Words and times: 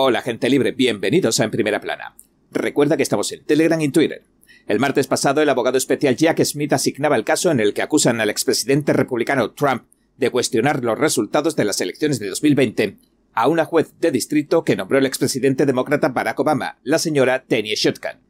Hola 0.00 0.22
gente 0.22 0.48
libre, 0.48 0.70
bienvenidos 0.70 1.40
a 1.40 1.44
En 1.44 1.50
Primera 1.50 1.80
Plana. 1.80 2.14
Recuerda 2.52 2.96
que 2.96 3.02
estamos 3.02 3.32
en 3.32 3.44
Telegram 3.44 3.80
y 3.80 3.88
Twitter. 3.88 4.22
El 4.68 4.78
martes 4.78 5.08
pasado 5.08 5.42
el 5.42 5.48
abogado 5.48 5.76
especial 5.76 6.14
Jack 6.14 6.40
Smith 6.44 6.72
asignaba 6.72 7.16
el 7.16 7.24
caso 7.24 7.50
en 7.50 7.58
el 7.58 7.74
que 7.74 7.82
acusan 7.82 8.20
al 8.20 8.30
expresidente 8.30 8.92
republicano 8.92 9.50
Trump 9.50 9.86
de 10.16 10.30
cuestionar 10.30 10.84
los 10.84 10.96
resultados 10.96 11.56
de 11.56 11.64
las 11.64 11.80
elecciones 11.80 12.20
de 12.20 12.28
2020 12.28 12.96
a 13.32 13.48
una 13.48 13.64
juez 13.64 13.92
de 13.98 14.12
distrito 14.12 14.62
que 14.62 14.76
nombró 14.76 14.98
el 14.98 15.06
expresidente 15.06 15.66
demócrata 15.66 16.10
Barack 16.10 16.38
Obama, 16.38 16.78
la 16.84 17.00
señora 17.00 17.42
Tanya 17.42 17.74
Shotkan. 17.74 18.20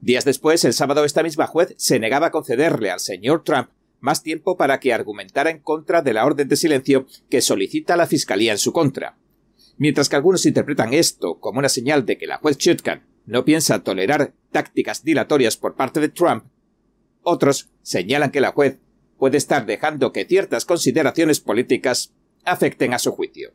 Días 0.00 0.24
después, 0.24 0.64
el 0.64 0.72
sábado, 0.72 1.04
esta 1.04 1.22
misma 1.22 1.46
juez 1.46 1.72
se 1.76 2.00
negaba 2.00 2.26
a 2.26 2.30
concederle 2.32 2.90
al 2.90 2.98
señor 2.98 3.44
Trump 3.44 3.68
más 4.00 4.24
tiempo 4.24 4.56
para 4.56 4.80
que 4.80 4.92
argumentara 4.92 5.50
en 5.50 5.60
contra 5.60 6.02
de 6.02 6.14
la 6.14 6.26
orden 6.26 6.48
de 6.48 6.56
silencio 6.56 7.06
que 7.30 7.42
solicita 7.42 7.96
la 7.96 8.08
Fiscalía 8.08 8.50
en 8.50 8.58
su 8.58 8.72
contra. 8.72 9.16
Mientras 9.78 10.08
que 10.08 10.16
algunos 10.16 10.46
interpretan 10.46 10.94
esto 10.94 11.38
como 11.38 11.58
una 11.58 11.68
señal 11.68 12.06
de 12.06 12.16
que 12.16 12.26
la 12.26 12.38
juez 12.38 12.56
Chutkan 12.56 13.06
no 13.26 13.44
piensa 13.44 13.82
tolerar 13.82 14.34
tácticas 14.50 15.04
dilatorias 15.04 15.56
por 15.56 15.74
parte 15.74 16.00
de 16.00 16.08
Trump, 16.08 16.44
otros 17.22 17.68
señalan 17.82 18.30
que 18.30 18.40
la 18.40 18.52
juez 18.52 18.78
puede 19.18 19.36
estar 19.36 19.66
dejando 19.66 20.12
que 20.12 20.24
ciertas 20.24 20.64
consideraciones 20.64 21.40
políticas 21.40 22.12
afecten 22.44 22.94
a 22.94 22.98
su 22.98 23.12
juicio. 23.12 23.52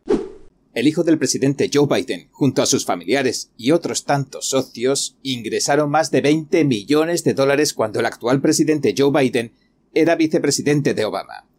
El 0.73 0.87
hijo 0.87 1.03
del 1.03 1.17
presidente 1.17 1.69
Joe 1.73 1.87
Biden, 1.87 2.29
junto 2.31 2.61
a 2.61 2.65
sus 2.65 2.85
familiares 2.85 3.51
y 3.57 3.71
otros 3.71 4.05
tantos 4.05 4.49
socios, 4.49 5.17
ingresaron 5.21 5.89
más 5.89 6.11
de 6.11 6.21
20 6.21 6.63
millones 6.63 7.23
de 7.23 7.33
dólares 7.33 7.73
cuando 7.73 7.99
el 7.99 8.05
actual 8.05 8.41
presidente 8.41 8.95
Joe 8.97 9.11
Biden 9.11 9.53
era 9.93 10.15
vicepresidente 10.15 10.93
de 10.93 11.03
Obama. 11.03 11.50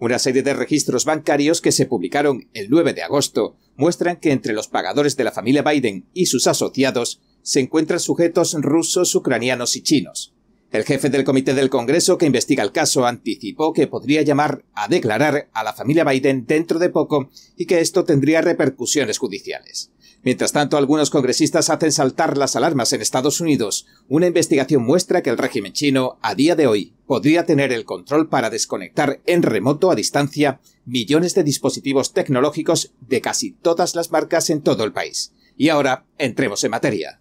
Una 0.00 0.18
serie 0.18 0.42
de 0.42 0.54
registros 0.54 1.04
bancarios 1.04 1.60
que 1.60 1.72
se 1.72 1.84
publicaron 1.84 2.48
el 2.54 2.70
9 2.70 2.94
de 2.94 3.02
agosto 3.02 3.58
muestran 3.76 4.16
que 4.16 4.32
entre 4.32 4.54
los 4.54 4.66
pagadores 4.66 5.14
de 5.14 5.24
la 5.24 5.30
familia 5.30 5.62
Biden 5.62 6.06
y 6.14 6.24
sus 6.24 6.46
asociados 6.46 7.20
se 7.42 7.60
encuentran 7.60 8.00
sujetos 8.00 8.54
rusos, 8.54 9.14
ucranianos 9.14 9.76
y 9.76 9.82
chinos. 9.82 10.32
El 10.72 10.84
jefe 10.84 11.10
del 11.10 11.24
comité 11.24 11.52
del 11.52 11.68
Congreso 11.68 12.16
que 12.16 12.24
investiga 12.24 12.62
el 12.62 12.72
caso 12.72 13.04
anticipó 13.04 13.74
que 13.74 13.88
podría 13.88 14.22
llamar 14.22 14.64
a 14.72 14.88
declarar 14.88 15.50
a 15.52 15.64
la 15.64 15.74
familia 15.74 16.04
Biden 16.04 16.46
dentro 16.46 16.78
de 16.78 16.88
poco 16.88 17.28
y 17.54 17.66
que 17.66 17.80
esto 17.80 18.04
tendría 18.04 18.40
repercusiones 18.40 19.18
judiciales. 19.18 19.90
Mientras 20.22 20.52
tanto, 20.52 20.76
algunos 20.76 21.08
congresistas 21.08 21.70
hacen 21.70 21.92
saltar 21.92 22.36
las 22.36 22.54
alarmas 22.54 22.92
en 22.92 23.00
Estados 23.00 23.40
Unidos. 23.40 23.86
Una 24.06 24.26
investigación 24.26 24.82
muestra 24.84 25.22
que 25.22 25.30
el 25.30 25.38
régimen 25.38 25.72
chino, 25.72 26.18
a 26.20 26.34
día 26.34 26.56
de 26.56 26.66
hoy, 26.66 26.92
podría 27.06 27.46
tener 27.46 27.72
el 27.72 27.86
control 27.86 28.28
para 28.28 28.50
desconectar 28.50 29.20
en 29.24 29.42
remoto 29.42 29.90
a 29.90 29.94
distancia 29.94 30.60
millones 30.84 31.34
de 31.34 31.42
dispositivos 31.42 32.12
tecnológicos 32.12 32.92
de 33.00 33.22
casi 33.22 33.52
todas 33.52 33.94
las 33.94 34.10
marcas 34.10 34.50
en 34.50 34.60
todo 34.60 34.84
el 34.84 34.92
país. 34.92 35.32
Y 35.56 35.70
ahora, 35.70 36.04
entremos 36.18 36.62
en 36.64 36.70
materia. 36.70 37.20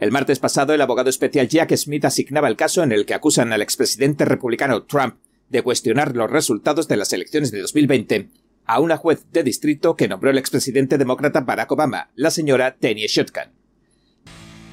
El 0.00 0.10
martes 0.10 0.40
pasado, 0.40 0.74
el 0.74 0.80
abogado 0.80 1.08
especial 1.08 1.48
Jack 1.48 1.76
Smith 1.76 2.04
asignaba 2.04 2.48
el 2.48 2.56
caso 2.56 2.82
en 2.82 2.90
el 2.90 3.06
que 3.06 3.14
acusan 3.14 3.52
al 3.52 3.62
expresidente 3.62 4.24
republicano 4.24 4.82
Trump 4.82 5.14
de 5.48 5.62
cuestionar 5.62 6.16
los 6.16 6.30
resultados 6.30 6.88
de 6.88 6.96
las 6.96 7.12
elecciones 7.12 7.50
de 7.50 7.60
2020 7.60 8.28
a 8.66 8.80
una 8.80 8.96
juez 8.96 9.26
de 9.32 9.42
distrito 9.42 9.96
que 9.96 10.08
nombró 10.08 10.30
el 10.30 10.38
expresidente 10.38 10.98
demócrata 10.98 11.40
Barack 11.40 11.72
Obama, 11.72 12.10
la 12.14 12.30
señora 12.30 12.76
Tanya 12.76 13.06
Shotkan. 13.06 13.52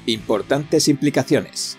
Importantes 0.06 0.88
implicaciones. 0.88 1.78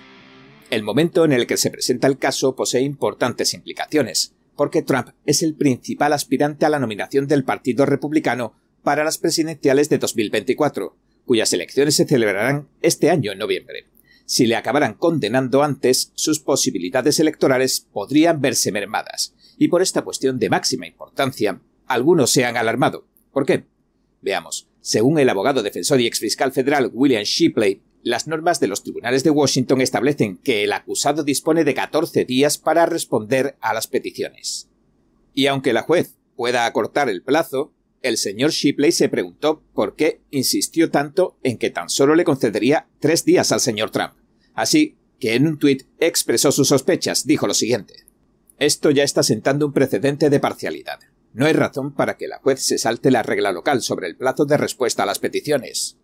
El 0.70 0.82
momento 0.82 1.24
en 1.24 1.32
el 1.32 1.46
que 1.46 1.56
se 1.56 1.70
presenta 1.70 2.06
el 2.06 2.18
caso 2.18 2.54
posee 2.54 2.82
importantes 2.82 3.54
implicaciones, 3.54 4.34
porque 4.56 4.82
Trump 4.82 5.08
es 5.26 5.42
el 5.42 5.54
principal 5.54 6.12
aspirante 6.12 6.66
a 6.66 6.68
la 6.68 6.78
nominación 6.78 7.26
del 7.26 7.44
Partido 7.44 7.86
Republicano 7.86 8.54
para 8.82 9.04
las 9.04 9.18
presidenciales 9.18 9.88
de 9.88 9.98
2024, 9.98 10.96
cuyas 11.24 11.52
elecciones 11.52 11.94
se 11.94 12.06
celebrarán 12.06 12.68
este 12.80 13.10
año 13.10 13.32
en 13.32 13.38
noviembre. 13.38 13.86
Si 14.32 14.46
le 14.46 14.56
acabaran 14.56 14.94
condenando 14.94 15.62
antes, 15.62 16.10
sus 16.14 16.40
posibilidades 16.40 17.20
electorales 17.20 17.86
podrían 17.92 18.40
verse 18.40 18.72
mermadas. 18.72 19.34
Y 19.58 19.68
por 19.68 19.82
esta 19.82 20.00
cuestión 20.00 20.38
de 20.38 20.48
máxima 20.48 20.86
importancia, 20.86 21.60
algunos 21.86 22.30
se 22.30 22.46
han 22.46 22.56
alarmado. 22.56 23.06
¿Por 23.30 23.44
qué? 23.44 23.66
Veamos. 24.22 24.70
Según 24.80 25.18
el 25.18 25.28
abogado 25.28 25.62
defensor 25.62 26.00
y 26.00 26.06
exfiscal 26.06 26.50
federal 26.50 26.90
William 26.94 27.24
Shipley, 27.24 27.82
las 28.02 28.26
normas 28.26 28.58
de 28.58 28.68
los 28.68 28.82
tribunales 28.82 29.22
de 29.22 29.28
Washington 29.28 29.82
establecen 29.82 30.38
que 30.38 30.64
el 30.64 30.72
acusado 30.72 31.24
dispone 31.24 31.64
de 31.64 31.74
14 31.74 32.24
días 32.24 32.56
para 32.56 32.86
responder 32.86 33.58
a 33.60 33.74
las 33.74 33.86
peticiones. 33.86 34.70
Y 35.34 35.48
aunque 35.48 35.74
la 35.74 35.82
juez 35.82 36.16
pueda 36.36 36.64
acortar 36.64 37.10
el 37.10 37.22
plazo, 37.22 37.74
el 38.00 38.16
señor 38.16 38.52
Shipley 38.52 38.92
se 38.92 39.10
preguntó 39.10 39.62
por 39.74 39.94
qué 39.94 40.22
insistió 40.30 40.90
tanto 40.90 41.36
en 41.42 41.58
que 41.58 41.68
tan 41.68 41.90
solo 41.90 42.14
le 42.14 42.24
concedería 42.24 42.88
tres 42.98 43.26
días 43.26 43.52
al 43.52 43.60
señor 43.60 43.90
Trump. 43.90 44.14
Así 44.54 44.96
que 45.18 45.34
en 45.34 45.46
un 45.46 45.58
tuit 45.58 45.84
expresó 45.98 46.52
sus 46.52 46.68
sospechas, 46.68 47.26
dijo 47.26 47.46
lo 47.46 47.54
siguiente. 47.54 47.94
Esto 48.58 48.90
ya 48.90 49.02
está 49.02 49.22
sentando 49.22 49.66
un 49.66 49.72
precedente 49.72 50.30
de 50.30 50.40
parcialidad. 50.40 51.00
No 51.32 51.46
hay 51.46 51.52
razón 51.52 51.94
para 51.94 52.16
que 52.16 52.28
la 52.28 52.38
juez 52.38 52.62
se 52.62 52.78
salte 52.78 53.10
la 53.10 53.22
regla 53.22 53.52
local 53.52 53.82
sobre 53.82 54.06
el 54.06 54.16
plazo 54.16 54.44
de 54.44 54.56
respuesta 54.56 55.02
a 55.02 55.06
las 55.06 55.18
peticiones. 55.18 55.96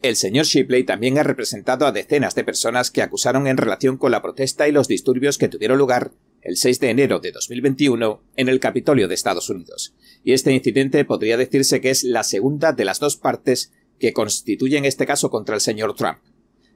El 0.00 0.14
señor 0.14 0.44
Shipley 0.44 0.84
también 0.84 1.18
ha 1.18 1.24
representado 1.24 1.86
a 1.86 1.92
decenas 1.92 2.34
de 2.34 2.44
personas 2.44 2.90
que 2.90 3.02
acusaron 3.02 3.48
en 3.48 3.56
relación 3.56 3.96
con 3.96 4.12
la 4.12 4.22
protesta 4.22 4.68
y 4.68 4.72
los 4.72 4.86
disturbios 4.86 5.38
que 5.38 5.48
tuvieron 5.48 5.78
lugar 5.78 6.12
el 6.42 6.56
6 6.56 6.78
de 6.80 6.90
enero 6.90 7.18
de 7.18 7.32
2021 7.32 8.22
en 8.36 8.48
el 8.48 8.60
Capitolio 8.60 9.08
de 9.08 9.14
Estados 9.14 9.50
Unidos, 9.50 9.94
y 10.22 10.32
este 10.34 10.52
incidente 10.52 11.04
podría 11.04 11.36
decirse 11.36 11.80
que 11.80 11.90
es 11.90 12.04
la 12.04 12.22
segunda 12.22 12.72
de 12.72 12.84
las 12.84 13.00
dos 13.00 13.16
partes 13.16 13.72
que 13.98 14.12
constituyen 14.12 14.84
este 14.84 15.04
caso 15.04 15.30
contra 15.30 15.56
el 15.56 15.60
señor 15.60 15.94
Trump. 15.96 16.18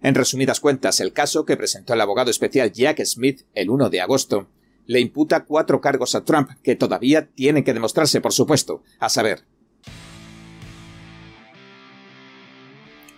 En 0.02 0.16
resumidas 0.16 0.58
cuentas, 0.58 0.98
el 0.98 1.12
caso 1.12 1.44
que 1.44 1.56
presentó 1.56 1.94
el 1.94 2.00
abogado 2.00 2.30
especial 2.30 2.72
Jack 2.72 3.04
Smith 3.04 3.42
el 3.54 3.70
1 3.70 3.88
de 3.88 4.00
agosto 4.00 4.48
le 4.86 4.98
imputa 4.98 5.44
cuatro 5.44 5.80
cargos 5.80 6.16
a 6.16 6.24
Trump 6.24 6.50
que 6.64 6.74
todavía 6.74 7.28
tienen 7.28 7.62
que 7.62 7.72
demostrarse, 7.72 8.20
por 8.20 8.32
supuesto, 8.32 8.82
a 8.98 9.08
saber. 9.08 9.44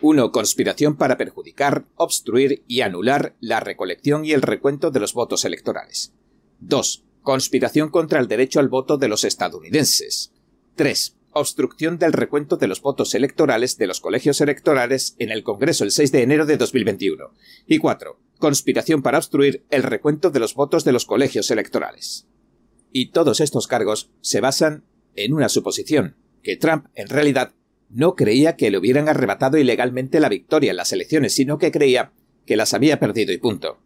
1. 0.02 0.32
Conspiración 0.32 0.96
para 0.96 1.16
perjudicar, 1.16 1.86
obstruir 1.96 2.62
y 2.68 2.82
anular 2.82 3.34
la 3.40 3.60
recolección 3.60 4.26
y 4.26 4.32
el 4.32 4.42
recuento 4.42 4.90
de 4.90 5.00
los 5.00 5.14
votos 5.14 5.46
electorales. 5.46 6.12
2. 6.60 7.04
Conspiración 7.22 7.88
contra 7.88 8.20
el 8.20 8.28
derecho 8.28 8.60
al 8.60 8.68
voto 8.68 8.98
de 8.98 9.08
los 9.08 9.24
estadounidenses. 9.24 10.32
3. 10.74 11.13
Obstrucción 11.36 11.98
del 11.98 12.12
recuento 12.12 12.56
de 12.56 12.68
los 12.68 12.80
votos 12.80 13.12
electorales 13.14 13.76
de 13.76 13.88
los 13.88 14.00
colegios 14.00 14.40
electorales 14.40 15.16
en 15.18 15.32
el 15.32 15.42
Congreso 15.42 15.82
el 15.82 15.90
6 15.90 16.12
de 16.12 16.22
enero 16.22 16.46
de 16.46 16.56
2021. 16.56 17.32
Y 17.66 17.78
4. 17.78 18.20
Conspiración 18.38 19.02
para 19.02 19.18
obstruir 19.18 19.64
el 19.70 19.82
recuento 19.82 20.30
de 20.30 20.38
los 20.38 20.54
votos 20.54 20.84
de 20.84 20.92
los 20.92 21.06
colegios 21.06 21.50
electorales. 21.50 22.28
Y 22.92 23.10
todos 23.10 23.40
estos 23.40 23.66
cargos 23.66 24.10
se 24.20 24.40
basan 24.40 24.84
en 25.16 25.32
una 25.32 25.48
suposición, 25.48 26.16
que 26.42 26.56
Trump, 26.56 26.86
en 26.94 27.08
realidad, 27.08 27.52
no 27.90 28.14
creía 28.14 28.54
que 28.54 28.70
le 28.70 28.78
hubieran 28.78 29.08
arrebatado 29.08 29.58
ilegalmente 29.58 30.20
la 30.20 30.28
victoria 30.28 30.70
en 30.70 30.76
las 30.76 30.92
elecciones, 30.92 31.34
sino 31.34 31.58
que 31.58 31.72
creía 31.72 32.12
que 32.46 32.56
las 32.56 32.74
había 32.74 33.00
perdido 33.00 33.32
y 33.32 33.38
punto 33.38 33.80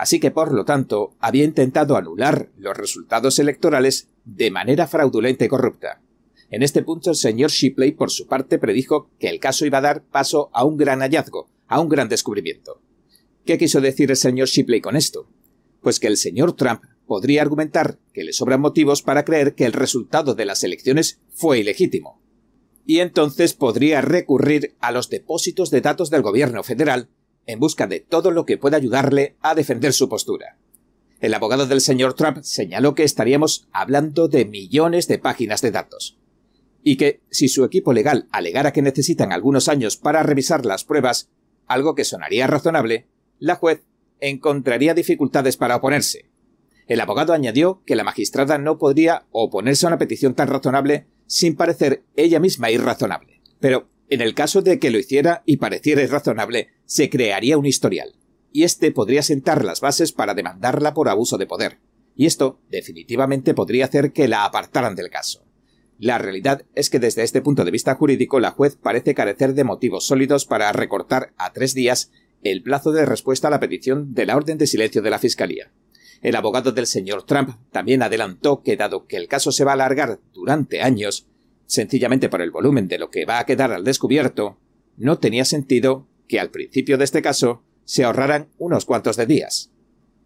así 0.00 0.18
que 0.18 0.30
por 0.30 0.54
lo 0.54 0.64
tanto 0.64 1.14
había 1.20 1.44
intentado 1.44 1.94
anular 1.94 2.48
los 2.56 2.74
resultados 2.74 3.38
electorales 3.38 4.08
de 4.24 4.50
manera 4.50 4.86
fraudulenta 4.86 5.44
y 5.44 5.48
corrupta. 5.48 6.00
En 6.50 6.64
este 6.64 6.82
punto 6.82 7.10
el 7.10 7.16
señor 7.16 7.50
Shipley 7.50 7.92
por 7.92 8.10
su 8.10 8.26
parte 8.26 8.58
predijo 8.58 9.08
que 9.20 9.28
el 9.28 9.38
caso 9.38 9.66
iba 9.66 9.78
a 9.78 9.82
dar 9.82 10.02
paso 10.02 10.50
a 10.52 10.64
un 10.64 10.76
gran 10.76 11.00
hallazgo, 11.00 11.48
a 11.68 11.80
un 11.80 11.88
gran 11.88 12.08
descubrimiento. 12.08 12.82
¿Qué 13.46 13.56
quiso 13.56 13.80
decir 13.80 14.10
el 14.10 14.16
señor 14.16 14.48
Shipley 14.48 14.80
con 14.80 14.96
esto? 14.96 15.28
Pues 15.80 16.00
que 16.00 16.08
el 16.08 16.16
señor 16.16 16.56
Trump 16.56 16.82
podría 17.06 17.42
argumentar 17.42 17.98
que 18.12 18.24
le 18.24 18.32
sobran 18.32 18.60
motivos 18.60 19.02
para 19.02 19.24
creer 19.24 19.54
que 19.54 19.64
el 19.64 19.72
resultado 19.72 20.34
de 20.34 20.44
las 20.44 20.64
elecciones 20.64 21.20
fue 21.30 21.60
ilegítimo. 21.60 22.20
Y 22.84 22.98
entonces 22.98 23.54
podría 23.54 24.00
recurrir 24.00 24.74
a 24.80 24.90
los 24.90 25.08
depósitos 25.08 25.70
de 25.70 25.80
datos 25.80 26.10
del 26.10 26.22
gobierno 26.22 26.62
federal 26.64 27.08
en 27.46 27.60
busca 27.60 27.86
de 27.86 28.00
todo 28.00 28.30
lo 28.30 28.44
que 28.44 28.58
pueda 28.58 28.76
ayudarle 28.76 29.36
a 29.40 29.54
defender 29.54 29.92
su 29.92 30.08
postura. 30.08 30.58
El 31.20 31.34
abogado 31.34 31.66
del 31.66 31.80
señor 31.80 32.14
Trump 32.14 32.38
señaló 32.42 32.94
que 32.94 33.04
estaríamos 33.04 33.68
hablando 33.72 34.28
de 34.28 34.44
millones 34.44 35.06
de 35.06 35.18
páginas 35.18 35.60
de 35.60 35.70
datos, 35.70 36.19
y 36.82 36.96
que 36.96 37.20
si 37.30 37.48
su 37.48 37.64
equipo 37.64 37.92
legal 37.92 38.28
alegara 38.32 38.72
que 38.72 38.82
necesitan 38.82 39.32
algunos 39.32 39.68
años 39.68 39.96
para 39.96 40.22
revisar 40.22 40.64
las 40.64 40.84
pruebas, 40.84 41.30
algo 41.66 41.94
que 41.94 42.04
sonaría 42.04 42.46
razonable, 42.46 43.06
la 43.38 43.56
juez 43.56 43.82
encontraría 44.20 44.94
dificultades 44.94 45.56
para 45.56 45.76
oponerse. 45.76 46.30
El 46.86 47.00
abogado 47.00 47.32
añadió 47.32 47.82
que 47.86 47.94
la 47.94 48.04
magistrada 48.04 48.58
no 48.58 48.78
podría 48.78 49.26
oponerse 49.30 49.86
a 49.86 49.88
una 49.88 49.98
petición 49.98 50.34
tan 50.34 50.48
razonable 50.48 51.06
sin 51.26 51.54
parecer 51.54 52.02
ella 52.16 52.40
misma 52.40 52.70
irrazonable. 52.70 53.40
Pero 53.60 53.88
en 54.08 54.20
el 54.20 54.34
caso 54.34 54.60
de 54.60 54.80
que 54.80 54.90
lo 54.90 54.98
hiciera 54.98 55.42
y 55.46 55.58
pareciera 55.58 56.02
irrazonable, 56.02 56.70
se 56.84 57.08
crearía 57.08 57.56
un 57.56 57.66
historial, 57.66 58.16
y 58.52 58.64
este 58.64 58.90
podría 58.90 59.22
sentar 59.22 59.64
las 59.64 59.80
bases 59.80 60.10
para 60.10 60.34
demandarla 60.34 60.92
por 60.94 61.08
abuso 61.08 61.38
de 61.38 61.46
poder. 61.46 61.78
y 62.16 62.26
esto 62.26 62.60
definitivamente 62.68 63.54
podría 63.54 63.86
hacer 63.86 64.12
que 64.12 64.28
la 64.28 64.44
apartaran 64.44 64.94
del 64.96 65.08
caso. 65.08 65.42
La 66.00 66.16
realidad 66.16 66.64
es 66.74 66.88
que 66.88 66.98
desde 66.98 67.22
este 67.24 67.42
punto 67.42 67.62
de 67.62 67.70
vista 67.70 67.94
jurídico 67.94 68.40
la 68.40 68.52
juez 68.52 68.74
parece 68.74 69.14
carecer 69.14 69.52
de 69.52 69.64
motivos 69.64 70.06
sólidos 70.06 70.46
para 70.46 70.72
recortar 70.72 71.34
a 71.36 71.52
tres 71.52 71.74
días 71.74 72.10
el 72.42 72.62
plazo 72.62 72.90
de 72.92 73.04
respuesta 73.04 73.48
a 73.48 73.50
la 73.50 73.60
petición 73.60 74.14
de 74.14 74.24
la 74.24 74.34
orden 74.34 74.56
de 74.56 74.66
silencio 74.66 75.02
de 75.02 75.10
la 75.10 75.18
Fiscalía. 75.18 75.70
El 76.22 76.36
abogado 76.36 76.72
del 76.72 76.86
señor 76.86 77.24
Trump 77.24 77.50
también 77.70 78.02
adelantó 78.02 78.62
que 78.62 78.78
dado 78.78 79.06
que 79.06 79.18
el 79.18 79.28
caso 79.28 79.52
se 79.52 79.62
va 79.62 79.72
a 79.72 79.74
alargar 79.74 80.20
durante 80.32 80.80
años, 80.80 81.26
sencillamente 81.66 82.30
por 82.30 82.40
el 82.40 82.50
volumen 82.50 82.88
de 82.88 82.98
lo 82.98 83.10
que 83.10 83.26
va 83.26 83.38
a 83.38 83.44
quedar 83.44 83.70
al 83.70 83.84
descubierto, 83.84 84.56
no 84.96 85.18
tenía 85.18 85.44
sentido 85.44 86.08
que 86.28 86.40
al 86.40 86.50
principio 86.50 86.96
de 86.96 87.04
este 87.04 87.20
caso 87.20 87.62
se 87.84 88.04
ahorraran 88.04 88.48
unos 88.56 88.86
cuantos 88.86 89.18
de 89.18 89.26
días. 89.26 89.70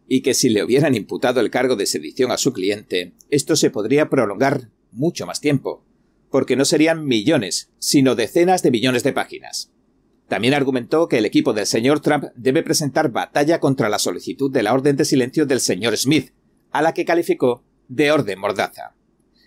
Y 0.07 0.21
que 0.21 0.35
si 0.35 0.51
le 0.51 0.63
hubieran 0.63 0.95
imputado 0.95 1.41
el 1.41 1.51
cargo 1.51 1.75
de 1.75 1.87
sedición 1.87 2.31
a 2.31 2.39
su 2.39 2.53
cliente, 2.53 3.15
esto 3.29 3.57
se 3.57 3.71
podría 3.71 4.09
prolongar 4.09 4.69
mucho 4.95 5.27
más 5.27 5.41
tiempo, 5.41 5.85
porque 6.31 6.57
no 6.57 6.65
serían 6.65 7.07
millones, 7.07 7.71
sino 7.79 8.15
decenas 8.15 8.63
de 8.63 8.71
millones 8.71 9.03
de 9.05 9.13
páginas. 9.13 9.71
También 10.29 10.55
argumentó 10.55 11.07
que 11.09 11.19
el 11.19 11.27
equipo 11.27 11.53
del 11.53 11.67
señor 11.67 12.01
Trump 12.01 12.25
debe 12.35 12.63
presentar 12.63 13.11
batalla 13.11 13.61
contra 13.61 13.89
la 13.89 13.99
solicitud 13.99 14.51
de 14.51 14.63
la 14.63 14.73
orden 14.73 14.97
de 14.97 15.05
silencio 15.05 15.47
del 15.47 15.61
señor 15.61 15.97
Smith, 15.97 16.33
a 16.71 16.83
la 16.83 16.95
que 16.95 17.05
calificó 17.05 17.63
de 17.89 18.11
orden 18.11 18.39
mordaza. 18.39 18.95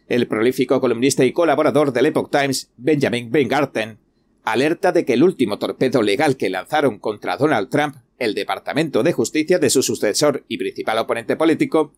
El 0.08 0.28
prolífico 0.28 0.80
columnista 0.80 1.26
y 1.26 1.34
colaborador 1.34 1.92
del 1.92 2.06
Epoch 2.06 2.32
Times, 2.32 2.72
Benjamin 2.78 3.30
Weingarten, 3.34 3.98
alerta 4.44 4.94
de 4.94 5.04
que 5.04 5.14
el 5.14 5.24
último 5.24 5.60
torpedo 5.60 6.02
legal 6.02 6.38
que 6.38 6.50
lanzaron 6.50 7.00
contra 7.00 7.36
Donald 7.36 7.70
Trump, 7.70 7.98
el 8.18 8.34
Departamento 8.34 9.04
de 9.04 9.12
Justicia 9.12 9.60
de 9.60 9.70
su 9.70 9.84
sucesor 9.84 10.46
y 10.48 10.58
principal 10.58 11.00
oponente 11.00 11.36
político, 11.36 11.92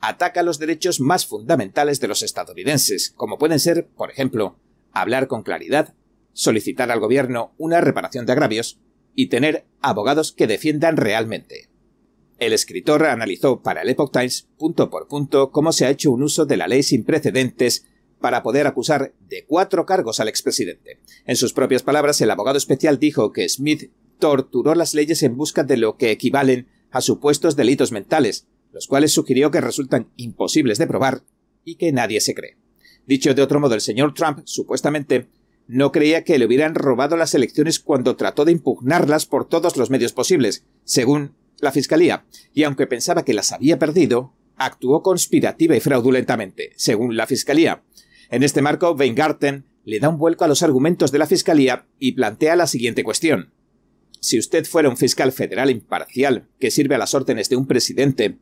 ataca 0.00 0.42
los 0.42 0.58
derechos 0.58 1.00
más 1.00 1.26
fundamentales 1.26 2.00
de 2.00 2.08
los 2.08 2.22
estadounidenses, 2.22 3.12
como 3.16 3.38
pueden 3.38 3.60
ser, 3.60 3.86
por 3.88 4.10
ejemplo, 4.10 4.58
hablar 4.92 5.26
con 5.26 5.42
claridad, 5.42 5.94
solicitar 6.32 6.90
al 6.90 7.00
gobierno 7.00 7.54
una 7.58 7.80
reparación 7.80 8.26
de 8.26 8.32
agravios 8.32 8.78
y 9.14 9.26
tener 9.28 9.64
abogados 9.80 10.32
que 10.32 10.46
defiendan 10.46 10.96
realmente. 10.96 11.70
El 12.38 12.52
escritor 12.52 13.04
analizó 13.04 13.62
para 13.62 13.82
el 13.82 13.88
Epoch 13.88 14.12
Times 14.12 14.48
punto 14.58 14.90
por 14.90 15.08
punto 15.08 15.50
cómo 15.50 15.72
se 15.72 15.86
ha 15.86 15.90
hecho 15.90 16.10
un 16.10 16.22
uso 16.22 16.44
de 16.44 16.58
la 16.58 16.68
ley 16.68 16.82
sin 16.82 17.04
precedentes 17.04 17.86
para 18.20 18.42
poder 18.42 18.66
acusar 18.66 19.14
de 19.20 19.46
cuatro 19.46 19.86
cargos 19.86 20.20
al 20.20 20.28
expresidente. 20.28 21.00
En 21.24 21.36
sus 21.36 21.52
propias 21.52 21.82
palabras, 21.82 22.20
el 22.20 22.30
abogado 22.30 22.58
especial 22.58 22.98
dijo 22.98 23.32
que 23.32 23.48
Smith 23.48 23.90
torturó 24.18 24.74
las 24.74 24.94
leyes 24.94 25.22
en 25.22 25.36
busca 25.36 25.64
de 25.64 25.76
lo 25.76 25.96
que 25.96 26.10
equivalen 26.10 26.68
a 26.90 27.00
supuestos 27.00 27.56
delitos 27.56 27.92
mentales, 27.92 28.46
los 28.76 28.88
cuales 28.88 29.10
sugirió 29.10 29.50
que 29.50 29.62
resultan 29.62 30.10
imposibles 30.16 30.76
de 30.76 30.86
probar 30.86 31.22
y 31.64 31.76
que 31.76 31.92
nadie 31.92 32.20
se 32.20 32.34
cree. 32.34 32.58
Dicho 33.06 33.32
de 33.32 33.40
otro 33.40 33.58
modo, 33.58 33.74
el 33.74 33.80
señor 33.80 34.12
Trump, 34.12 34.40
supuestamente, 34.44 35.28
no 35.66 35.92
creía 35.92 36.24
que 36.24 36.38
le 36.38 36.44
hubieran 36.44 36.74
robado 36.74 37.16
las 37.16 37.34
elecciones 37.34 37.80
cuando 37.80 38.16
trató 38.16 38.44
de 38.44 38.52
impugnarlas 38.52 39.24
por 39.24 39.48
todos 39.48 39.78
los 39.78 39.88
medios 39.88 40.12
posibles, 40.12 40.66
según 40.84 41.32
la 41.58 41.72
Fiscalía, 41.72 42.26
y 42.52 42.64
aunque 42.64 42.86
pensaba 42.86 43.24
que 43.24 43.32
las 43.32 43.50
había 43.50 43.78
perdido, 43.78 44.34
actuó 44.56 45.00
conspirativa 45.00 45.74
y 45.74 45.80
fraudulentamente, 45.80 46.72
según 46.76 47.16
la 47.16 47.26
Fiscalía. 47.26 47.82
En 48.28 48.42
este 48.42 48.60
marco, 48.60 48.92
Weingarten 48.92 49.64
le 49.84 50.00
da 50.00 50.10
un 50.10 50.18
vuelco 50.18 50.44
a 50.44 50.48
los 50.48 50.62
argumentos 50.62 51.12
de 51.12 51.18
la 51.18 51.26
Fiscalía 51.26 51.86
y 51.98 52.12
plantea 52.12 52.56
la 52.56 52.66
siguiente 52.66 53.04
cuestión. 53.04 53.54
Si 54.20 54.38
usted 54.38 54.66
fuera 54.66 54.90
un 54.90 54.98
fiscal 54.98 55.32
federal 55.32 55.70
imparcial 55.70 56.46
que 56.60 56.70
sirve 56.70 56.94
a 56.94 56.98
las 56.98 57.14
órdenes 57.14 57.48
de 57.48 57.56
un 57.56 57.66
presidente 57.66 58.36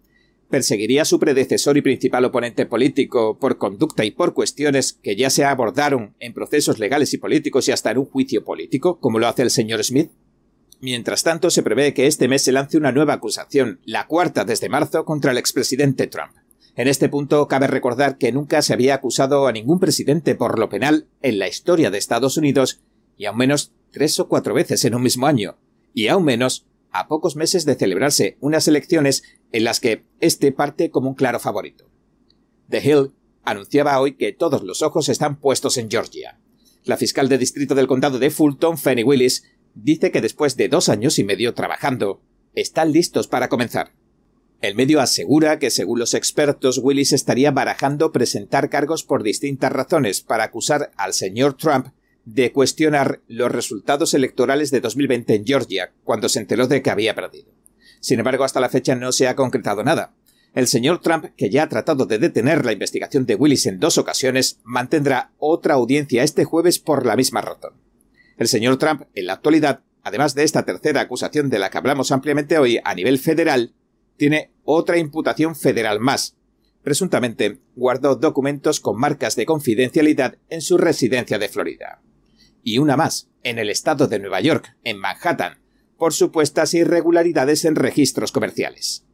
perseguiría 0.48 1.02
a 1.02 1.06
su 1.06 1.18
predecesor 1.18 1.76
y 1.76 1.82
principal 1.82 2.24
oponente 2.24 2.66
político 2.66 3.38
por 3.38 3.58
conducta 3.58 4.04
y 4.04 4.10
por 4.10 4.34
cuestiones 4.34 4.98
que 5.02 5.16
ya 5.16 5.30
se 5.30 5.44
abordaron 5.44 6.14
en 6.20 6.34
procesos 6.34 6.78
legales 6.78 7.12
y 7.14 7.18
políticos 7.18 7.68
y 7.68 7.72
hasta 7.72 7.90
en 7.90 7.98
un 7.98 8.06
juicio 8.06 8.44
político, 8.44 8.98
como 9.00 9.18
lo 9.18 9.28
hace 9.28 9.42
el 9.42 9.50
señor 9.50 9.82
Smith? 9.82 10.10
Mientras 10.80 11.22
tanto, 11.22 11.50
se 11.50 11.62
prevé 11.62 11.94
que 11.94 12.06
este 12.06 12.28
mes 12.28 12.42
se 12.42 12.52
lance 12.52 12.76
una 12.76 12.92
nueva 12.92 13.14
acusación, 13.14 13.80
la 13.84 14.06
cuarta 14.06 14.44
desde 14.44 14.68
marzo, 14.68 15.04
contra 15.04 15.32
el 15.32 15.38
expresidente 15.38 16.06
Trump. 16.06 16.32
En 16.76 16.88
este 16.88 17.08
punto 17.08 17.46
cabe 17.48 17.68
recordar 17.68 18.18
que 18.18 18.32
nunca 18.32 18.60
se 18.60 18.72
había 18.72 18.94
acusado 18.94 19.46
a 19.46 19.52
ningún 19.52 19.78
presidente 19.78 20.34
por 20.34 20.58
lo 20.58 20.68
penal 20.68 21.06
en 21.22 21.38
la 21.38 21.48
historia 21.48 21.90
de 21.90 21.98
Estados 21.98 22.36
Unidos, 22.36 22.80
y 23.16 23.26
aún 23.26 23.38
menos 23.38 23.72
tres 23.92 24.18
o 24.20 24.28
cuatro 24.28 24.54
veces 24.54 24.84
en 24.84 24.94
un 24.94 25.02
mismo 25.02 25.26
año, 25.26 25.56
y 25.94 26.08
aún 26.08 26.24
menos 26.24 26.66
a 26.90 27.08
pocos 27.08 27.34
meses 27.34 27.64
de 27.64 27.74
celebrarse 27.76 28.36
unas 28.40 28.68
elecciones 28.68 29.22
en 29.54 29.62
las 29.62 29.78
que 29.78 30.02
este 30.18 30.50
parte 30.50 30.90
como 30.90 31.08
un 31.08 31.14
claro 31.14 31.38
favorito. 31.38 31.88
The 32.68 32.78
Hill 32.78 33.12
anunciaba 33.44 34.00
hoy 34.00 34.16
que 34.16 34.32
todos 34.32 34.64
los 34.64 34.82
ojos 34.82 35.08
están 35.08 35.38
puestos 35.38 35.76
en 35.76 35.88
Georgia. 35.88 36.40
La 36.82 36.96
fiscal 36.96 37.28
de 37.28 37.38
distrito 37.38 37.76
del 37.76 37.86
condado 37.86 38.18
de 38.18 38.30
Fulton, 38.30 38.78
Fanny 38.78 39.04
Willis, 39.04 39.44
dice 39.76 40.10
que 40.10 40.20
después 40.20 40.56
de 40.56 40.68
dos 40.68 40.88
años 40.88 41.20
y 41.20 41.24
medio 41.24 41.54
trabajando, 41.54 42.20
están 42.56 42.90
listos 42.90 43.28
para 43.28 43.48
comenzar. 43.48 43.92
El 44.60 44.74
medio 44.74 45.00
asegura 45.00 45.60
que, 45.60 45.70
según 45.70 46.00
los 46.00 46.14
expertos, 46.14 46.78
Willis 46.82 47.12
estaría 47.12 47.52
barajando 47.52 48.10
presentar 48.10 48.70
cargos 48.70 49.04
por 49.04 49.22
distintas 49.22 49.70
razones 49.70 50.20
para 50.20 50.42
acusar 50.42 50.90
al 50.96 51.14
señor 51.14 51.56
Trump 51.56 51.90
de 52.24 52.50
cuestionar 52.50 53.20
los 53.28 53.52
resultados 53.52 54.14
electorales 54.14 54.72
de 54.72 54.80
2020 54.80 55.32
en 55.32 55.46
Georgia, 55.46 55.92
cuando 56.02 56.28
se 56.28 56.40
enteró 56.40 56.66
de 56.66 56.82
que 56.82 56.90
había 56.90 57.14
perdido. 57.14 57.52
Sin 58.04 58.18
embargo, 58.18 58.44
hasta 58.44 58.60
la 58.60 58.68
fecha 58.68 58.94
no 58.94 59.12
se 59.12 59.28
ha 59.28 59.34
concretado 59.34 59.82
nada. 59.82 60.12
El 60.52 60.66
señor 60.66 61.00
Trump, 61.00 61.24
que 61.38 61.48
ya 61.48 61.62
ha 61.62 61.68
tratado 61.70 62.04
de 62.04 62.18
detener 62.18 62.62
la 62.62 62.72
investigación 62.72 63.24
de 63.24 63.34
Willis 63.34 63.64
en 63.64 63.80
dos 63.80 63.96
ocasiones, 63.96 64.60
mantendrá 64.62 65.32
otra 65.38 65.72
audiencia 65.72 66.22
este 66.22 66.44
jueves 66.44 66.78
por 66.78 67.06
la 67.06 67.16
misma 67.16 67.40
razón. 67.40 67.72
El 68.36 68.46
señor 68.46 68.76
Trump, 68.76 69.04
en 69.14 69.24
la 69.24 69.32
actualidad, 69.32 69.84
además 70.02 70.34
de 70.34 70.42
esta 70.42 70.66
tercera 70.66 71.00
acusación 71.00 71.48
de 71.48 71.58
la 71.58 71.70
que 71.70 71.78
hablamos 71.78 72.12
ampliamente 72.12 72.58
hoy 72.58 72.78
a 72.84 72.94
nivel 72.94 73.18
federal, 73.18 73.72
tiene 74.18 74.52
otra 74.64 74.98
imputación 74.98 75.56
federal 75.56 75.98
más. 75.98 76.36
Presuntamente, 76.82 77.60
guardó 77.74 78.16
documentos 78.16 78.80
con 78.80 79.00
marcas 79.00 79.34
de 79.34 79.46
confidencialidad 79.46 80.36
en 80.50 80.60
su 80.60 80.76
residencia 80.76 81.38
de 81.38 81.48
Florida 81.48 82.02
y 82.62 82.76
una 82.76 82.98
más, 82.98 83.30
en 83.42 83.58
el 83.58 83.70
estado 83.70 84.08
de 84.08 84.18
Nueva 84.18 84.42
York, 84.42 84.76
en 84.84 84.98
Manhattan, 84.98 85.63
por 85.98 86.12
supuestas 86.12 86.74
irregularidades 86.74 87.64
en 87.64 87.76
registros 87.76 88.32
comerciales. 88.32 89.04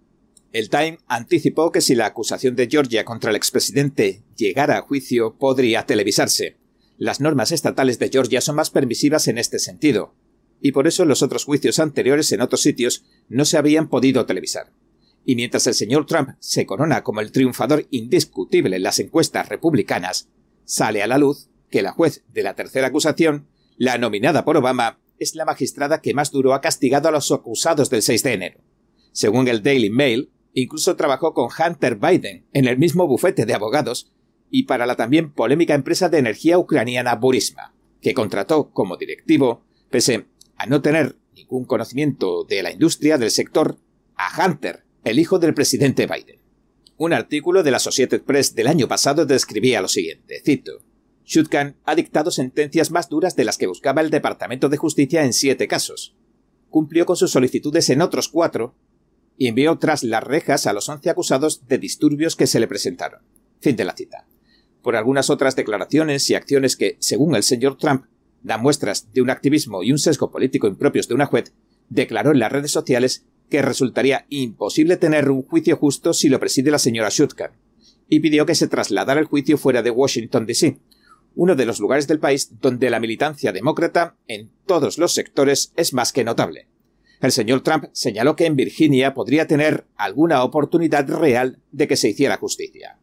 El 0.53 0.69
Time 0.69 0.99
anticipó 1.07 1.71
que 1.71 1.81
si 1.81 1.95
la 1.95 2.07
acusación 2.07 2.57
de 2.57 2.69
Georgia 2.69 3.05
contra 3.05 3.31
el 3.31 3.37
expresidente 3.37 4.25
llegara 4.37 4.79
a 4.79 4.83
juicio 4.83 5.37
podría 5.39 5.87
televisarse. 5.87 6.57
Las 6.99 7.21
normas 7.21 7.53
estatales 7.53 7.99
de 7.99 8.09
Georgia 8.09 8.41
son 8.41 8.57
más 8.57 8.71
permisivas 8.71 9.29
en 9.29 9.39
este 9.39 9.59
sentido, 9.59 10.15
y 10.61 10.73
por 10.73 10.87
eso 10.87 11.05
los 11.05 11.23
otros 11.23 11.45
juicios 11.45 11.79
anteriores 11.79 12.33
en 12.33 12.41
otros 12.41 12.63
sitios 12.63 13.05
no 13.29 13.45
se 13.45 13.59
habían 13.59 13.89
podido 13.89 14.27
televisar. 14.27 14.73
Y 15.25 15.37
mientras 15.37 15.67
el 15.67 15.75
señor 15.75 16.07
Trump 16.07 16.31
se 16.41 16.67
corona 16.67 17.03
como 17.03 17.21
el 17.21 17.31
triunfador 17.31 17.87
indiscutible 17.91 18.77
en 18.77 18.83
las 18.83 18.99
encuestas 18.99 19.49
republicanas, 19.49 20.29
sale 20.65 21.03
a 21.03 21.07
la 21.07 21.19
luz 21.19 21.49
que 21.71 21.83
la 21.83 21.93
juez 21.93 22.25
de 22.33 22.43
la 22.43 22.55
tercera 22.55 22.89
acusación, 22.89 23.47
la 23.77 23.99
nominada 23.99 24.45
por 24.45 24.57
Obama, 24.57 24.99
es 25.21 25.37
la 25.37 25.45
magistrada 25.45 26.01
que 26.01 26.15
más 26.15 26.33
duro 26.33 26.55
ha 26.55 26.61
castigado 26.61 27.09
a 27.09 27.13
los 27.13 27.31
acusados 27.31 27.91
del 27.91 28.03
6 28.03 28.23
de 28.25 28.33
enero. 28.33 28.61
Según 29.13 29.47
el 29.47 29.63
Daily 29.63 29.91
Mail, 29.91 30.33
incluso 30.55 30.97
trabajó 30.97 31.35
con 31.35 31.49
Hunter 31.49 31.97
Biden 31.97 32.47
en 32.53 32.67
el 32.67 32.79
mismo 32.79 33.07
bufete 33.07 33.47
de 33.47 33.55
abogados 33.55 34.11
y 34.51 34.65
para 34.65 34.87
la 34.87 34.97
también 34.97 35.33
polémica 35.33 35.75
empresa 35.75 36.09
de 36.09 36.19
energía 36.19 36.59
ucraniana 36.59 37.15
Burisma, 37.15 37.75
que 38.01 38.15
contrató 38.15 38.71
como 38.73 38.97
directivo, 38.97 39.63
pese 39.91 40.27
a 40.57 40.67
no 40.67 40.81
tener 40.81 41.17
ningún 41.35 41.67
conocimiento 41.67 42.45
de 42.45 42.63
la 42.63 42.73
industria 42.73 43.19
del 43.19 43.31
sector, 43.31 43.79
a 44.17 44.45
Hunter, 44.45 44.85
el 45.05 45.19
hijo 45.19 45.39
del 45.39 45.55
presidente 45.55 46.07
Biden. 46.07 46.41
Un 46.97 47.13
artículo 47.13 47.63
de 47.63 47.71
la 47.71 47.77
Associated 47.77 48.23
Press 48.23 48.55
del 48.55 48.67
año 48.67 48.89
pasado 48.89 49.27
describía 49.27 49.81
lo 49.81 49.89
siguiente, 49.89 50.43
cito, 50.45 50.83
Shutkan 51.31 51.77
ha 51.85 51.95
dictado 51.95 52.33
sentencias 52.33 52.91
más 52.91 53.09
duras 53.09 53.37
de 53.37 53.45
las 53.45 53.57
que 53.57 53.69
buscaba 53.69 54.01
el 54.01 54.11
Departamento 54.11 54.69
de 54.69 54.77
Justicia 54.77 55.25
en 55.25 55.33
siete 55.33 55.69
casos. 55.69 56.17
Cumplió 56.71 57.07
con 57.07 57.15
sus 57.15 57.31
solicitudes 57.31 57.89
en 57.91 58.03
otros 58.03 58.29
cuatro 58.29 58.75
y 59.37 59.47
envió 59.47 59.79
tras 59.79 60.03
las 60.03 60.25
rejas 60.25 60.67
a 60.67 60.73
los 60.73 60.89
once 60.89 61.09
acusados 61.09 61.69
de 61.69 61.79
disturbios 61.79 62.35
que 62.35 62.49
se 62.49 62.59
le 62.59 62.67
presentaron. 62.67 63.21
Fin 63.61 63.77
de 63.77 63.85
la 63.85 63.95
cita. 63.95 64.27
Por 64.83 64.97
algunas 64.97 65.31
otras 65.31 65.55
declaraciones 65.55 66.29
y 66.31 66.35
acciones 66.35 66.75
que, 66.75 66.97
según 66.99 67.37
el 67.37 67.45
señor 67.45 67.79
Trump, 67.79 68.07
dan 68.43 68.61
muestras 68.61 69.13
de 69.13 69.23
un 69.23 69.31
activismo 69.31 69.85
y 69.85 69.93
un 69.93 69.99
sesgo 69.99 70.33
político 70.33 70.67
impropios 70.67 71.07
de 71.07 71.15
una 71.15 71.27
juez, 71.27 71.53
declaró 71.89 72.33
en 72.33 72.41
las 72.41 72.51
redes 72.51 72.73
sociales 72.73 73.25
que 73.49 73.63
resultaría 73.63 74.27
imposible 74.31 74.97
tener 74.97 75.31
un 75.31 75.43
juicio 75.43 75.77
justo 75.77 76.13
si 76.13 76.29
lo 76.29 76.41
preside 76.41 76.73
la 76.73 76.81
señora 76.81 77.09
Shutkan, 77.09 77.53
y 78.09 78.19
pidió 78.19 78.47
que 78.47 78.57
se 78.57 78.67
trasladara 78.67 79.21
el 79.21 79.27
juicio 79.27 79.59
fuera 79.59 79.83
de 79.83 79.91
Washington, 79.91 80.45
D.C., 80.45 80.81
uno 81.41 81.57
de 81.57 81.65
los 81.65 81.81
lugares 81.81 82.07
del 82.07 82.19
país 82.19 82.61
donde 82.61 82.91
la 82.91 83.01
militancia 83.01 83.51
demócrata 83.51 84.15
en 84.29 84.51
todos 84.67 84.99
los 84.99 85.15
sectores 85.15 85.73
es 85.75 85.95
más 85.95 86.13
que 86.13 86.23
notable. 86.23 86.69
El 87.23 87.33
señor 87.33 87.63
Trump 87.63 87.87
señaló 87.93 88.37
que 88.37 88.45
en 88.45 88.57
Virginia 88.57 89.15
podría 89.15 89.47
tener 89.47 89.87
alguna 89.97 90.45
oportunidad 90.45 91.09
real 91.09 91.59
de 91.73 91.89
que 91.89 91.97
se 91.97 92.11
hiciera 92.11 92.37
justicia. 92.37 92.99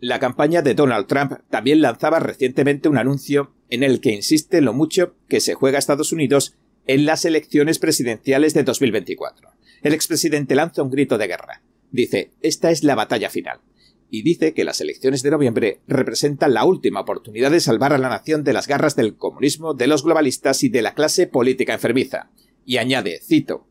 La 0.00 0.18
campaña 0.18 0.62
de 0.62 0.72
Donald 0.72 1.06
Trump 1.06 1.34
también 1.50 1.82
lanzaba 1.82 2.18
recientemente 2.18 2.88
un 2.88 2.96
anuncio 2.96 3.52
en 3.68 3.82
el 3.82 4.00
que 4.00 4.14
insiste 4.14 4.62
lo 4.62 4.72
mucho 4.72 5.14
que 5.28 5.40
se 5.40 5.52
juega 5.52 5.78
Estados 5.78 6.12
Unidos 6.12 6.54
en 6.86 7.04
las 7.04 7.26
elecciones 7.26 7.78
presidenciales 7.78 8.54
de 8.54 8.62
2024. 8.62 9.50
El 9.82 9.92
expresidente 9.92 10.54
lanza 10.54 10.82
un 10.82 10.90
grito 10.90 11.18
de 11.18 11.26
guerra. 11.26 11.60
Dice, 11.90 12.30
esta 12.40 12.70
es 12.70 12.84
la 12.84 12.94
batalla 12.94 13.28
final. 13.28 13.60
Y 14.10 14.22
dice 14.22 14.54
que 14.54 14.64
las 14.64 14.80
elecciones 14.80 15.22
de 15.22 15.30
noviembre 15.30 15.80
representan 15.88 16.54
la 16.54 16.64
última 16.64 17.00
oportunidad 17.00 17.50
de 17.50 17.60
salvar 17.60 17.92
a 17.92 17.98
la 17.98 18.08
nación 18.08 18.44
de 18.44 18.52
las 18.52 18.68
garras 18.68 18.96
del 18.96 19.16
comunismo, 19.16 19.74
de 19.74 19.86
los 19.86 20.04
globalistas 20.04 20.62
y 20.62 20.68
de 20.68 20.82
la 20.82 20.94
clase 20.94 21.26
política 21.26 21.74
enfermiza. 21.74 22.30
Y 22.64 22.76
añade, 22.76 23.20
cito, 23.20 23.66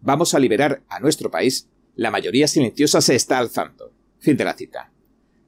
Vamos 0.00 0.34
a 0.34 0.38
liberar 0.38 0.82
a 0.88 1.00
nuestro 1.00 1.30
país. 1.30 1.68
La 1.96 2.10
mayoría 2.10 2.46
silenciosa 2.46 3.00
se 3.00 3.16
está 3.16 3.38
alzando. 3.38 3.92
Fin 4.20 4.36
de 4.36 4.44
la 4.44 4.54
cita. 4.54 4.92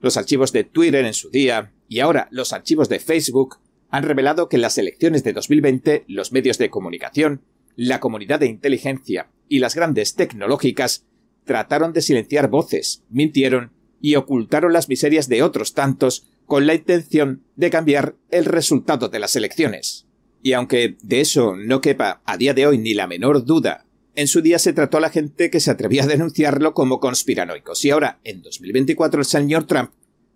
Los 0.01 0.17
archivos 0.17 0.53
de 0.53 0.65
Twitter 0.65 1.05
en 1.05 1.15
su 1.15 1.31
día 1.31 1.73
y 1.89 2.01
ahora 2.01 2.29
los 2.31 2.53
archivos 2.53 2.89
de 2.89 2.99
Facebook 2.99 3.59
han 3.91 4.03
revelado 4.03 4.49
que 4.49 4.57
en 4.57 4.63
las 4.63 4.79
elecciones 4.79 5.23
de 5.25 5.33
2020 5.33 6.05
los 6.09 6.33
medios 6.33 6.59
de 6.59 6.71
comunicación, 6.71 7.43
la 7.77 8.01
comunidad 8.01 8.41
de 8.41 8.47
inteligencia 8.47 9.31
y 9.49 9.59
las 9.59 9.75
grandes 9.75 10.15
tecnológicas 10.15 11.07
trataron 11.45 11.93
de 11.93 12.03
silenciar 12.03 12.49
voces, 12.49 13.05
mintieron 13.09 13.73
y 14.01 14.17
ocultaron 14.17 14.73
las 14.73 14.89
miserias 14.89 15.29
de 15.29 15.43
otros 15.43 15.75
tantos 15.75 16.27
con 16.47 16.67
la 16.67 16.75
intención 16.75 17.45
de 17.57 17.71
cambiar 17.71 18.17
el 18.31 18.45
resultado 18.45 19.09
de 19.09 19.19
las 19.19 19.37
elecciones. 19.37 20.07
Y 20.43 20.55
aunque 20.55 20.97
de 21.03 21.21
eso 21.21 21.55
no 21.57 21.81
quepa 21.81 22.23
a 22.25 22.37
día 22.37 22.55
de 22.55 22.67
hoy 22.67 22.79
ni 22.79 22.95
la 22.95 23.07
menor 23.07 23.45
duda, 23.45 23.85
en 24.17 24.27
su 24.27 24.41
día 24.41 24.59
se 24.59 24.73
trató 24.73 24.99
a 24.99 25.01
la 25.01 25.11
gente 25.11 25.51
que 25.51 25.61
se 25.61 25.71
atrevía 25.71 26.05
a 26.05 26.09
denunciarlo 26.09 26.75
como 26.75 26.99
conspiranoicos 26.99 27.85
y 27.85 27.91
ahora, 27.91 28.21
en 28.25 28.43
2024, 28.43 29.21
el 29.21 29.27
señor 29.27 29.67
Trump 29.67 29.93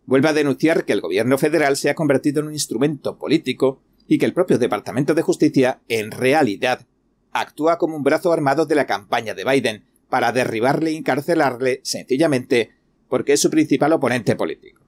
vuelve 0.06 0.28
a 0.28 0.34
denunciar 0.34 0.84
que 0.84 0.92
el 0.92 1.00
gobierno 1.00 1.38
federal 1.38 1.76
se 1.76 1.90
ha 1.90 1.94
convertido 1.94 2.40
en 2.40 2.48
un 2.48 2.52
instrumento 2.52 3.18
político 3.18 3.82
y 4.06 4.18
que 4.18 4.26
el 4.26 4.34
propio 4.34 4.58
Departamento 4.58 5.14
de 5.14 5.22
Justicia, 5.22 5.80
en 5.88 6.10
realidad, 6.10 6.86
actúa 7.32 7.78
como 7.78 7.96
un 7.96 8.04
brazo 8.04 8.32
armado 8.32 8.66
de 8.66 8.74
la 8.74 8.86
campaña 8.86 9.34
de 9.34 9.44
Biden 9.44 9.84
para 10.08 10.30
derribarle 10.32 10.92
y 10.92 10.96
encarcelarle 10.96 11.80
sencillamente 11.82 12.70
porque 13.14 13.34
es 13.34 13.40
su 13.40 13.48
principal 13.48 13.92
oponente 13.92 14.34
político. 14.34 14.82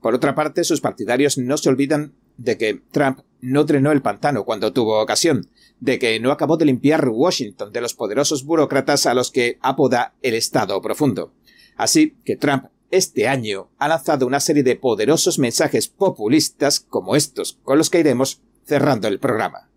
Por 0.00 0.14
otra 0.14 0.32
parte, 0.36 0.62
sus 0.62 0.80
partidarios 0.80 1.38
no 1.38 1.56
se 1.58 1.68
olvidan 1.68 2.14
de 2.36 2.56
que 2.56 2.80
Trump 2.92 3.22
no 3.40 3.64
drenó 3.64 3.90
el 3.90 4.00
pantano 4.00 4.44
cuando 4.44 4.72
tuvo 4.72 5.02
ocasión, 5.02 5.50
de 5.80 5.98
que 5.98 6.20
no 6.20 6.30
acabó 6.30 6.56
de 6.56 6.66
limpiar 6.66 7.08
Washington 7.08 7.72
de 7.72 7.80
los 7.80 7.94
poderosos 7.94 8.44
burócratas 8.44 9.06
a 9.06 9.14
los 9.14 9.32
que 9.32 9.58
apoda 9.60 10.14
el 10.22 10.34
Estado 10.34 10.80
profundo. 10.80 11.32
Así 11.76 12.14
que 12.24 12.36
Trump 12.36 12.66
este 12.92 13.26
año 13.26 13.70
ha 13.78 13.88
lanzado 13.88 14.24
una 14.28 14.38
serie 14.38 14.62
de 14.62 14.76
poderosos 14.76 15.40
mensajes 15.40 15.88
populistas 15.88 16.78
como 16.78 17.16
estos 17.16 17.58
con 17.64 17.76
los 17.76 17.90
que 17.90 17.98
iremos 17.98 18.40
cerrando 18.66 19.08
el 19.08 19.18
programa. 19.18 19.68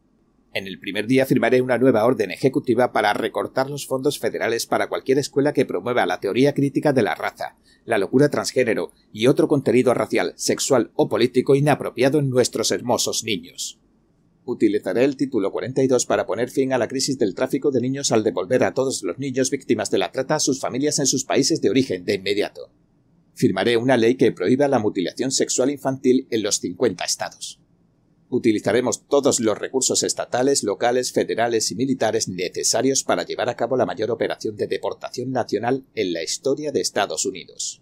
En 0.53 0.67
el 0.67 0.79
primer 0.79 1.07
día 1.07 1.25
firmaré 1.25 1.61
una 1.61 1.77
nueva 1.77 2.03
orden 2.03 2.29
ejecutiva 2.29 2.91
para 2.91 3.13
recortar 3.13 3.69
los 3.69 3.87
fondos 3.87 4.19
federales 4.19 4.65
para 4.65 4.89
cualquier 4.89 5.17
escuela 5.17 5.53
que 5.53 5.65
promueva 5.65 6.05
la 6.05 6.19
teoría 6.19 6.53
crítica 6.53 6.91
de 6.91 7.03
la 7.03 7.15
raza, 7.15 7.55
la 7.85 7.97
locura 7.97 8.29
transgénero 8.29 8.91
y 9.13 9.27
otro 9.27 9.47
contenido 9.47 9.93
racial, 9.93 10.33
sexual 10.35 10.91
o 10.95 11.07
político 11.07 11.55
inapropiado 11.55 12.19
en 12.19 12.29
nuestros 12.29 12.71
hermosos 12.71 13.23
niños. 13.23 13.79
Utilizaré 14.43 15.05
el 15.05 15.15
título 15.15 15.53
42 15.53 16.05
para 16.05 16.25
poner 16.25 16.49
fin 16.49 16.73
a 16.73 16.77
la 16.77 16.89
crisis 16.89 17.17
del 17.17 17.33
tráfico 17.33 17.71
de 17.71 17.79
niños 17.79 18.11
al 18.11 18.23
devolver 18.23 18.65
a 18.65 18.73
todos 18.73 19.03
los 19.03 19.19
niños 19.19 19.51
víctimas 19.51 19.89
de 19.89 19.99
la 19.99 20.11
trata 20.11 20.35
a 20.35 20.39
sus 20.41 20.59
familias 20.59 20.99
en 20.99 21.07
sus 21.07 21.23
países 21.23 21.61
de 21.61 21.69
origen 21.69 22.03
de 22.03 22.15
inmediato. 22.15 22.73
Firmaré 23.35 23.77
una 23.77 23.95
ley 23.95 24.15
que 24.15 24.33
prohíba 24.33 24.67
la 24.67 24.79
mutilación 24.79 25.31
sexual 25.31 25.69
infantil 25.69 26.27
en 26.29 26.43
los 26.43 26.59
50 26.59 27.05
estados. 27.05 27.60
Utilizaremos 28.31 29.05
todos 29.07 29.41
los 29.41 29.57
recursos 29.57 30.03
estatales, 30.03 30.63
locales, 30.63 31.11
federales 31.11 31.69
y 31.69 31.75
militares 31.75 32.29
necesarios 32.29 33.03
para 33.03 33.25
llevar 33.25 33.49
a 33.49 33.57
cabo 33.57 33.75
la 33.75 33.85
mayor 33.85 34.09
operación 34.09 34.55
de 34.55 34.67
deportación 34.67 35.31
nacional 35.31 35.83
en 35.95 36.13
la 36.13 36.23
historia 36.23 36.71
de 36.71 36.79
Estados 36.79 37.25
Unidos. 37.25 37.81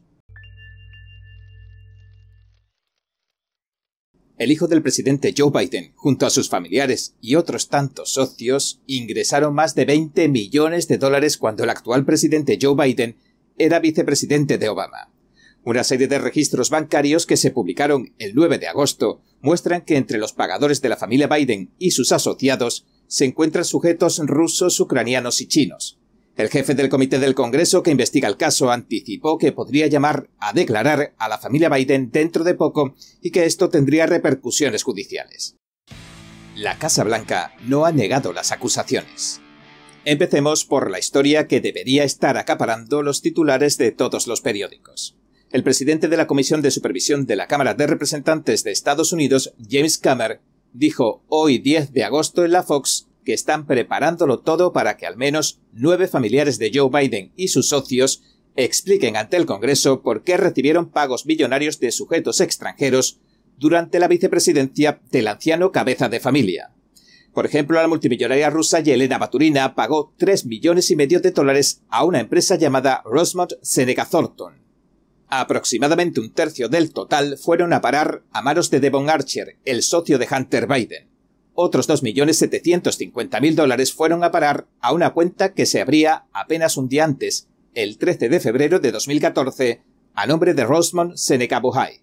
El 4.39 4.51
hijo 4.51 4.68
del 4.68 4.82
presidente 4.82 5.36
Joe 5.38 5.51
Biden, 5.51 5.91
junto 5.96 6.25
a 6.25 6.32
sus 6.32 6.50
familiares 6.50 7.13
y 7.22 7.36
otros 7.36 7.68
tantos 7.68 8.13
socios, 8.13 8.82
ingresaron 8.88 9.53
más 9.53 9.75
de 9.75 9.86
20 9.86 10.29
millones 10.29 10.88
de 10.88 10.98
dólares 10.98 11.38
cuando 11.38 11.63
el 11.63 11.70
actual 11.70 12.06
presidente 12.06 12.58
Joe 12.60 12.74
Biden 12.74 13.18
era 13.60 13.79
vicepresidente 13.79 14.58
de 14.58 14.70
Obama. 14.70 15.12
Una 15.63 15.84
serie 15.84 16.08
de 16.08 16.20
registros 16.20 16.70
bancarios 16.70 17.25
que 17.25 17.36
se 17.36 17.51
publicaron 17.51 18.13
el 18.18 18.34
9 18.34 18.60
de 18.60 18.68
agosto 18.68 19.22
muestran 19.42 19.82
que 19.82 19.98
entre 19.98 20.18
los 20.18 20.32
pagadores 20.32 20.82
de 20.82 20.89
la 20.89 20.96
familia 20.96 21.28
Biden 21.28 21.72
y 21.78 21.92
sus 21.92 22.12
asociados 22.13 22.86
se 23.08 23.25
encuentran 23.25 23.66
sujetos 23.66 24.20
rusos, 24.20 24.80
ucranianos 24.80 25.42
y 25.42 25.48
chinos. 25.48 26.00
El 26.38 26.48
jefe 26.48 26.75
del 26.75 26.88
comité 26.88 27.20
del 27.20 27.36
Congreso 27.36 27.84
que 27.84 27.92
investiga 27.92 28.30
el 28.30 28.38
caso 28.38 28.72
anticipó 28.72 29.38
que 29.38 29.51
podría 29.51 29.88
llamar 29.88 30.30
a 30.39 30.54
declarar 30.54 31.13
a 31.18 31.28
la 31.28 31.38
familia 31.38 31.68
Biden 31.68 32.12
dentro 32.12 32.46
de 32.46 32.54
poco 32.54 32.96
y 33.22 33.32
que 33.32 33.46
esto 33.46 33.70
tendría 33.70 34.06
repercusiones 34.06 34.84
judiciales. 34.84 35.58
La 36.56 36.78
Casa 36.78 37.04
Blanca 37.04 37.54
no 37.66 37.86
ha 37.86 37.92
negado 37.92 38.32
las 38.32 38.54
acusaciones. 38.54 39.42
Empecemos 40.06 40.63
por 40.63 40.89
la 40.89 41.00
historia 41.00 41.48
que 41.48 41.60
debería 41.60 42.06
estar 42.06 42.38
acaparando 42.38 43.04
los 43.04 43.22
titulares 43.22 43.78
de 43.78 43.92
todos 43.92 44.28
los 44.28 44.39
periódicos 44.39 45.18
el 45.51 45.63
presidente 45.63 46.08
de 46.08 46.18
la 46.18 46.27
Comisión 46.27 46.62
de 46.62 46.70
Supervisión 46.70 47.25
de 47.25 47.36
la 47.36 47.48
Cámara 47.48 47.74
de 47.74 47.88
Representantes 47.88 48.63
de 48.63 48.72
Estados 48.72 49.13
Unidos, 49.13 49.53
James 49.68 49.98
Cameron, 49.98 50.39
dijo 50.74 51.24
hoy 51.27 51.58
10 51.58 51.91
de 51.91 52.03
agosto 52.03 52.46
en 52.46 52.51
la 52.51 52.62
Fox 52.62 53.08
que 53.25 53.34
están 53.34 53.65
preparándolo 53.65 54.39
todo 54.39 54.74
para 54.74 54.96
que 54.96 55.08
al 55.08 55.18
menos 55.18 55.60
nueve 55.74 56.08
familiares 56.08 56.60
de 56.60 56.72
Joe 56.74 56.89
Biden 56.89 57.32
y 57.36 57.48
sus 57.48 57.70
socios 57.70 58.22
expliquen 58.56 59.18
ante 59.18 59.38
el 59.38 59.48
Congreso 59.48 60.03
por 60.03 60.24
qué 60.24 60.38
recibieron 60.38 60.91
pagos 60.91 61.25
millonarios 61.25 61.79
de 61.79 61.91
sujetos 61.91 62.41
extranjeros 62.41 63.20
durante 63.58 64.00
la 64.00 64.08
vicepresidencia 64.08 65.01
del 65.12 65.27
anciano 65.27 65.72
cabeza 65.72 66.10
de 66.10 66.20
familia. 66.20 66.72
Por 67.34 67.46
ejemplo, 67.46 67.79
la 67.82 67.88
multimillonaria 67.88 68.50
rusa 68.50 68.82
Yelena 68.82 69.18
Baturina 69.18 69.75
pagó 69.75 70.13
3 70.18 70.46
millones 70.46 70.91
y 70.91 70.96
medio 70.96 71.20
de 71.20 71.32
dólares 71.32 71.82
a 71.89 72.03
una 72.03 72.20
empresa 72.20 72.56
llamada 72.56 73.01
Rosemont 73.06 73.53
Seneca 73.62 74.06
Thornton. 74.06 74.59
Aproximadamente 75.29 76.19
un 76.19 76.31
tercio 76.31 76.69
del 76.69 76.91
total 76.91 77.38
fueron 77.38 77.71
a 77.71 77.81
parar 77.81 78.24
a 78.31 78.41
manos 78.41 78.71
de 78.71 78.79
Devon 78.79 79.12
Archer, 79.12 79.57
el 79.63 79.83
socio 79.83 80.17
de 80.17 80.27
Hunter 80.29 80.65
Biden. 80.65 81.07
Otros 81.53 81.88
2.750.000 81.88 83.53
dólares 83.53 83.93
fueron 83.93 84.24
a 84.24 84.31
parar 84.31 84.65
a 84.79 84.91
una 84.91 85.12
cuenta 85.12 85.53
que 85.53 85.67
se 85.67 85.81
abría 85.81 86.25
apenas 86.33 86.77
un 86.77 86.89
día 86.89 87.03
antes, 87.03 87.48
el 87.75 88.00
13 88.00 88.29
de 88.29 88.39
febrero 88.39 88.79
de 88.79 88.91
2014, 88.91 89.83
a 90.15 90.25
nombre 90.25 90.55
de 90.55 90.65
Rosemont 90.65 91.15
Seneca 91.15 91.59
Buhai. 91.59 92.01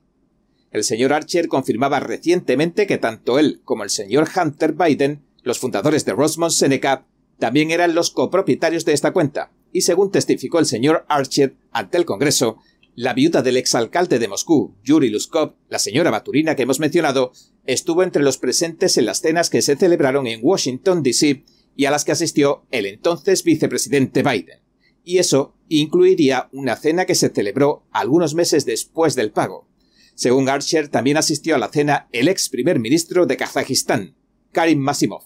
El 0.71 0.85
señor 0.85 1.12
Archer 1.12 1.49
confirmaba 1.49 1.99
recientemente 1.99 2.87
que 2.87 2.99
tanto 2.99 3.40
él 3.40 3.61
como 3.64 3.83
el 3.83 3.90
señor 3.90 4.28
Hunter 4.37 4.75
Biden, 4.75 5.25
los 5.42 5.59
fundadores 5.59 6.04
de 6.04 6.12
Rosemont 6.12 6.52
Seneca, 6.52 7.06
también 7.40 7.73
eran 7.73 7.95
los 7.95 8.11
copropietarios 8.11 8.85
de 8.85 8.92
esta 8.92 9.12
cuenta, 9.12 9.50
y 9.73 9.80
según 9.80 10.11
testificó 10.11 10.59
el 10.59 10.66
señor 10.66 11.04
Archer 11.09 11.56
ante 11.73 11.99
el 11.99 12.04
Congreso, 12.04 12.59
la 12.97 13.12
viuda 13.12 13.43
del 13.43 13.59
exalcalde 13.59 14.19
de 14.19 14.26
Moscú, 14.26 14.75
Yuri 14.83 15.11
Luskov, 15.11 15.55
la 15.69 15.79
señora 15.79 16.11
Baturina 16.11 16.57
que 16.57 16.62
hemos 16.62 16.81
mencionado, 16.81 17.31
estuvo 17.67 18.03
entre 18.03 18.23
los 18.23 18.38
presentes 18.38 18.97
en 18.97 19.05
las 19.05 19.21
cenas 19.21 19.50
que 19.50 19.61
se 19.61 19.76
celebraron 19.76 20.26
en 20.26 20.41
Washington, 20.43 21.03
D.C. 21.03 21.45
y 21.76 21.85
a 21.85 21.91
las 21.91 22.07
que 22.07 22.12
asistió 22.12 22.65
el 22.71 22.87
entonces 22.87 23.45
vicepresidente 23.45 24.23
Biden. 24.23 24.61
Y 25.05 25.19
eso 25.19 25.55
incluiría 25.69 26.49
una 26.53 26.75
cena 26.75 27.05
que 27.05 27.15
se 27.15 27.29
celebró 27.29 27.85
algunos 27.93 28.35
meses 28.35 28.65
después 28.65 29.15
del 29.15 29.31
pago. 29.31 29.69
Según 30.15 30.49
Archer, 30.49 30.88
también 30.88 31.19
asistió 31.19 31.55
a 31.55 31.59
la 31.59 31.69
cena 31.69 32.09
el 32.12 32.29
ex 32.29 32.49
primer 32.49 32.79
ministro 32.79 33.26
de 33.26 33.37
Kazajistán, 33.37 34.17
Karim 34.53 34.79
Masimov. 34.79 35.23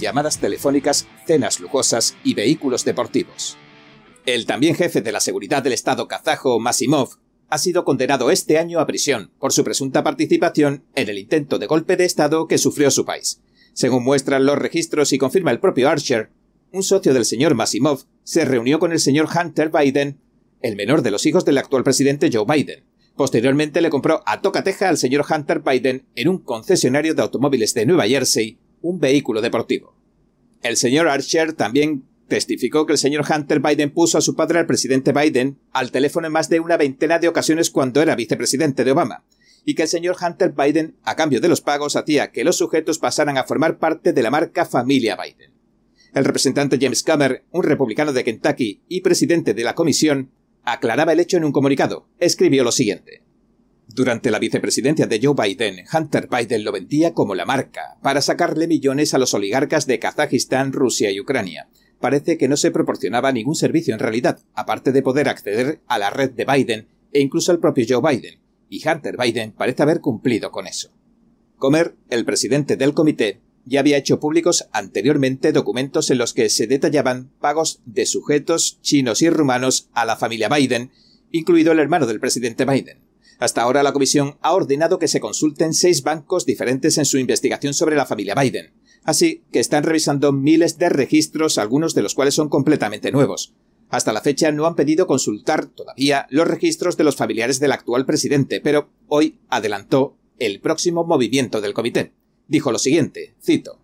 Llamadas 0.00 0.38
telefónicas, 0.38 1.06
cenas 1.26 1.60
lujosas 1.60 2.16
y 2.24 2.32
vehículos 2.32 2.86
deportivos. 2.86 3.58
El 4.24 4.46
también 4.46 4.76
jefe 4.76 5.00
de 5.00 5.10
la 5.10 5.18
seguridad 5.18 5.64
del 5.64 5.72
Estado 5.72 6.06
kazajo, 6.06 6.60
Masimov, 6.60 7.18
ha 7.48 7.58
sido 7.58 7.84
condenado 7.84 8.30
este 8.30 8.56
año 8.56 8.78
a 8.78 8.86
prisión 8.86 9.32
por 9.40 9.52
su 9.52 9.64
presunta 9.64 10.04
participación 10.04 10.84
en 10.94 11.08
el 11.08 11.18
intento 11.18 11.58
de 11.58 11.66
golpe 11.66 11.96
de 11.96 12.04
Estado 12.04 12.46
que 12.46 12.56
sufrió 12.56 12.92
su 12.92 13.04
país. 13.04 13.40
Según 13.72 14.04
muestran 14.04 14.46
los 14.46 14.58
registros 14.58 15.12
y 15.12 15.18
confirma 15.18 15.50
el 15.50 15.58
propio 15.58 15.88
Archer, 15.88 16.30
un 16.70 16.84
socio 16.84 17.12
del 17.12 17.24
señor 17.24 17.56
Masimov 17.56 18.04
se 18.22 18.44
reunió 18.44 18.78
con 18.78 18.92
el 18.92 19.00
señor 19.00 19.28
Hunter 19.28 19.70
Biden, 19.70 20.20
el 20.60 20.76
menor 20.76 21.02
de 21.02 21.10
los 21.10 21.26
hijos 21.26 21.44
del 21.44 21.58
actual 21.58 21.82
presidente 21.82 22.30
Joe 22.32 22.46
Biden. 22.46 22.84
Posteriormente 23.16 23.80
le 23.80 23.90
compró 23.90 24.22
a 24.24 24.40
tocateja 24.40 24.88
al 24.88 24.98
señor 24.98 25.26
Hunter 25.28 25.60
Biden 25.60 26.06
en 26.14 26.28
un 26.28 26.38
concesionario 26.38 27.14
de 27.14 27.22
automóviles 27.22 27.74
de 27.74 27.86
Nueva 27.86 28.06
Jersey 28.06 28.58
un 28.82 29.00
vehículo 29.00 29.40
deportivo. 29.40 29.96
El 30.62 30.76
señor 30.76 31.08
Archer 31.08 31.54
también 31.54 32.04
testificó 32.32 32.86
que 32.86 32.94
el 32.94 32.98
señor 32.98 33.26
Hunter 33.30 33.60
Biden 33.60 33.90
puso 33.90 34.16
a 34.16 34.22
su 34.22 34.34
padre 34.34 34.58
al 34.58 34.64
presidente 34.64 35.12
Biden 35.12 35.58
al 35.70 35.90
teléfono 35.90 36.28
en 36.28 36.32
más 36.32 36.48
de 36.48 36.60
una 36.60 36.78
veintena 36.78 37.18
de 37.18 37.28
ocasiones 37.28 37.68
cuando 37.68 38.00
era 38.00 38.16
vicepresidente 38.16 38.84
de 38.84 38.92
Obama, 38.92 39.26
y 39.66 39.74
que 39.74 39.82
el 39.82 39.88
señor 39.88 40.16
Hunter 40.18 40.54
Biden, 40.56 40.96
a 41.02 41.14
cambio 41.14 41.42
de 41.42 41.48
los 41.48 41.60
pagos, 41.60 41.94
hacía 41.94 42.32
que 42.32 42.42
los 42.42 42.56
sujetos 42.56 42.98
pasaran 42.98 43.36
a 43.36 43.44
formar 43.44 43.76
parte 43.76 44.14
de 44.14 44.22
la 44.22 44.30
marca 44.30 44.64
familia 44.64 45.14
Biden. 45.22 45.52
El 46.14 46.24
representante 46.24 46.78
James 46.80 47.02
Comer, 47.02 47.44
un 47.50 47.64
republicano 47.64 48.14
de 48.14 48.24
Kentucky 48.24 48.80
y 48.88 49.02
presidente 49.02 49.52
de 49.52 49.64
la 49.64 49.74
comisión, 49.74 50.30
aclaraba 50.62 51.12
el 51.12 51.20
hecho 51.20 51.36
en 51.36 51.44
un 51.44 51.52
comunicado. 51.52 52.08
Escribió 52.18 52.64
lo 52.64 52.72
siguiente. 52.72 53.22
Durante 53.88 54.30
la 54.30 54.38
vicepresidencia 54.38 55.06
de 55.06 55.20
Joe 55.22 55.34
Biden, 55.36 55.84
Hunter 55.92 56.30
Biden 56.30 56.64
lo 56.64 56.72
vendía 56.72 57.12
como 57.12 57.34
la 57.34 57.44
marca, 57.44 57.98
para 58.00 58.22
sacarle 58.22 58.68
millones 58.68 59.12
a 59.12 59.18
los 59.18 59.34
oligarcas 59.34 59.86
de 59.86 59.98
Kazajistán, 59.98 60.72
Rusia 60.72 61.10
y 61.10 61.20
Ucrania. 61.20 61.68
Parece 62.02 62.36
que 62.36 62.48
no 62.48 62.56
se 62.56 62.72
proporcionaba 62.72 63.30
ningún 63.30 63.54
servicio 63.54 63.94
en 63.94 64.00
realidad, 64.00 64.40
aparte 64.54 64.90
de 64.90 65.02
poder 65.02 65.28
acceder 65.28 65.82
a 65.86 66.00
la 66.00 66.10
red 66.10 66.32
de 66.32 66.44
Biden 66.44 66.88
e 67.12 67.20
incluso 67.20 67.52
al 67.52 67.60
propio 67.60 67.86
Joe 67.88 68.02
Biden, 68.02 68.40
y 68.68 68.82
Hunter 68.84 69.16
Biden 69.16 69.52
parece 69.52 69.84
haber 69.84 70.00
cumplido 70.00 70.50
con 70.50 70.66
eso. 70.66 70.90
Comer, 71.58 71.94
el 72.10 72.24
presidente 72.24 72.76
del 72.76 72.92
comité, 72.92 73.40
ya 73.66 73.78
había 73.78 73.98
hecho 73.98 74.18
públicos 74.18 74.68
anteriormente 74.72 75.52
documentos 75.52 76.10
en 76.10 76.18
los 76.18 76.34
que 76.34 76.48
se 76.48 76.66
detallaban 76.66 77.30
pagos 77.38 77.82
de 77.86 78.04
sujetos 78.04 78.80
chinos 78.82 79.22
y 79.22 79.30
rumanos 79.30 79.88
a 79.92 80.04
la 80.04 80.16
familia 80.16 80.48
Biden, 80.48 80.90
incluido 81.30 81.70
el 81.70 81.78
hermano 81.78 82.08
del 82.08 82.18
presidente 82.18 82.64
Biden. 82.64 82.98
Hasta 83.38 83.62
ahora 83.62 83.84
la 83.84 83.92
comisión 83.92 84.38
ha 84.40 84.54
ordenado 84.54 84.98
que 84.98 85.06
se 85.06 85.20
consulten 85.20 85.72
seis 85.72 86.02
bancos 86.02 86.46
diferentes 86.46 86.98
en 86.98 87.04
su 87.04 87.18
investigación 87.18 87.74
sobre 87.74 87.94
la 87.94 88.06
familia 88.06 88.34
Biden. 88.34 88.72
Así 89.04 89.42
que 89.52 89.60
están 89.60 89.84
revisando 89.84 90.32
miles 90.32 90.78
de 90.78 90.88
registros, 90.88 91.58
algunos 91.58 91.94
de 91.94 92.02
los 92.02 92.14
cuales 92.14 92.34
son 92.34 92.48
completamente 92.48 93.12
nuevos. 93.12 93.52
Hasta 93.88 94.12
la 94.12 94.22
fecha 94.22 94.52
no 94.52 94.66
han 94.66 94.76
pedido 94.76 95.06
consultar 95.06 95.66
todavía 95.66 96.26
los 96.30 96.48
registros 96.48 96.96
de 96.96 97.04
los 97.04 97.16
familiares 97.16 97.60
del 97.60 97.72
actual 97.72 98.06
presidente, 98.06 98.60
pero 98.60 98.88
hoy 99.08 99.38
adelantó 99.48 100.16
el 100.38 100.60
próximo 100.60 101.04
movimiento 101.04 101.60
del 101.60 101.74
comité. 101.74 102.12
Dijo 102.48 102.72
lo 102.72 102.78
siguiente, 102.78 103.34
cito, 103.42 103.78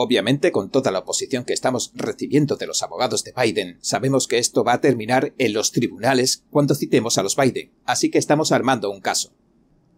Obviamente, 0.00 0.52
con 0.52 0.70
toda 0.70 0.92
la 0.92 1.00
oposición 1.00 1.44
que 1.44 1.52
estamos 1.52 1.90
recibiendo 1.92 2.54
de 2.54 2.68
los 2.68 2.84
abogados 2.84 3.24
de 3.24 3.34
Biden, 3.36 3.78
sabemos 3.80 4.28
que 4.28 4.38
esto 4.38 4.62
va 4.62 4.74
a 4.74 4.80
terminar 4.80 5.34
en 5.38 5.52
los 5.52 5.72
tribunales 5.72 6.44
cuando 6.52 6.76
citemos 6.76 7.18
a 7.18 7.24
los 7.24 7.34
Biden, 7.34 7.72
así 7.84 8.08
que 8.08 8.18
estamos 8.18 8.52
armando 8.52 8.92
un 8.92 9.00
caso. 9.00 9.32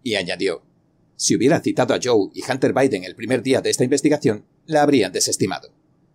Y 0.02 0.14
añadió, 0.14 0.62
si 1.20 1.36
hubiera 1.36 1.60
citado 1.60 1.92
a 1.92 1.98
Joe 2.02 2.30
y 2.32 2.40
Hunter 2.50 2.72
Biden 2.72 3.04
el 3.04 3.14
primer 3.14 3.42
día 3.42 3.60
de 3.60 3.68
esta 3.68 3.84
investigación, 3.84 4.46
la 4.64 4.80
habrían 4.80 5.12
desestimado. 5.12 5.70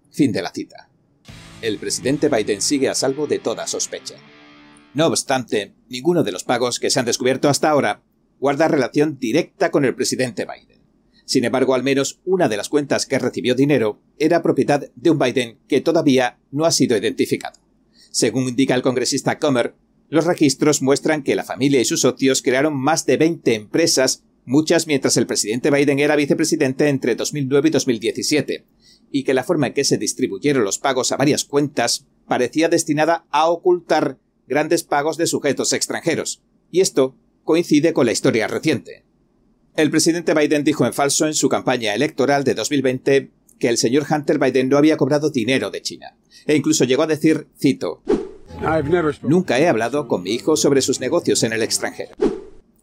Fin 0.10 0.32
de 0.32 0.42
la 0.42 0.50
cita. 0.50 0.90
El 1.62 1.78
presidente 1.78 2.28
Biden 2.28 2.60
sigue 2.60 2.90
a 2.90 2.96
salvo 2.96 3.28
de 3.28 3.38
toda 3.38 3.68
sospecha. 3.68 4.16
No 4.96 5.06
obstante, 5.06 5.76
ninguno 5.90 6.24
de 6.24 6.32
los 6.32 6.44
pagos 6.44 6.80
que 6.80 6.90
se 6.90 7.00
han 7.00 7.06
descubierto 7.06 7.50
hasta 7.50 7.70
ahora 7.70 8.02
guarda 8.40 8.68
relación 8.68 9.20
directa 9.20 9.70
con 9.70 9.86
el 9.86 9.94
presidente 9.94 10.44
Biden. 10.44 10.82
Sin 11.26 11.46
embargo, 11.46 11.76
al 11.76 11.84
menos 11.84 12.20
una 12.26 12.50
de 12.50 12.58
las 12.58 12.70
cuentas 12.70 13.06
que 13.06 13.20
recibió 13.20 13.54
dinero 13.54 14.02
era 14.18 14.42
propiedad 14.42 14.90
de 14.96 15.10
un 15.12 15.20
Biden 15.20 15.60
que 15.68 15.82
todavía 15.82 16.40
no 16.50 16.66
ha 16.66 16.72
sido 16.72 16.98
identificado. 16.98 17.60
Según 18.10 18.50
indica 18.50 18.74
el 18.74 18.82
congresista 18.82 19.38
Comer, 19.38 19.76
los 20.10 20.26
registros 20.26 20.82
muestran 20.82 21.22
que 21.22 21.36
la 21.36 21.44
familia 21.44 21.80
y 21.80 21.86
sus 21.86 22.02
socios 22.02 22.42
crearon 22.42 22.76
más 22.76 23.06
de 23.06 23.18
20 23.18 23.54
empresas, 23.54 24.24
muchas 24.46 24.88
mientras 24.88 25.18
el 25.18 25.28
presidente 25.28 25.72
Biden 25.72 26.00
era 26.00 26.16
vicepresidente 26.16 26.88
entre 26.88 27.16
2009 27.16 27.68
y 27.68 27.72
2017, 27.72 28.66
y 29.12 29.24
que 29.24 29.34
la 29.34 29.44
forma 29.44 29.68
en 29.68 29.74
que 29.74 29.84
se 29.84 29.98
distribuyeron 29.98 30.64
los 30.64 30.80
pagos 30.80 31.12
a 31.12 31.18
varias 31.18 31.46
cuentas 31.46 32.06
parecía 32.28 32.70
destinada 32.70 33.26
a 33.32 33.50
ocultar 33.50 34.18
grandes 34.48 34.84
pagos 34.84 35.18
de 35.18 35.28
sujetos 35.28 35.74
extranjeros, 35.74 36.42
y 36.72 36.82
esto 36.82 37.16
coincide 37.44 37.94
con 37.94 38.06
la 38.06 38.12
historia 38.12 38.48
reciente. 38.48 39.04
El 39.76 39.92
presidente 39.92 40.34
Biden 40.34 40.64
dijo 40.64 40.86
en 40.86 40.94
falso 40.94 41.28
en 41.28 41.34
su 41.34 41.50
campaña 41.50 41.94
electoral 41.94 42.44
de 42.44 42.54
2020 42.54 43.32
que 43.60 43.70
el 43.70 43.78
señor 43.78 44.06
Hunter 44.10 44.40
Biden 44.40 44.70
no 44.70 44.78
había 44.78 44.98
cobrado 44.98 45.30
dinero 45.30 45.70
de 45.70 45.82
China. 45.82 46.18
E 46.46 46.56
incluso 46.56 46.86
llegó 46.86 47.04
a 47.04 47.08
decir, 47.08 47.48
cito, 47.60 48.02
Nunca 49.22 49.60
he 49.60 49.68
hablado 49.68 50.08
con 50.08 50.24
mi 50.24 50.32
hijo 50.32 50.56
sobre 50.56 50.82
sus 50.82 51.00
negocios 51.00 51.44
en 51.44 51.54
el 51.54 51.62
extranjero. 51.62 52.16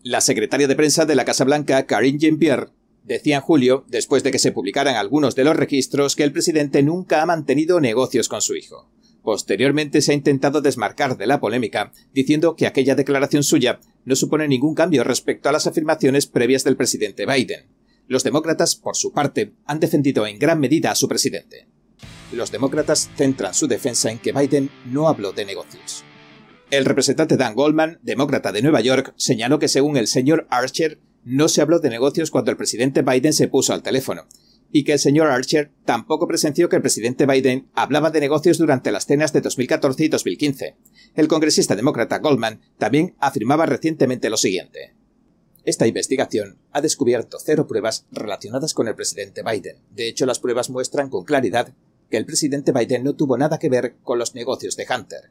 La 0.04 0.20
secretaria 0.20 0.66
de 0.66 0.74
prensa 0.74 1.06
de 1.06 1.14
la 1.14 1.24
Casa 1.24 1.44
Blanca, 1.44 1.86
Karine 1.86 2.18
Jean-Pierre, 2.18 2.70
decía 3.04 3.36
en 3.36 3.40
julio, 3.40 3.84
después 3.86 4.24
de 4.24 4.32
que 4.32 4.40
se 4.40 4.50
publicaran 4.50 4.96
algunos 4.96 5.36
de 5.36 5.44
los 5.44 5.54
registros, 5.54 6.16
que 6.16 6.24
el 6.24 6.32
presidente 6.32 6.82
nunca 6.82 7.22
ha 7.22 7.26
mantenido 7.26 7.80
negocios 7.80 8.28
con 8.28 8.42
su 8.42 8.56
hijo. 8.56 8.90
Posteriormente 9.22 10.02
se 10.02 10.10
ha 10.10 10.16
intentado 10.16 10.60
desmarcar 10.60 11.16
de 11.16 11.28
la 11.28 11.38
polémica, 11.38 11.92
diciendo 12.12 12.56
que 12.56 12.66
aquella 12.66 12.96
declaración 12.96 13.44
suya 13.44 13.78
no 14.04 14.16
supone 14.16 14.48
ningún 14.48 14.74
cambio 14.74 15.04
respecto 15.04 15.48
a 15.48 15.52
las 15.52 15.68
afirmaciones 15.68 16.26
previas 16.26 16.64
del 16.64 16.76
presidente 16.76 17.24
Biden. 17.24 17.66
Los 18.08 18.24
demócratas, 18.24 18.74
por 18.74 18.96
su 18.96 19.12
parte, 19.12 19.52
han 19.66 19.78
defendido 19.78 20.26
en 20.26 20.40
gran 20.40 20.58
medida 20.58 20.90
a 20.90 20.96
su 20.96 21.06
presidente. 21.06 21.68
Los 22.32 22.50
demócratas 22.50 23.08
centran 23.16 23.54
su 23.54 23.68
defensa 23.68 24.10
en 24.10 24.18
que 24.18 24.32
Biden 24.32 24.68
no 24.84 25.06
habló 25.06 25.32
de 25.32 25.44
negocios. 25.44 26.02
El 26.72 26.86
representante 26.86 27.36
Dan 27.36 27.54
Goldman, 27.54 27.98
demócrata 28.02 28.50
de 28.50 28.62
Nueva 28.62 28.80
York, 28.80 29.12
señaló 29.18 29.58
que 29.58 29.68
según 29.68 29.98
el 29.98 30.06
señor 30.06 30.46
Archer, 30.48 30.98
no 31.22 31.48
se 31.48 31.60
habló 31.60 31.80
de 31.80 31.90
negocios 31.90 32.30
cuando 32.30 32.50
el 32.50 32.56
presidente 32.56 33.02
Biden 33.02 33.34
se 33.34 33.46
puso 33.46 33.74
al 33.74 33.82
teléfono, 33.82 34.24
y 34.70 34.84
que 34.84 34.94
el 34.94 34.98
señor 34.98 35.26
Archer 35.26 35.70
tampoco 35.84 36.26
presenció 36.26 36.70
que 36.70 36.76
el 36.76 36.80
presidente 36.80 37.26
Biden 37.26 37.68
hablaba 37.74 38.10
de 38.10 38.20
negocios 38.20 38.56
durante 38.56 38.90
las 38.90 39.04
cenas 39.04 39.34
de 39.34 39.42
2014 39.42 40.04
y 40.04 40.08
2015. 40.08 40.76
El 41.14 41.28
congresista 41.28 41.76
demócrata 41.76 42.20
Goldman 42.20 42.62
también 42.78 43.16
afirmaba 43.18 43.66
recientemente 43.66 44.30
lo 44.30 44.38
siguiente. 44.38 44.94
Esta 45.66 45.86
investigación 45.86 46.56
ha 46.70 46.80
descubierto 46.80 47.36
cero 47.38 47.66
pruebas 47.66 48.06
relacionadas 48.12 48.72
con 48.72 48.88
el 48.88 48.94
presidente 48.94 49.42
Biden. 49.42 49.76
De 49.90 50.08
hecho, 50.08 50.24
las 50.24 50.38
pruebas 50.38 50.70
muestran 50.70 51.10
con 51.10 51.24
claridad 51.24 51.74
que 52.08 52.16
el 52.16 52.24
presidente 52.24 52.72
Biden 52.72 53.04
no 53.04 53.12
tuvo 53.14 53.36
nada 53.36 53.58
que 53.58 53.68
ver 53.68 53.96
con 54.02 54.18
los 54.18 54.34
negocios 54.34 54.74
de 54.76 54.86
Hunter. 54.88 55.30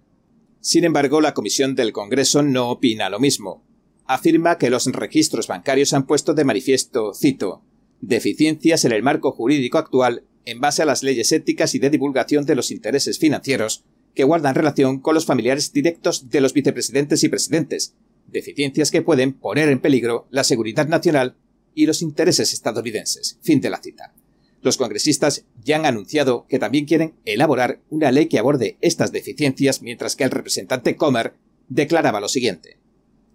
Sin 0.61 0.83
embargo, 0.83 1.21
la 1.21 1.33
Comisión 1.33 1.75
del 1.75 1.91
Congreso 1.91 2.43
no 2.43 2.69
opina 2.69 3.09
lo 3.09 3.19
mismo. 3.19 3.65
Afirma 4.05 4.57
que 4.57 4.69
los 4.69 4.85
registros 4.85 5.47
bancarios 5.47 5.93
han 5.93 6.05
puesto 6.05 6.33
de 6.33 6.43
manifiesto, 6.43 7.13
cito, 7.13 7.63
deficiencias 7.99 8.85
en 8.85 8.91
el 8.91 9.03
marco 9.03 9.31
jurídico 9.31 9.79
actual 9.79 10.23
en 10.45 10.59
base 10.59 10.83
a 10.83 10.85
las 10.85 11.03
leyes 11.03 11.31
éticas 11.31 11.75
y 11.75 11.79
de 11.79 11.89
divulgación 11.89 12.45
de 12.45 12.55
los 12.55 12.71
intereses 12.71 13.19
financieros 13.19 13.83
que 14.13 14.23
guardan 14.23 14.55
relación 14.55 14.99
con 14.99 15.15
los 15.15 15.25
familiares 15.25 15.71
directos 15.71 16.29
de 16.29 16.41
los 16.41 16.53
vicepresidentes 16.53 17.23
y 17.23 17.29
presidentes, 17.29 17.95
deficiencias 18.27 18.91
que 18.91 19.01
pueden 19.01 19.33
poner 19.33 19.69
en 19.69 19.79
peligro 19.79 20.27
la 20.29 20.43
seguridad 20.43 20.87
nacional 20.87 21.37
y 21.73 21.85
los 21.85 22.01
intereses 22.01 22.53
estadounidenses. 22.53 23.39
Fin 23.41 23.61
de 23.61 23.69
la 23.69 23.81
cita. 23.81 24.13
Los 24.61 24.77
congresistas 24.77 25.45
ya 25.63 25.77
han 25.77 25.85
anunciado 25.85 26.45
que 26.47 26.59
también 26.59 26.85
quieren 26.85 27.15
elaborar 27.25 27.81
una 27.89 28.11
ley 28.11 28.27
que 28.27 28.39
aborde 28.39 28.77
estas 28.81 29.11
deficiencias, 29.11 29.81
mientras 29.81 30.15
que 30.15 30.23
el 30.23 30.31
representante 30.31 30.95
Comer 30.95 31.33
declaraba 31.67 32.19
lo 32.19 32.27
siguiente. 32.27 32.77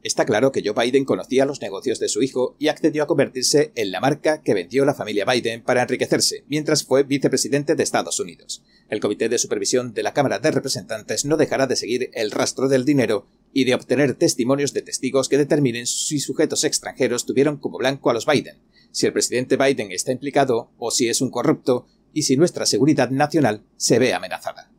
Está 0.07 0.25
claro 0.25 0.53
que 0.53 0.63
Joe 0.65 0.73
Biden 0.73 1.05
conocía 1.05 1.47
los 1.47 1.61
negocios 1.61 1.99
de 1.99 2.09
su 2.09 2.23
hijo 2.23 2.55
y 2.61 2.69
accedió 2.69 3.03
a 3.03 3.07
convertirse 3.09 3.73
en 3.75 3.91
la 3.91 3.99
marca 3.99 4.41
que 4.41 4.55
vendió 4.55 4.85
la 4.85 4.95
familia 4.95 5.25
Biden 5.25 5.65
para 5.65 5.83
enriquecerse 5.83 6.45
mientras 6.47 6.85
fue 6.85 7.03
vicepresidente 7.03 7.75
de 7.75 7.83
Estados 7.83 8.21
Unidos. 8.21 8.63
El 8.89 9.01
Comité 9.01 9.29
de 9.29 9.39
Supervisión 9.39 9.95
de 9.95 10.05
la 10.05 10.15
Cámara 10.15 10.39
de 10.39 10.53
Representantes 10.53 11.25
no 11.25 11.37
dejará 11.37 11.67
de 11.67 11.75
seguir 11.75 12.11
el 12.13 12.31
rastro 12.31 12.69
del 12.69 12.85
dinero 12.85 13.27
y 13.57 13.65
de 13.65 13.75
obtener 13.75 14.13
testimonios 14.13 14.75
de 14.75 14.83
testigos 14.83 15.31
que 15.31 15.39
determinen 15.39 15.87
si 15.87 16.21
sujetos 16.21 16.63
extranjeros 16.65 17.25
tuvieron 17.25 17.57
como 17.57 17.79
blanco 17.79 18.11
a 18.11 18.13
los 18.13 18.27
Biden, 18.27 18.59
si 18.93 19.07
el 19.07 19.15
presidente 19.15 19.57
Biden 19.57 19.93
está 19.93 20.13
implicado 20.13 20.69
o 20.77 20.91
si 20.91 21.09
es 21.09 21.23
un 21.23 21.31
corrupto 21.31 21.87
y 22.13 22.25
si 22.25 22.37
nuestra 22.37 22.67
seguridad 22.67 23.09
nacional 23.09 23.63
se 23.79 23.99
ve 23.99 24.13
amenazada. 24.13 24.71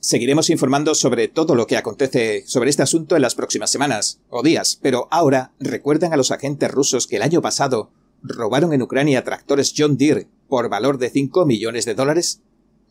Seguiremos 0.00 0.50
informando 0.50 0.94
sobre 0.94 1.28
todo 1.28 1.54
lo 1.54 1.66
que 1.66 1.78
acontece 1.78 2.44
sobre 2.46 2.68
este 2.68 2.82
asunto 2.82 3.16
en 3.16 3.22
las 3.22 3.34
próximas 3.34 3.70
semanas 3.70 4.20
o 4.28 4.42
días, 4.42 4.78
pero 4.82 5.08
ahora 5.10 5.54
recuerden 5.58 6.12
a 6.12 6.18
los 6.18 6.30
agentes 6.30 6.70
rusos 6.70 7.06
que 7.06 7.16
el 7.16 7.22
año 7.22 7.40
pasado 7.40 7.90
robaron 8.22 8.74
en 8.74 8.82
Ucrania 8.82 9.24
tractores 9.24 9.72
John 9.74 9.96
Deere 9.96 10.28
por 10.48 10.68
valor 10.68 10.98
de 10.98 11.08
5 11.08 11.46
millones 11.46 11.86
de 11.86 11.94
dólares. 11.94 12.42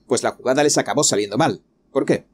Pues 0.08 0.23
la 0.23 0.32
jugada 0.32 0.63
les 0.63 0.80
acabó 0.80 1.04
saliendo 1.04 1.38
mal. 1.38 1.62
¿Por 1.91 2.06
qué? 2.06 2.26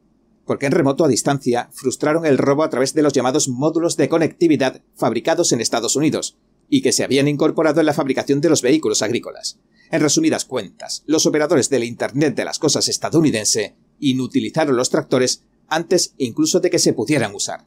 Porque 0.46 0.66
en 0.66 0.72
remoto 0.72 1.06
a 1.06 1.08
distancia 1.08 1.70
frustraron 1.72 2.26
el 2.26 2.38
robo 2.38 2.64
a 2.64 2.70
través 2.70 2.94
de 2.94 3.02
los 3.02 3.14
llamados 3.14 3.48
módulos 3.48 3.98
de 3.98 4.10
conectividad 4.10 4.82
fabricados 4.96 5.52
en 5.52 5.62
Estados 5.62 5.96
Unidos 5.96 6.38
y 6.70 6.82
que 6.82 6.92
se 6.92 7.04
habían 7.04 7.28
incorporado 7.28 7.80
en 7.80 7.86
la 7.86 7.94
fabricación 7.94 8.42
de 8.42 8.50
los 8.50 8.62
vehículos 8.62 9.02
agrícolas. 9.02 9.60
En 9.92 10.02
resumidas 10.02 10.46
cuentas, 10.46 11.04
los 11.06 11.26
operadores 11.26 11.70
del 11.70 11.84
Internet 11.84 12.36
de 12.36 12.46
las 12.46 12.60
cosas 12.60 12.88
estadounidense 12.88 13.76
inutilizaron 14.00 14.76
los 14.76 14.90
tractores 14.90 15.44
antes 15.68 16.14
incluso 16.18 16.60
de 16.60 16.70
que 16.70 16.80
se 16.80 16.94
pudieran 16.94 17.36
usar. 17.36 17.66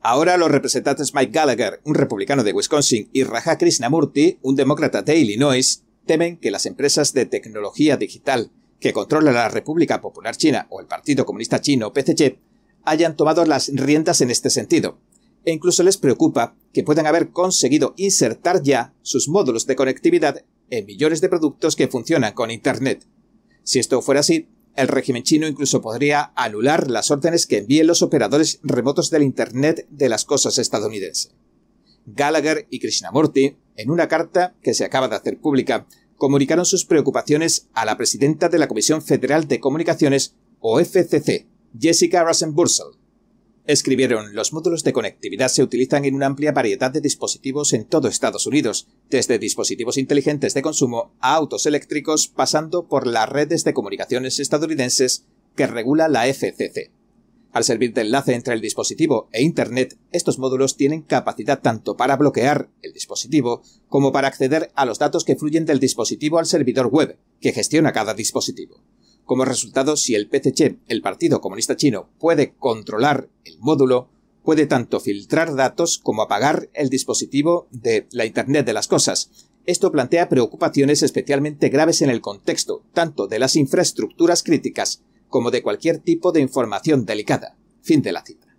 Ahora 0.00 0.36
los 0.36 0.50
representantes 0.50 1.14
Mike 1.14 1.32
Gallagher, 1.32 1.80
un 1.84 1.94
republicano 1.94 2.44
de 2.44 2.52
Wisconsin, 2.52 3.08
y 3.12 3.24
Raja 3.24 3.56
Krishnamurti, 3.56 4.38
un 4.42 4.54
demócrata 4.54 5.00
de 5.00 5.16
Illinois, 5.16 5.82
temen 6.04 6.36
que 6.36 6.50
las 6.50 6.66
empresas 6.66 7.14
de 7.14 7.24
tecnología 7.24 7.96
digital 7.96 8.50
que 8.84 8.92
controla 8.92 9.32
la 9.32 9.48
República 9.48 10.02
Popular 10.02 10.36
China 10.36 10.66
o 10.68 10.78
el 10.78 10.86
Partido 10.86 11.24
Comunista 11.24 11.58
Chino 11.58 11.94
PCC, 11.94 12.38
hayan 12.84 13.16
tomado 13.16 13.46
las 13.46 13.70
riendas 13.72 14.20
en 14.20 14.30
este 14.30 14.50
sentido, 14.50 14.98
e 15.46 15.52
incluso 15.52 15.82
les 15.82 15.96
preocupa 15.96 16.54
que 16.70 16.84
puedan 16.84 17.06
haber 17.06 17.30
conseguido 17.30 17.94
insertar 17.96 18.62
ya 18.62 18.92
sus 19.00 19.26
módulos 19.26 19.66
de 19.66 19.74
conectividad 19.74 20.44
en 20.68 20.84
millones 20.84 21.22
de 21.22 21.30
productos 21.30 21.76
que 21.76 21.88
funcionan 21.88 22.34
con 22.34 22.50
Internet. 22.50 23.06
Si 23.62 23.78
esto 23.78 24.02
fuera 24.02 24.20
así, 24.20 24.48
el 24.76 24.88
régimen 24.88 25.22
chino 25.22 25.46
incluso 25.46 25.80
podría 25.80 26.34
anular 26.36 26.90
las 26.90 27.10
órdenes 27.10 27.46
que 27.46 27.56
envíen 27.56 27.86
los 27.86 28.02
operadores 28.02 28.60
remotos 28.62 29.08
del 29.08 29.22
Internet 29.22 29.86
de 29.88 30.10
las 30.10 30.26
cosas 30.26 30.58
estadounidense. 30.58 31.30
Gallagher 32.04 32.66
y 32.68 32.80
Krishnamurti, 32.80 33.56
en 33.76 33.90
una 33.90 34.08
carta 34.08 34.54
que 34.62 34.74
se 34.74 34.84
acaba 34.84 35.08
de 35.08 35.16
hacer 35.16 35.38
pública, 35.38 35.86
comunicaron 36.16 36.64
sus 36.64 36.84
preocupaciones 36.84 37.68
a 37.74 37.84
la 37.84 37.96
presidenta 37.96 38.48
de 38.48 38.58
la 38.58 38.68
Comisión 38.68 39.02
Federal 39.02 39.48
de 39.48 39.60
Comunicaciones, 39.60 40.34
o 40.60 40.80
FCC, 40.80 41.46
Jessica 41.78 42.24
Rosenbursel. 42.24 42.86
Escribieron, 43.66 44.34
los 44.34 44.52
módulos 44.52 44.84
de 44.84 44.92
conectividad 44.92 45.48
se 45.48 45.62
utilizan 45.62 46.04
en 46.04 46.14
una 46.14 46.26
amplia 46.26 46.52
variedad 46.52 46.90
de 46.90 47.00
dispositivos 47.00 47.72
en 47.72 47.86
todo 47.86 48.08
Estados 48.08 48.46
Unidos, 48.46 48.88
desde 49.08 49.38
dispositivos 49.38 49.96
inteligentes 49.96 50.52
de 50.52 50.60
consumo 50.60 51.14
a 51.20 51.34
autos 51.34 51.64
eléctricos 51.64 52.28
pasando 52.28 52.88
por 52.88 53.06
las 53.06 53.28
redes 53.28 53.64
de 53.64 53.72
comunicaciones 53.72 54.38
estadounidenses 54.38 55.24
que 55.56 55.66
regula 55.66 56.08
la 56.08 56.26
FCC. 56.26 56.92
Al 57.54 57.62
servir 57.62 57.94
de 57.94 58.00
enlace 58.00 58.34
entre 58.34 58.52
el 58.52 58.60
dispositivo 58.60 59.28
e 59.30 59.40
Internet, 59.40 59.96
estos 60.10 60.40
módulos 60.40 60.76
tienen 60.76 61.02
capacidad 61.02 61.62
tanto 61.62 61.96
para 61.96 62.16
bloquear 62.16 62.68
el 62.82 62.92
dispositivo 62.92 63.62
como 63.88 64.10
para 64.10 64.26
acceder 64.26 64.72
a 64.74 64.84
los 64.84 64.98
datos 64.98 65.24
que 65.24 65.36
fluyen 65.36 65.64
del 65.64 65.78
dispositivo 65.78 66.40
al 66.40 66.46
servidor 66.46 66.88
web, 66.88 67.16
que 67.40 67.52
gestiona 67.52 67.92
cada 67.92 68.12
dispositivo. 68.12 68.80
Como 69.24 69.44
resultado, 69.44 69.96
si 69.96 70.16
el 70.16 70.28
PCC, 70.28 70.80
el 70.88 71.00
Partido 71.00 71.40
Comunista 71.40 71.76
Chino, 71.76 72.10
puede 72.18 72.54
controlar 72.58 73.28
el 73.44 73.56
módulo, 73.60 74.08
puede 74.42 74.66
tanto 74.66 74.98
filtrar 74.98 75.54
datos 75.54 75.98
como 75.98 76.22
apagar 76.22 76.70
el 76.74 76.90
dispositivo 76.90 77.68
de 77.70 78.08
la 78.10 78.26
Internet 78.26 78.66
de 78.66 78.72
las 78.72 78.88
Cosas. 78.88 79.30
Esto 79.64 79.92
plantea 79.92 80.28
preocupaciones 80.28 81.04
especialmente 81.04 81.68
graves 81.68 82.02
en 82.02 82.10
el 82.10 82.20
contexto 82.20 82.82
tanto 82.92 83.28
de 83.28 83.38
las 83.38 83.54
infraestructuras 83.54 84.42
críticas 84.42 85.02
como 85.34 85.50
de 85.50 85.64
cualquier 85.64 85.98
tipo 85.98 86.30
de 86.30 86.40
información 86.40 87.06
delicada. 87.06 87.56
Fin 87.82 88.02
de 88.02 88.12
la 88.12 88.24
cita. 88.24 88.56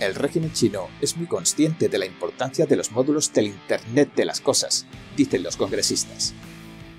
El 0.00 0.16
régimen 0.16 0.52
chino 0.52 0.88
es 1.00 1.16
muy 1.16 1.28
consciente 1.28 1.88
de 1.88 1.98
la 1.98 2.04
importancia 2.04 2.66
de 2.66 2.74
los 2.74 2.90
módulos 2.90 3.32
del 3.32 3.46
Internet 3.46 4.10
de 4.16 4.24
las 4.24 4.40
Cosas, 4.40 4.86
dicen 5.16 5.44
los 5.44 5.56
congresistas. 5.56 6.34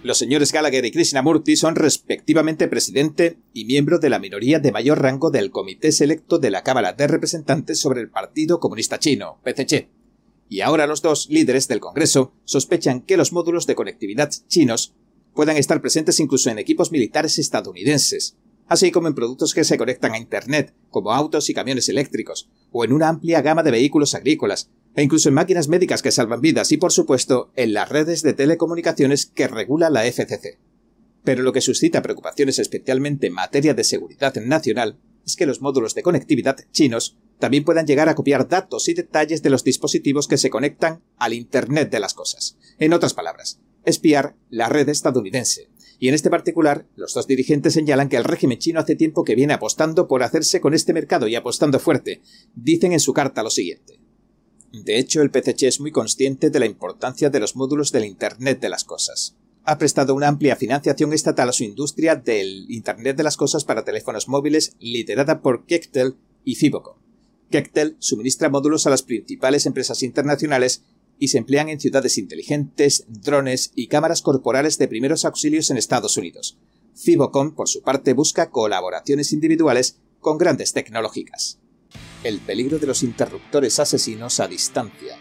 Los 0.01 0.17
señores 0.17 0.53
Gallagher 0.53 0.85
y 0.85 0.91
Krishnamurti 0.91 1.57
son 1.57 1.75
respectivamente 1.75 2.69
presidente 2.69 3.37
y 3.51 3.65
miembro 3.65 3.99
de 3.99 4.09
la 4.09 4.19
minoría 4.19 4.59
de 4.59 4.71
mayor 4.71 5.01
rango 5.01 5.29
del 5.29 5.51
Comité 5.51 5.91
Selecto 5.91 6.39
de 6.39 6.49
la 6.49 6.63
Cámara 6.63 6.93
de 6.93 7.07
Representantes 7.07 7.81
sobre 7.81 7.99
el 7.99 8.09
Partido 8.09 8.61
Comunista 8.61 8.97
Chino, 8.97 9.41
PCC. 9.43 9.89
Y 10.47 10.61
ahora 10.61 10.87
los 10.87 11.01
dos 11.01 11.27
líderes 11.29 11.67
del 11.67 11.81
Congreso 11.81 12.31
sospechan 12.45 13.01
que 13.01 13.17
los 13.17 13.33
módulos 13.33 13.67
de 13.67 13.75
conectividad 13.75 14.31
chinos 14.47 14.95
puedan 15.33 15.57
estar 15.57 15.81
presentes 15.81 16.21
incluso 16.21 16.49
en 16.49 16.59
equipos 16.59 16.93
militares 16.93 17.37
estadounidenses, 17.39 18.37
así 18.67 18.91
como 18.91 19.07
en 19.07 19.15
productos 19.15 19.53
que 19.53 19.63
se 19.63 19.77
conectan 19.77 20.13
a 20.13 20.17
Internet, 20.17 20.73
como 20.89 21.11
autos 21.11 21.49
y 21.49 21.53
camiones 21.53 21.89
eléctricos, 21.89 22.49
o 22.71 22.83
en 22.83 22.93
una 22.93 23.09
amplia 23.09 23.41
gama 23.41 23.63
de 23.63 23.71
vehículos 23.71 24.15
agrícolas, 24.15 24.69
e 24.95 25.03
incluso 25.03 25.29
en 25.29 25.35
máquinas 25.35 25.67
médicas 25.67 26.01
que 26.01 26.11
salvan 26.11 26.41
vidas 26.41 26.71
y, 26.71 26.77
por 26.77 26.91
supuesto, 26.91 27.51
en 27.55 27.73
las 27.73 27.89
redes 27.89 28.23
de 28.23 28.33
telecomunicaciones 28.33 29.27
que 29.27 29.47
regula 29.47 29.89
la 29.89 30.05
FCC. 30.05 30.59
Pero 31.23 31.43
lo 31.43 31.53
que 31.53 31.61
suscita 31.61 32.01
preocupaciones 32.01 32.57
especialmente 32.57 33.27
en 33.27 33.33
materia 33.33 33.73
de 33.73 33.83
seguridad 33.83 34.33
nacional 34.35 34.97
es 35.25 35.35
que 35.35 35.45
los 35.45 35.61
módulos 35.61 35.93
de 35.93 36.03
conectividad 36.03 36.57
chinos 36.71 37.17
también 37.37 37.65
puedan 37.65 37.85
llegar 37.85 38.09
a 38.09 38.15
copiar 38.15 38.47
datos 38.47 38.87
y 38.87 38.93
detalles 38.93 39.43
de 39.43 39.49
los 39.49 39.63
dispositivos 39.63 40.27
que 40.27 40.37
se 40.37 40.49
conectan 40.49 41.03
al 41.17 41.33
Internet 41.33 41.91
de 41.91 41.99
las 41.99 42.13
cosas. 42.13 42.57
En 42.79 42.93
otras 42.93 43.13
palabras, 43.13 43.59
espiar 43.83 44.35
la 44.49 44.69
red 44.69 44.89
estadounidense. 44.89 45.69
Y 45.99 46.07
en 46.09 46.13
este 46.13 46.29
particular, 46.29 46.85
los 46.95 47.13
dos 47.13 47.27
dirigentes 47.27 47.73
señalan 47.73 48.09
que 48.09 48.17
el 48.17 48.23
régimen 48.23 48.59
chino 48.59 48.79
hace 48.79 48.95
tiempo 48.95 49.23
que 49.23 49.35
viene 49.35 49.53
apostando 49.53 50.07
por 50.07 50.21
hacerse 50.21 50.61
con 50.61 50.73
este 50.73 50.93
mercado 50.93 51.27
y 51.27 51.35
apostando 51.35 51.79
fuerte. 51.79 52.21
Dicen 52.55 52.93
en 52.93 52.99
su 52.99 53.13
carta 53.13 53.41
lo 53.41 53.49
siguiente. 53.49 53.99
De 54.71 54.99
hecho, 54.99 55.21
el 55.21 55.31
PCC 55.31 55.63
es 55.63 55.79
muy 55.79 55.91
consciente 55.91 56.49
de 56.49 56.59
la 56.59 56.65
importancia 56.65 57.29
de 57.29 57.39
los 57.39 57.55
módulos 57.55 57.91
del 57.91 58.05
Internet 58.05 58.59
de 58.59 58.69
las 58.69 58.83
Cosas. 58.83 59.35
Ha 59.63 59.77
prestado 59.77 60.13
una 60.13 60.27
amplia 60.27 60.55
financiación 60.55 61.13
estatal 61.13 61.49
a 61.49 61.53
su 61.53 61.63
industria 61.63 62.15
del 62.15 62.69
Internet 62.69 63.17
de 63.17 63.23
las 63.23 63.37
Cosas 63.37 63.65
para 63.65 63.83
teléfonos 63.83 64.27
móviles 64.27 64.75
liderada 64.79 65.41
por 65.41 65.65
Kektel 65.65 66.15
y 66.43 66.55
Fibocom. 66.55 66.97
Kektel 67.49 67.95
suministra 67.99 68.49
módulos 68.49 68.85
a 68.87 68.89
las 68.89 69.03
principales 69.03 69.65
empresas 69.65 70.03
internacionales 70.03 70.83
y 71.19 71.29
se 71.29 71.37
emplean 71.37 71.69
en 71.69 71.79
ciudades 71.79 72.17
inteligentes, 72.17 73.05
drones 73.07 73.71
y 73.75 73.87
cámaras 73.87 74.21
corporales 74.21 74.77
de 74.77 74.87
primeros 74.87 75.25
auxilios 75.25 75.69
en 75.71 75.77
Estados 75.77 76.17
Unidos. 76.17 76.57
Fibocom, 76.95 77.55
por 77.55 77.69
su 77.69 77.81
parte, 77.81 78.13
busca 78.13 78.49
colaboraciones 78.49 79.33
individuales 79.33 79.97
con 80.19 80.37
grandes 80.37 80.73
tecnológicas 80.73 81.59
el 82.23 82.39
peligro 82.39 82.79
de 82.79 82.87
los 82.87 83.03
interruptores 83.03 83.79
asesinos 83.79 84.39
a 84.39 84.47
distancia. 84.47 85.17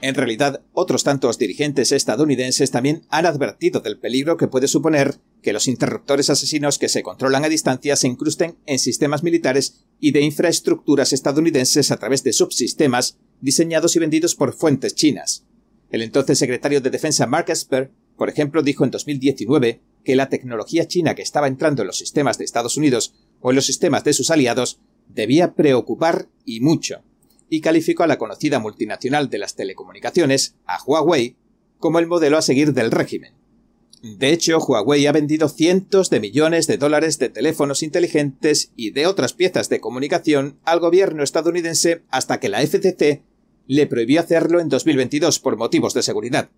En 0.00 0.14
realidad, 0.14 0.62
otros 0.72 1.02
tantos 1.02 1.38
dirigentes 1.38 1.90
estadounidenses 1.92 2.70
también 2.70 3.06
han 3.08 3.24
advertido 3.24 3.80
del 3.80 3.98
peligro 3.98 4.36
que 4.36 4.48
puede 4.48 4.68
suponer 4.68 5.18
que 5.40 5.54
los 5.54 5.66
interruptores 5.66 6.28
asesinos 6.28 6.78
que 6.78 6.88
se 6.88 7.02
controlan 7.02 7.44
a 7.44 7.48
distancia 7.48 7.96
se 7.96 8.08
incrusten 8.08 8.58
en 8.66 8.78
sistemas 8.78 9.22
militares 9.22 9.84
y 10.00 10.12
de 10.12 10.20
infraestructuras 10.20 11.12
estadounidenses 11.12 11.90
a 11.90 11.96
través 11.96 12.22
de 12.22 12.34
subsistemas 12.34 13.18
diseñados 13.44 13.94
y 13.94 13.98
vendidos 13.98 14.34
por 14.34 14.54
fuentes 14.54 14.94
chinas. 14.94 15.44
El 15.90 16.00
entonces 16.00 16.38
secretario 16.38 16.80
de 16.80 16.88
Defensa 16.88 17.26
Mark 17.26 17.50
Esper, 17.50 17.90
por 18.16 18.30
ejemplo, 18.30 18.62
dijo 18.62 18.84
en 18.84 18.90
2019 18.90 19.82
que 20.02 20.16
la 20.16 20.30
tecnología 20.30 20.88
china 20.88 21.14
que 21.14 21.20
estaba 21.20 21.46
entrando 21.46 21.82
en 21.82 21.88
los 21.88 21.98
sistemas 21.98 22.38
de 22.38 22.44
Estados 22.44 22.78
Unidos 22.78 23.14
o 23.40 23.50
en 23.50 23.56
los 23.56 23.66
sistemas 23.66 24.02
de 24.02 24.14
sus 24.14 24.30
aliados 24.30 24.80
debía 25.08 25.52
preocupar 25.52 26.26
y 26.46 26.60
mucho, 26.60 27.02
y 27.50 27.60
calificó 27.60 28.02
a 28.02 28.06
la 28.06 28.16
conocida 28.16 28.60
multinacional 28.60 29.28
de 29.28 29.36
las 29.36 29.56
telecomunicaciones, 29.56 30.54
a 30.64 30.82
Huawei, 30.82 31.36
como 31.78 31.98
el 31.98 32.06
modelo 32.06 32.38
a 32.38 32.42
seguir 32.42 32.72
del 32.72 32.90
régimen. 32.90 33.34
De 34.02 34.32
hecho, 34.32 34.58
Huawei 34.58 35.06
ha 35.06 35.12
vendido 35.12 35.50
cientos 35.50 36.08
de 36.08 36.20
millones 36.20 36.66
de 36.66 36.78
dólares 36.78 37.18
de 37.18 37.28
teléfonos 37.28 37.82
inteligentes 37.82 38.72
y 38.74 38.92
de 38.92 39.06
otras 39.06 39.34
piezas 39.34 39.68
de 39.68 39.80
comunicación 39.80 40.58
al 40.64 40.80
gobierno 40.80 41.22
estadounidense 41.22 42.02
hasta 42.08 42.40
que 42.40 42.48
la 42.48 42.62
FCC 42.62 43.22
le 43.66 43.86
prohibió 43.86 44.20
hacerlo 44.20 44.60
en 44.60 44.68
2022 44.68 45.38
por 45.40 45.56
motivos 45.56 45.94
de 45.94 46.02
seguridad. 46.02 46.50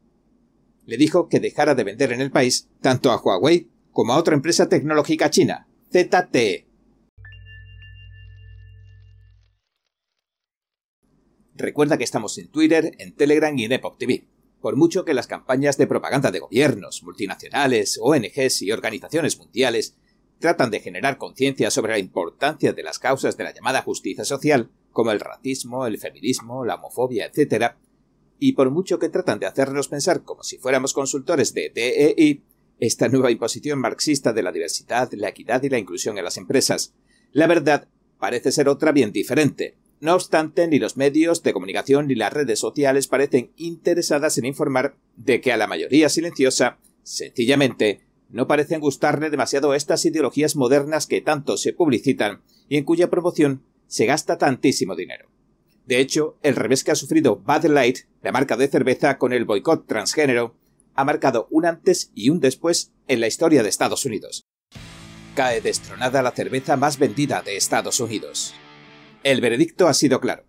Le 0.84 0.96
dijo 0.96 1.28
que 1.28 1.40
dejara 1.40 1.74
de 1.74 1.84
vender 1.84 2.12
en 2.12 2.20
el 2.20 2.30
país 2.30 2.68
tanto 2.80 3.10
a 3.10 3.20
Huawei 3.20 3.68
como 3.92 4.12
a 4.12 4.18
otra 4.18 4.34
empresa 4.34 4.68
tecnológica 4.68 5.30
china, 5.30 5.68
ZTE. 5.90 6.66
Recuerda 11.54 11.96
que 11.96 12.04
estamos 12.04 12.36
en 12.36 12.48
Twitter, 12.48 12.92
en 12.98 13.14
Telegram 13.14 13.56
y 13.58 13.64
en 13.64 13.72
Epoch 13.72 13.96
TV. 13.96 14.26
Por 14.60 14.76
mucho 14.76 15.04
que 15.04 15.14
las 15.14 15.26
campañas 15.26 15.78
de 15.78 15.86
propaganda 15.86 16.30
de 16.30 16.40
gobiernos, 16.40 17.02
multinacionales, 17.02 17.98
ONGs 18.00 18.62
y 18.62 18.72
organizaciones 18.72 19.38
mundiales 19.38 19.96
tratan 20.38 20.70
de 20.70 20.80
generar 20.80 21.16
conciencia 21.16 21.70
sobre 21.70 21.92
la 21.92 21.98
importancia 21.98 22.72
de 22.72 22.82
las 22.82 22.98
causas 22.98 23.36
de 23.36 23.44
la 23.44 23.54
llamada 23.54 23.82
justicia 23.82 24.24
social, 24.24 24.70
como 24.96 25.12
el 25.12 25.20
racismo, 25.20 25.86
el 25.86 25.98
feminismo, 25.98 26.64
la 26.64 26.76
homofobia, 26.76 27.26
etc., 27.26 27.74
y 28.38 28.52
por 28.52 28.70
mucho 28.70 28.98
que 28.98 29.10
tratan 29.10 29.38
de 29.38 29.44
hacernos 29.44 29.88
pensar 29.88 30.22
como 30.22 30.42
si 30.42 30.56
fuéramos 30.56 30.94
consultores 30.94 31.52
de 31.52 31.70
DEI, 31.74 32.42
esta 32.78 33.08
nueva 33.08 33.30
imposición 33.30 33.78
marxista 33.78 34.32
de 34.32 34.42
la 34.42 34.52
diversidad, 34.52 35.12
la 35.12 35.28
equidad 35.28 35.62
y 35.62 35.68
la 35.68 35.78
inclusión 35.78 36.16
en 36.16 36.24
las 36.24 36.38
empresas, 36.38 36.94
la 37.32 37.46
verdad 37.46 37.88
parece 38.18 38.52
ser 38.52 38.70
otra 38.70 38.92
bien 38.92 39.12
diferente, 39.12 39.76
no 40.00 40.14
obstante, 40.14 40.66
ni 40.66 40.78
los 40.78 40.96
medios 40.96 41.42
de 41.42 41.52
comunicación 41.52 42.06
ni 42.06 42.14
las 42.14 42.32
redes 42.32 42.58
sociales 42.58 43.06
parecen 43.06 43.52
interesadas 43.56 44.38
en 44.38 44.46
informar 44.46 44.96
de 45.16 45.42
que 45.42 45.52
a 45.52 45.58
la 45.58 45.66
mayoría 45.66 46.08
silenciosa, 46.08 46.78
sencillamente, 47.02 48.00
no 48.30 48.46
parecen 48.46 48.80
gustarle 48.80 49.28
demasiado 49.28 49.74
estas 49.74 50.06
ideologías 50.06 50.56
modernas 50.56 51.06
que 51.06 51.20
tanto 51.20 51.58
se 51.58 51.74
publicitan 51.74 52.40
y 52.68 52.78
en 52.78 52.84
cuya 52.84 53.10
promoción 53.10 53.62
se 53.86 54.06
gasta 54.06 54.38
tantísimo 54.38 54.94
dinero. 54.94 55.28
De 55.86 56.00
hecho, 56.00 56.36
el 56.42 56.56
revés 56.56 56.82
que 56.82 56.90
ha 56.90 56.96
sufrido 56.96 57.36
Bud 57.36 57.66
Light, 57.66 57.98
la 58.22 58.32
marca 58.32 58.56
de 58.56 58.68
cerveza 58.68 59.18
con 59.18 59.32
el 59.32 59.44
boicot 59.44 59.86
transgénero, 59.86 60.56
ha 60.94 61.04
marcado 61.04 61.46
un 61.50 61.66
antes 61.66 62.10
y 62.14 62.30
un 62.30 62.40
después 62.40 62.92
en 63.06 63.20
la 63.20 63.28
historia 63.28 63.62
de 63.62 63.68
Estados 63.68 64.04
Unidos. 64.04 64.44
Cae 65.34 65.60
destronada 65.60 66.22
la 66.22 66.32
cerveza 66.32 66.76
más 66.76 66.98
vendida 66.98 67.42
de 67.42 67.56
Estados 67.56 68.00
Unidos. 68.00 68.54
El 69.22 69.40
veredicto 69.40 69.86
ha 69.86 69.94
sido 69.94 70.20
claro. 70.20 70.44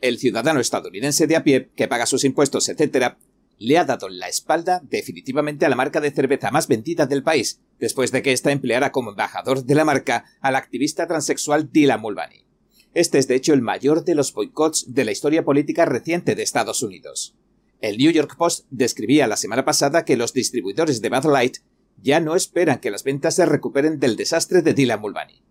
El 0.00 0.18
ciudadano 0.18 0.60
estadounidense 0.60 1.26
de 1.26 1.36
a 1.36 1.44
pie, 1.44 1.70
que 1.74 1.88
paga 1.88 2.06
sus 2.06 2.24
impuestos, 2.24 2.68
etc., 2.68 3.16
le 3.58 3.76
ha 3.76 3.84
dado 3.84 4.08
la 4.08 4.28
espalda 4.28 4.80
definitivamente 4.84 5.66
a 5.66 5.68
la 5.68 5.76
marca 5.76 6.00
de 6.00 6.12
cerveza 6.12 6.52
más 6.52 6.68
vendida 6.68 7.06
del 7.06 7.24
país, 7.24 7.60
después 7.80 8.12
de 8.12 8.22
que 8.22 8.32
ésta 8.32 8.52
empleara 8.52 8.92
como 8.92 9.10
embajador 9.10 9.64
de 9.64 9.74
la 9.74 9.84
marca 9.84 10.24
al 10.40 10.54
activista 10.54 11.08
transexual 11.08 11.70
Dylan 11.72 12.00
Mulvaney. 12.00 12.47
Este 12.94 13.18
es 13.18 13.28
de 13.28 13.34
hecho 13.34 13.52
el 13.52 13.62
mayor 13.62 14.04
de 14.04 14.14
los 14.14 14.32
boicots 14.32 14.92
de 14.94 15.04
la 15.04 15.12
historia 15.12 15.44
política 15.44 15.84
reciente 15.84 16.34
de 16.34 16.42
Estados 16.42 16.82
Unidos. 16.82 17.34
El 17.80 17.98
New 17.98 18.10
York 18.10 18.36
Post 18.36 18.66
describía 18.70 19.26
la 19.26 19.36
semana 19.36 19.64
pasada 19.64 20.04
que 20.04 20.16
los 20.16 20.32
distribuidores 20.32 21.00
de 21.00 21.10
Bud 21.10 21.30
Light 21.30 21.58
ya 22.02 22.20
no 22.20 22.34
esperan 22.34 22.80
que 22.80 22.90
las 22.90 23.04
ventas 23.04 23.34
se 23.36 23.46
recuperen 23.46 24.00
del 24.00 24.16
desastre 24.16 24.62
de 24.62 24.74
Dylan 24.74 25.00
Mulvaney. 25.00 25.42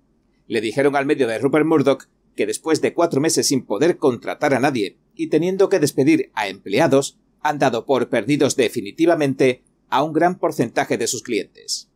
Le 0.47 0.61
dijeron 0.61 0.95
al 0.95 1.05
medio 1.05 1.27
de 1.27 1.39
Rupert 1.39 1.65
Murdoch 1.65 2.05
que 2.35 2.45
después 2.45 2.81
de 2.81 2.93
cuatro 2.93 3.21
meses 3.21 3.47
sin 3.47 3.65
poder 3.65 3.97
contratar 3.97 4.53
a 4.53 4.59
nadie 4.59 4.97
y 5.15 5.27
teniendo 5.27 5.69
que 5.69 5.79
despedir 5.79 6.31
a 6.33 6.47
empleados, 6.47 7.17
han 7.41 7.59
dado 7.59 7.85
por 7.85 8.09
perdidos 8.09 8.55
definitivamente 8.55 9.63
a 9.89 10.03
un 10.03 10.13
gran 10.13 10.37
porcentaje 10.37 10.97
de 10.97 11.07
sus 11.07 11.23
clientes. 11.23 11.89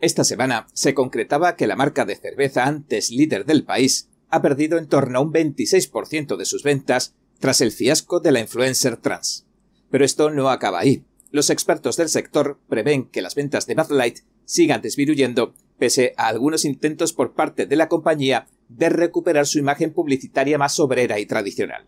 Esta 0.00 0.24
semana 0.24 0.66
se 0.72 0.94
concretaba 0.94 1.56
que 1.56 1.66
la 1.66 1.76
marca 1.76 2.04
de 2.04 2.16
cerveza 2.16 2.66
antes 2.66 3.10
líder 3.10 3.44
del 3.44 3.64
país 3.64 4.08
ha 4.30 4.42
perdido 4.42 4.78
en 4.78 4.88
torno 4.88 5.18
a 5.18 5.22
un 5.22 5.32
26% 5.32 6.36
de 6.36 6.44
sus 6.44 6.62
ventas 6.62 7.14
tras 7.38 7.60
el 7.60 7.72
fiasco 7.72 8.20
de 8.20 8.32
la 8.32 8.40
influencer 8.40 8.96
trans. 8.96 9.46
Pero 9.90 10.04
esto 10.04 10.30
no 10.30 10.50
acaba 10.50 10.80
ahí. 10.80 11.04
Los 11.30 11.50
expertos 11.50 11.96
del 11.96 12.08
sector 12.08 12.58
prevén 12.68 13.04
que 13.04 13.22
las 13.22 13.34
ventas 13.34 13.66
de 13.66 13.74
Bud 13.74 13.90
Light 13.90 14.20
sigan 14.44 14.80
disminuyendo 14.80 15.54
pese 15.78 16.14
a 16.16 16.26
algunos 16.28 16.64
intentos 16.64 17.12
por 17.12 17.34
parte 17.34 17.66
de 17.66 17.76
la 17.76 17.88
compañía 17.88 18.48
de 18.68 18.88
recuperar 18.88 19.46
su 19.46 19.58
imagen 19.58 19.92
publicitaria 19.92 20.58
más 20.58 20.80
obrera 20.80 21.18
y 21.18 21.26
tradicional. 21.26 21.86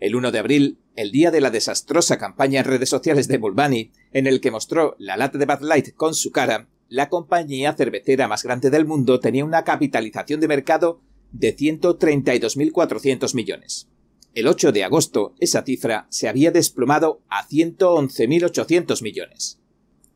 El 0.00 0.16
1 0.16 0.32
de 0.32 0.38
abril, 0.38 0.78
el 0.96 1.12
día 1.12 1.30
de 1.30 1.40
la 1.40 1.50
desastrosa 1.50 2.18
campaña 2.18 2.60
en 2.60 2.66
redes 2.66 2.88
sociales 2.88 3.28
de 3.28 3.38
Bulbani, 3.38 3.92
en 4.12 4.26
el 4.26 4.40
que 4.40 4.50
mostró 4.50 4.96
la 4.98 5.16
lata 5.16 5.38
de 5.38 5.46
Bud 5.46 5.60
Light 5.60 5.94
con 5.94 6.14
su 6.14 6.32
cara, 6.32 6.68
la 6.88 7.08
compañía 7.08 7.74
cervecera 7.74 8.28
más 8.28 8.42
grande 8.42 8.70
del 8.70 8.84
mundo 8.84 9.20
tenía 9.20 9.44
una 9.44 9.64
capitalización 9.64 10.40
de 10.40 10.48
mercado 10.48 11.00
de 11.34 11.56
132.400 11.56 13.34
millones. 13.34 13.88
El 14.34 14.48
8 14.48 14.72
de 14.72 14.84
agosto, 14.84 15.34
esa 15.38 15.62
cifra 15.62 16.06
se 16.10 16.28
había 16.28 16.50
desplomado 16.50 17.20
a 17.28 17.46
111.800 17.46 19.02
millones. 19.02 19.60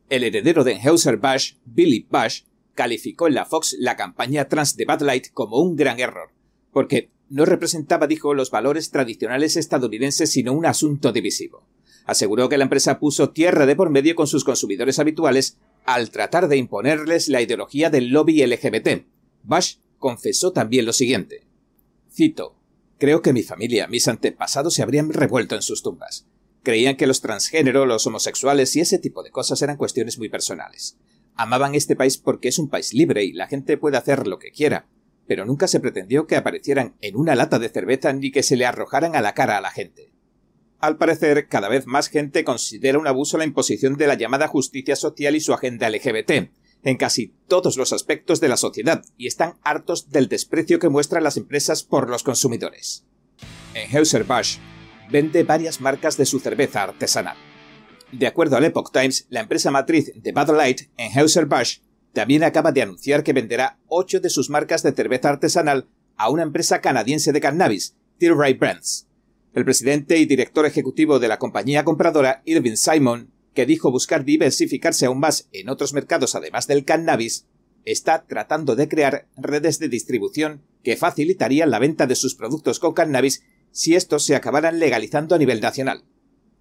El 0.09 0.23
heredero 0.23 0.63
de 0.63 0.75
Anheuser-Busch, 0.75 1.57
Billy 1.65 2.07
Bush, 2.09 2.41
calificó 2.73 3.27
en 3.27 3.35
la 3.35 3.45
Fox 3.45 3.75
la 3.79 3.95
campaña 3.95 4.47
trans 4.47 4.75
de 4.75 4.85
Bud 4.85 5.01
Light 5.01 5.27
como 5.33 5.59
un 5.59 5.75
gran 5.75 5.99
error, 5.99 6.31
porque 6.71 7.11
no 7.29 7.45
representaba, 7.45 8.07
dijo, 8.07 8.33
los 8.33 8.49
valores 8.49 8.89
tradicionales 8.89 9.55
estadounidenses, 9.55 10.31
sino 10.31 10.53
un 10.53 10.65
asunto 10.65 11.11
divisivo. 11.11 11.67
Aseguró 12.05 12.49
que 12.49 12.57
la 12.57 12.63
empresa 12.63 12.99
puso 12.99 13.29
tierra 13.29 13.65
de 13.65 13.75
por 13.75 13.89
medio 13.89 14.15
con 14.15 14.27
sus 14.27 14.43
consumidores 14.43 14.97
habituales 14.97 15.57
al 15.85 16.09
tratar 16.09 16.47
de 16.47 16.57
imponerles 16.57 17.27
la 17.27 17.41
ideología 17.41 17.89
del 17.89 18.09
lobby 18.09 18.43
LGBT. 18.45 19.05
Bush 19.43 19.75
confesó 19.99 20.51
también 20.51 20.85
lo 20.85 20.93
siguiente. 20.93 21.45
Cito. 22.11 22.55
Creo 22.97 23.21
que 23.21 23.31
mi 23.31 23.43
familia, 23.43 23.87
mis 23.87 24.07
antepasados 24.07 24.73
se 24.73 24.81
habrían 24.81 25.13
revuelto 25.13 25.55
en 25.55 25.61
sus 25.61 25.83
tumbas. 25.83 26.25
Creían 26.63 26.97
que 26.97 27.07
los 27.07 27.21
transgénero, 27.21 27.85
los 27.85 28.05
homosexuales 28.07 28.75
y 28.75 28.81
ese 28.81 28.99
tipo 28.99 29.23
de 29.23 29.31
cosas 29.31 29.61
eran 29.61 29.77
cuestiones 29.77 30.17
muy 30.17 30.27
personales. 30.27 30.97
Amaban 31.35 31.75
este 31.75 31.95
país 31.95 32.17
porque 32.17 32.49
es 32.49 32.59
un 32.59 32.69
país 32.69 32.93
libre 32.93 33.23
y 33.23 33.31
la 33.31 33.47
gente 33.47 33.77
puede 33.77 33.95
hacer 33.95 34.27
lo 34.27 34.39
que 34.39 34.51
quiera, 34.51 34.89
pero 35.27 35.45
nunca 35.45 35.69
se 35.69 35.79
pretendió 35.79 36.27
que 36.27 36.35
aparecieran 36.35 36.97
en 36.99 37.15
una 37.15 37.35
lata 37.35 37.59
de 37.59 37.69
cerveza 37.69 38.11
ni 38.11 38.31
que 38.31 38.43
se 38.43 38.57
le 38.57 38.65
arrojaran 38.65 39.15
a 39.15 39.21
la 39.21 39.33
cara 39.33 39.57
a 39.57 39.61
la 39.61 39.71
gente. 39.71 40.11
Al 40.79 40.97
parecer, 40.97 41.47
cada 41.47 41.69
vez 41.69 41.85
más 41.85 42.07
gente 42.07 42.43
considera 42.43 42.99
un 42.99 43.07
abuso 43.07 43.37
la 43.37 43.45
imposición 43.45 43.95
de 43.95 44.07
la 44.07 44.15
llamada 44.15 44.47
justicia 44.47 44.95
social 44.95 45.35
y 45.35 45.41
su 45.41 45.53
agenda 45.53 45.89
LGBT, 45.89 46.49
en 46.83 46.97
casi 46.97 47.33
todos 47.47 47.77
los 47.77 47.93
aspectos 47.93 48.39
de 48.39 48.47
la 48.47 48.57
sociedad, 48.57 49.03
y 49.17 49.27
están 49.27 49.55
hartos 49.63 50.09
del 50.11 50.27
desprecio 50.27 50.79
que 50.79 50.89
muestran 50.89 51.23
las 51.23 51.37
empresas 51.37 51.83
por 51.83 52.09
los 52.09 52.23
consumidores. 52.23 53.05
Anheuser-Busch 53.75 54.59
vende 55.11 55.43
varias 55.43 55.81
marcas 55.81 56.17
de 56.17 56.25
su 56.25 56.39
cerveza 56.39 56.83
artesanal. 56.83 57.37
De 58.11 58.27
acuerdo 58.27 58.57
al 58.57 58.65
Epoch 58.65 58.91
Times, 58.91 59.27
la 59.29 59.41
empresa 59.41 59.71
matriz 59.71 60.11
de 60.15 60.31
Bud 60.31 60.55
Light, 60.55 60.89
Anheuser-Busch, 60.97 61.81
también 62.13 62.43
acaba 62.43 62.71
de 62.71 62.81
anunciar 62.81 63.23
que 63.23 63.33
venderá 63.33 63.79
ocho 63.87 64.19
de 64.19 64.29
sus 64.29 64.49
marcas 64.49 64.81
de 64.81 64.93
cerveza 64.93 65.29
artesanal 65.29 65.87
a 66.17 66.29
una 66.29 66.43
empresa 66.43 66.81
canadiense 66.81 67.31
de 67.31 67.41
cannabis, 67.41 67.95
Tilray 68.17 68.53
Brands. 68.53 69.07
El 69.53 69.63
presidente 69.63 70.17
y 70.17 70.25
director 70.25 70.65
ejecutivo 70.65 71.19
de 71.19 71.27
la 71.27 71.39
compañía 71.39 71.83
compradora, 71.83 72.41
Irving 72.45 72.75
Simon, 72.75 73.31
que 73.59 73.65
dijo 73.65 73.91
buscar 73.91 74.23
diversificarse 74.23 75.05
aún 75.05 75.19
más 75.19 75.49
en 75.51 75.67
otros 75.67 75.91
mercados 75.91 76.33
además 76.33 76.65
del 76.65 76.85
cannabis, 76.85 77.45
está 77.83 78.25
tratando 78.25 78.77
de 78.77 78.87
crear 78.87 79.27
redes 79.35 79.79
de 79.79 79.89
distribución 79.89 80.63
que 80.81 80.95
facilitarían 80.95 81.69
la 81.69 81.79
venta 81.79 82.07
de 82.07 82.15
sus 82.15 82.35
productos 82.35 82.79
con 82.79 82.93
cannabis 82.93 83.43
si 83.71 83.95
estos 83.95 84.23
se 84.23 84.37
acabaran 84.37 84.79
legalizando 84.79 85.35
a 85.35 85.37
nivel 85.37 85.59
nacional. 85.59 86.05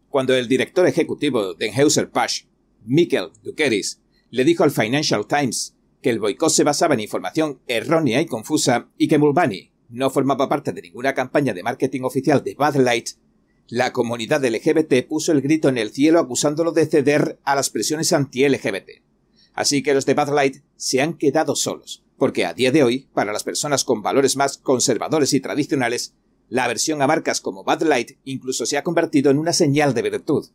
Cuando 0.08 0.34
el 0.34 0.48
director 0.48 0.88
ejecutivo 0.88 1.54
de 1.54 1.70
Anheuser-Busch, 1.70 2.48
Mikkel 2.84 3.28
Dukeris, 3.44 4.00
le 4.30 4.42
dijo 4.42 4.64
al 4.64 4.72
Financial 4.72 5.24
Times 5.24 5.76
que 6.02 6.10
el 6.10 6.18
boicot 6.18 6.50
se 6.50 6.64
basaba 6.64 6.94
en 6.94 7.00
información 7.00 7.60
errónea 7.68 8.20
y 8.20 8.26
confusa 8.26 8.90
y 8.98 9.06
que 9.06 9.18
Mulvaney 9.18 9.70
no 9.88 10.10
formaba 10.10 10.48
parte 10.48 10.72
de 10.72 10.82
ninguna 10.82 11.14
campaña 11.14 11.54
de 11.54 11.62
marketing 11.62 12.02
oficial 12.02 12.42
de 12.42 12.56
Bud 12.56 12.74
Light, 12.82 13.10
la 13.70 13.92
comunidad 13.92 14.42
LGBT 14.42 15.06
puso 15.06 15.30
el 15.30 15.42
grito 15.42 15.68
en 15.68 15.76
el 15.76 15.90
cielo 15.90 16.20
acusándolo 16.20 16.72
de 16.72 16.86
ceder 16.86 17.38
a 17.44 17.54
las 17.54 17.68
presiones 17.68 18.14
anti-LGBT. 18.14 19.02
Así 19.52 19.82
que 19.82 19.92
los 19.92 20.06
de 20.06 20.14
Bud 20.14 20.32
Light 20.34 20.62
se 20.76 21.02
han 21.02 21.14
quedado 21.14 21.54
solos, 21.54 22.02
porque 22.16 22.46
a 22.46 22.54
día 22.54 22.72
de 22.72 22.82
hoy, 22.82 23.08
para 23.12 23.32
las 23.32 23.44
personas 23.44 23.84
con 23.84 24.02
valores 24.02 24.36
más 24.36 24.56
conservadores 24.56 25.34
y 25.34 25.40
tradicionales, 25.40 26.14
la 26.48 26.64
aversión 26.64 27.02
a 27.02 27.06
marcas 27.06 27.42
como 27.42 27.62
Bud 27.62 27.82
Light 27.82 28.12
incluso 28.24 28.64
se 28.64 28.78
ha 28.78 28.82
convertido 28.82 29.30
en 29.30 29.38
una 29.38 29.52
señal 29.52 29.92
de 29.92 30.02
virtud. 30.02 30.48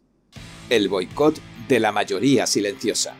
El 0.72 0.90
boicot 0.90 1.40
de 1.68 1.80
la 1.80 1.92
mayoría 1.92 2.48
silenciosa. 2.48 3.16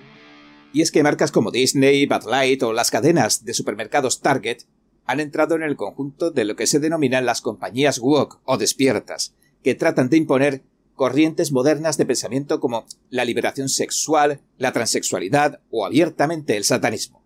Y 0.74 0.82
es 0.82 0.92
que 0.92 1.04
marcas 1.04 1.32
como 1.32 1.52
Disney, 1.52 2.08
Bud 2.08 2.28
Light 2.28 2.64
o 2.64 2.74
las 2.74 2.90
cadenas 2.90 3.46
de 3.46 3.54
supermercados 3.54 4.22
Target 4.22 4.64
han 5.06 5.20
entrado 5.20 5.54
en 5.56 5.62
el 5.62 5.76
conjunto 5.76 6.32
de 6.32 6.46
lo 6.46 6.56
que 6.56 6.66
se 6.66 6.80
denominan 6.80 7.28
las 7.28 7.42
compañías 7.42 8.00
woke 8.00 8.40
o 8.46 8.58
despiertas, 8.58 9.36
que 9.64 9.76
tratan 9.76 10.10
de 10.10 10.18
imponer 10.18 10.64
corrientes 10.94 11.52
modernas 11.52 11.98
de 11.98 12.06
pensamiento 12.06 12.60
como 12.60 12.86
la 13.10 13.26
liberación 13.26 13.70
sexual, 13.70 14.42
la 14.58 14.72
transexualidad 14.72 15.62
o 15.72 15.86
abiertamente 15.86 16.56
el 16.56 16.64
satanismo. 16.64 17.24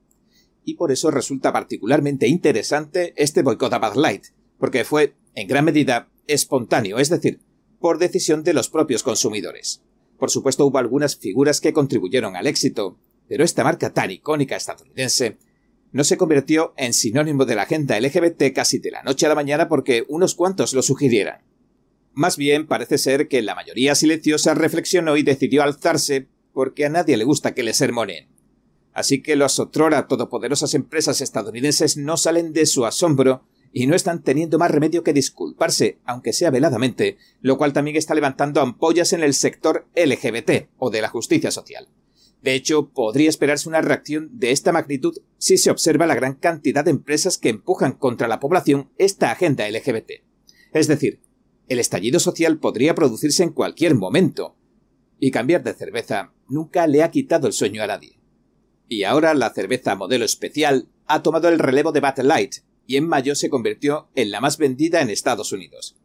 Y 0.63 0.76
por 0.76 0.91
eso 0.91 1.12
resulta 1.12 1.54
particularmente 1.54 2.28
interesante 2.28 3.13
este 3.17 3.41
boicot 3.41 3.73
a 3.73 3.80
Bud 3.80 4.02
Light, 4.02 4.28
porque 4.58 4.84
fue 4.84 5.15
en 5.36 5.47
gran 5.47 5.65
medida, 5.65 6.10
espontáneo, 6.28 6.97
es 6.97 7.10
decir, 7.10 7.39
por 7.80 8.00
decisión 8.00 8.43
de 8.43 8.54
los 8.54 8.69
propios 8.69 9.04
consumidores. 9.04 9.82
Por 10.17 10.32
supuesto 10.32 10.65
hubo 10.65 10.78
algunas 10.78 11.15
figuras 11.15 11.62
que 11.62 11.73
contribuyeron 11.73 12.36
al 12.36 12.47
éxito, 12.47 12.97
pero 13.28 13.43
esta 13.43 13.63
marca 13.63 13.93
tan 13.93 14.12
icónica 14.12 14.56
estadounidense 14.56 15.38
no 15.91 16.04
se 16.04 16.17
convirtió 16.17 16.73
en 16.76 16.93
sinónimo 16.93 17.45
de 17.45 17.56
la 17.56 17.63
agenda 17.63 18.00
LGBT 18.00 18.54
casi 18.54 18.80
de 18.80 18.91
la 18.91 19.04
noche 19.04 19.26
a 19.26 19.30
la 19.30 19.36
mañana 19.36 19.69
porque 19.69 20.06
unos 20.10 20.36
cuantos 20.36 20.73
lo 20.73 20.82
sugirieran. 20.82 21.41
Más 22.17 22.36
bien 22.36 22.65
parece 22.65 22.97
ser 22.97 23.27
que 23.27 23.43
la 23.43 23.53
mayoría 23.53 23.93
silenciosa 23.93 24.56
reflexionó 24.56 25.17
y 25.17 25.21
decidió 25.21 25.62
alzarse 25.62 26.27
porque 26.51 26.88
a 26.88 26.89
nadie 26.89 27.15
le 27.15 27.25
gusta 27.25 27.53
que 27.53 27.62
le 27.62 27.75
sermonen. 27.75 28.27
Así 28.91 29.21
que 29.21 29.36
las 29.36 29.60
otrora 29.60 30.08
todopoderosas 30.08 30.73
empresas 30.73 31.21
estadounidenses 31.21 31.95
no 31.95 32.17
salen 32.17 32.53
de 32.53 32.65
su 32.65 32.88
asombro 32.88 33.43
y 33.71 33.86
no 33.86 33.95
están 33.95 34.23
teniendo 34.23 34.58
más 34.58 34.71
remedio 34.71 35.03
que 35.03 35.13
disculparse, 35.13 35.99
aunque 36.06 36.34
sea 36.34 36.49
veladamente, 36.49 37.19
lo 37.41 37.60
cual 37.60 37.71
también 37.71 37.95
está 37.97 38.15
levantando 38.15 38.62
ampollas 38.62 39.13
en 39.13 39.21
el 39.21 39.36
sector 39.36 39.86
LGBT 39.95 40.69
o 40.80 40.89
de 40.89 41.03
la 41.03 41.10
justicia 41.10 41.51
social. 41.51 41.88
De 42.41 42.56
hecho, 42.56 42.89
podría 42.89 43.30
esperarse 43.30 43.69
una 43.69 43.82
reacción 43.82 44.32
de 44.39 44.49
esta 44.49 44.71
magnitud 44.71 45.19
si 45.38 45.60
se 45.60 45.69
observa 45.69 46.08
la 46.08 46.15
gran 46.15 46.34
cantidad 46.34 46.84
de 46.84 46.89
empresas 46.89 47.38
que 47.38 47.49
empujan 47.49 47.91
contra 47.91 48.27
la 48.27 48.39
población 48.39 48.89
esta 48.97 49.30
agenda 49.30 49.69
LGBT. 49.69 50.23
Es 50.73 50.88
decir, 50.88 51.19
el 51.67 51.80
estallido 51.80 52.19
social 52.19 52.60
podría 52.60 52.95
producirse 52.95 53.43
en 53.43 53.51
cualquier 53.51 53.95
momento. 53.95 54.56
Y 55.19 55.32
cambiar 55.32 55.63
de 55.63 55.73
cerveza 55.73 56.34
nunca 56.47 56.88
le 56.88 57.03
ha 57.03 57.12
quitado 57.12 57.47
el 57.47 57.53
sueño 57.53 57.84
a 57.84 57.88
nadie. 57.88 58.19
Y 58.88 59.03
ahora 59.03 59.34
la 59.34 59.53
cerveza 59.53 59.95
modelo 59.95 60.23
especial 60.25 60.88
ha 61.08 61.23
tomado 61.23 61.49
el 61.49 61.60
relevo 61.60 61.91
de 61.91 61.99
Battle 61.99 62.25
Light, 62.25 62.56
y 62.86 62.95
en 62.95 63.08
mayo 63.08 63.36
se 63.36 63.49
convirtió 63.49 64.10
en 64.15 64.32
la 64.32 64.39
más 64.39 64.58
vendida 64.58 65.01
en 65.01 65.10
Estados 65.10 65.51
Unidos. 65.51 65.97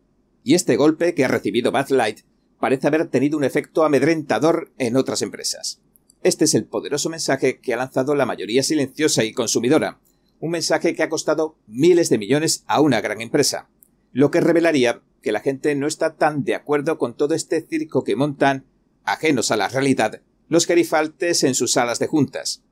Y 0.42 0.55
este 0.55 0.77
golpe 0.77 1.14
que 1.14 1.25
ha 1.25 1.29
recibido 1.29 1.70
Bud 1.70 1.90
Light 1.90 2.20
parece 2.59 2.88
haber 2.88 3.09
tenido 3.09 3.38
un 3.38 3.44
efecto 3.44 3.85
amedrentador 3.85 4.72
en 4.79 4.96
otras 4.96 5.22
empresas. 5.22 5.81
Este 6.22 6.44
es 6.44 6.55
el 6.55 6.64
poderoso 6.64 7.09
mensaje 7.09 7.61
que 7.61 7.75
ha 7.75 7.77
lanzado 7.77 8.14
la 8.14 8.27
mayoría 8.27 8.62
silenciosa 8.62 9.25
y 9.25 9.33
consumidora, 9.33 10.01
un 10.40 10.51
mensaje 10.51 10.94
que 10.94 11.03
ha 11.03 11.09
costado 11.09 11.57
miles 11.66 12.09
de 12.09 12.18
millones 12.18 12.64
a 12.66 12.81
una 12.81 13.01
gran 13.01 13.20
empresa, 13.20 13.68
lo 14.12 14.31
que 14.31 14.40
revelaría 14.40 15.03
que 15.23 15.33
la 15.33 15.41
gente 15.41 15.75
no 15.75 15.87
está 15.87 16.17
tan 16.17 16.45
de 16.45 16.55
acuerdo 16.55 16.99
con 16.99 17.17
todo 17.17 17.35
este 17.35 17.63
circo 17.63 18.05
que 18.05 18.17
montan 18.17 18.67
ajenos 19.05 19.51
a 19.51 19.57
la 19.57 19.69
realidad, 19.69 20.21
los 20.49 20.67
gerifaltes 20.67 21.45
en 21.45 21.55
sus 21.55 21.73
salas 21.73 21.99
de 21.99 22.09
juntas. 22.09 22.63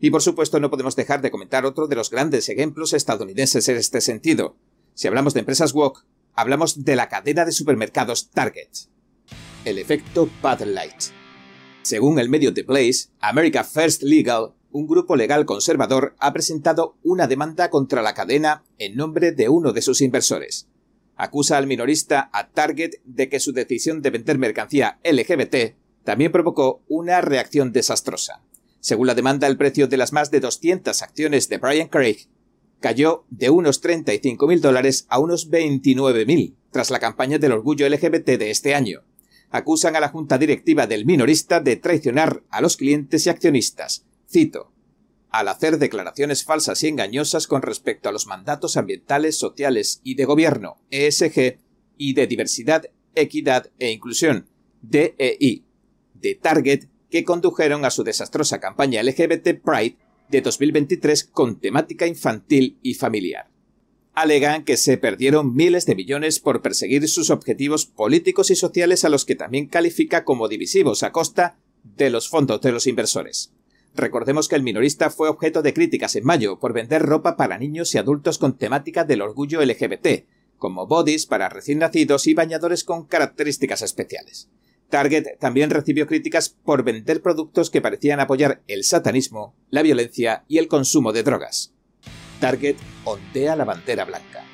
Y 0.00 0.10
por 0.10 0.22
supuesto 0.22 0.60
no 0.60 0.70
podemos 0.70 0.96
dejar 0.96 1.22
de 1.22 1.30
comentar 1.30 1.66
otro 1.66 1.86
de 1.86 1.96
los 1.96 2.10
grandes 2.10 2.48
ejemplos 2.48 2.92
estadounidenses 2.92 3.68
en 3.68 3.76
este 3.76 4.00
sentido. 4.00 4.56
Si 4.94 5.08
hablamos 5.08 5.34
de 5.34 5.40
empresas 5.40 5.72
WOC, 5.72 6.04
hablamos 6.34 6.84
de 6.84 6.96
la 6.96 7.08
cadena 7.08 7.44
de 7.44 7.52
supermercados 7.52 8.30
Target. 8.30 8.70
El 9.64 9.78
efecto 9.78 10.28
Bud 10.42 10.62
Light. 10.66 11.12
Según 11.82 12.18
el 12.18 12.28
medio 12.28 12.52
The 12.54 12.64
Place, 12.64 13.08
America 13.20 13.64
First 13.64 14.02
Legal, 14.02 14.54
un 14.70 14.86
grupo 14.86 15.16
legal 15.16 15.44
conservador 15.46 16.14
ha 16.18 16.32
presentado 16.32 16.96
una 17.02 17.26
demanda 17.26 17.70
contra 17.70 18.02
la 18.02 18.14
cadena 18.14 18.64
en 18.78 18.96
nombre 18.96 19.32
de 19.32 19.48
uno 19.48 19.72
de 19.72 19.82
sus 19.82 20.00
inversores. 20.00 20.69
Acusa 21.22 21.58
al 21.58 21.66
minorista 21.66 22.30
a 22.32 22.48
Target 22.48 22.92
de 23.04 23.28
que 23.28 23.40
su 23.40 23.52
decisión 23.52 24.00
de 24.00 24.08
vender 24.08 24.38
mercancía 24.38 25.00
LGBT 25.04 25.76
también 26.02 26.32
provocó 26.32 26.82
una 26.88 27.20
reacción 27.20 27.72
desastrosa. 27.72 28.40
Según 28.80 29.06
la 29.06 29.14
demanda, 29.14 29.46
el 29.46 29.58
precio 29.58 29.86
de 29.86 29.98
las 29.98 30.14
más 30.14 30.30
de 30.30 30.40
200 30.40 31.02
acciones 31.02 31.50
de 31.50 31.58
Brian 31.58 31.88
Craig 31.88 32.26
cayó 32.80 33.26
de 33.28 33.50
unos 33.50 33.82
35.000 33.82 34.60
dólares 34.60 35.04
a 35.10 35.18
unos 35.18 35.50
29.000 35.50 36.54
tras 36.70 36.90
la 36.90 37.00
campaña 37.00 37.36
del 37.38 37.52
orgullo 37.52 37.86
LGBT 37.86 38.38
de 38.38 38.50
este 38.50 38.74
año. 38.74 39.02
Acusan 39.50 39.96
a 39.96 40.00
la 40.00 40.08
junta 40.08 40.38
directiva 40.38 40.86
del 40.86 41.04
minorista 41.04 41.60
de 41.60 41.76
traicionar 41.76 42.44
a 42.48 42.62
los 42.62 42.78
clientes 42.78 43.26
y 43.26 43.28
accionistas. 43.28 44.06
Cito. 44.26 44.72
Al 45.30 45.48
hacer 45.48 45.78
declaraciones 45.78 46.44
falsas 46.44 46.82
y 46.82 46.88
engañosas 46.88 47.46
con 47.46 47.62
respecto 47.62 48.08
a 48.08 48.12
los 48.12 48.26
mandatos 48.26 48.76
ambientales, 48.76 49.38
sociales 49.38 50.00
y 50.02 50.16
de 50.16 50.24
gobierno, 50.24 50.78
ESG, 50.90 51.58
y 51.96 52.14
de 52.14 52.26
diversidad, 52.26 52.86
equidad 53.14 53.70
e 53.78 53.90
inclusión, 53.90 54.48
DEI, 54.80 55.64
de 56.14 56.34
Target 56.34 56.86
que 57.10 57.24
condujeron 57.24 57.84
a 57.84 57.90
su 57.90 58.04
desastrosa 58.04 58.58
campaña 58.58 59.02
LGBT 59.02 59.60
Pride 59.62 59.96
de 60.30 60.40
2023 60.40 61.24
con 61.24 61.60
temática 61.60 62.06
infantil 62.06 62.78
y 62.82 62.94
familiar. 62.94 63.50
Alegan 64.14 64.64
que 64.64 64.78
se 64.78 64.96
perdieron 64.96 65.54
miles 65.54 65.84
de 65.84 65.94
millones 65.94 66.40
por 66.40 66.62
perseguir 66.62 67.06
sus 67.06 67.28
objetivos 67.28 67.84
políticos 67.84 68.50
y 68.50 68.56
sociales 68.56 69.04
a 69.04 69.10
los 69.10 69.26
que 69.26 69.36
también 69.36 69.66
califica 69.66 70.24
como 70.24 70.48
divisivos 70.48 71.02
a 71.02 71.12
costa 71.12 71.58
de 71.84 72.08
los 72.08 72.28
fondos 72.28 72.62
de 72.62 72.72
los 72.72 72.86
inversores. 72.86 73.52
Recordemos 73.94 74.48
que 74.48 74.56
el 74.56 74.62
minorista 74.62 75.10
fue 75.10 75.28
objeto 75.28 75.62
de 75.62 75.74
críticas 75.74 76.14
en 76.16 76.24
mayo 76.24 76.58
por 76.58 76.72
vender 76.72 77.02
ropa 77.02 77.36
para 77.36 77.58
niños 77.58 77.94
y 77.94 77.98
adultos 77.98 78.38
con 78.38 78.56
temática 78.56 79.04
del 79.04 79.22
orgullo 79.22 79.62
LGBT, 79.64 80.26
como 80.58 80.86
bodies 80.86 81.26
para 81.26 81.48
recién 81.48 81.78
nacidos 81.78 82.26
y 82.26 82.34
bañadores 82.34 82.84
con 82.84 83.06
características 83.06 83.82
especiales. 83.82 84.48
Target 84.90 85.38
también 85.38 85.70
recibió 85.70 86.06
críticas 86.06 86.50
por 86.50 86.84
vender 86.84 87.22
productos 87.22 87.70
que 87.70 87.80
parecían 87.80 88.20
apoyar 88.20 88.62
el 88.66 88.84
satanismo, 88.84 89.54
la 89.70 89.82
violencia 89.82 90.44
y 90.48 90.58
el 90.58 90.68
consumo 90.68 91.12
de 91.12 91.22
drogas. 91.22 91.72
Target 92.40 92.76
ondea 93.04 93.56
la 93.56 93.64
bandera 93.64 94.04
blanca. 94.04 94.44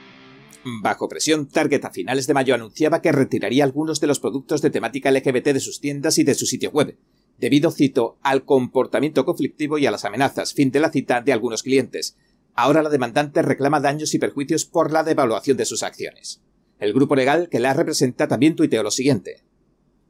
Bajo 0.83 1.09
presión, 1.09 1.47
Target 1.47 1.85
a 1.85 1.91
finales 1.91 2.27
de 2.27 2.35
mayo 2.35 2.55
anunciaba 2.55 3.01
que 3.01 3.13
retiraría 3.13 3.63
algunos 3.63 4.01
de 4.01 4.09
los 4.09 4.19
productos 4.19 4.63
de 4.63 4.71
temática 4.71 5.11
LGBT 5.11 5.47
de 5.47 5.61
sus 5.61 5.81
tiendas 5.81 6.19
y 6.19 6.25
de 6.25 6.35
su 6.35 6.45
sitio 6.45 6.71
web, 6.71 6.97
debido, 7.39 7.71
cito, 7.71 8.19
al 8.23 8.45
comportamiento 8.45 9.25
conflictivo 9.25 9.79
y 9.79 9.87
a 9.87 9.91
las 9.91 10.05
amenazas, 10.05 10.55
fin 10.55 10.71
de 10.71 10.81
la 10.81 10.91
cita, 10.91 11.21
de 11.21 11.33
algunos 11.33 11.63
clientes. 11.63 12.17
Ahora 12.55 12.83
la 12.83 12.89
demandante 12.91 13.43
reclama 13.43 13.81
daños 13.81 14.15
y 14.15 14.19
perjuicios 14.19 14.65
por 14.65 14.93
la 14.93 15.05
devaluación 15.05 15.57
de 15.57 15.67
sus 15.67 15.83
acciones. 15.83 16.41
El 16.79 16.93
grupo 16.93 17.15
legal 17.17 17.49
que 17.49 17.61
la 17.61 17.75
representa 17.75 18.29
también 18.29 18.57
tuiteó 18.57 18.83
lo 18.83 18.91
siguiente 18.91 19.43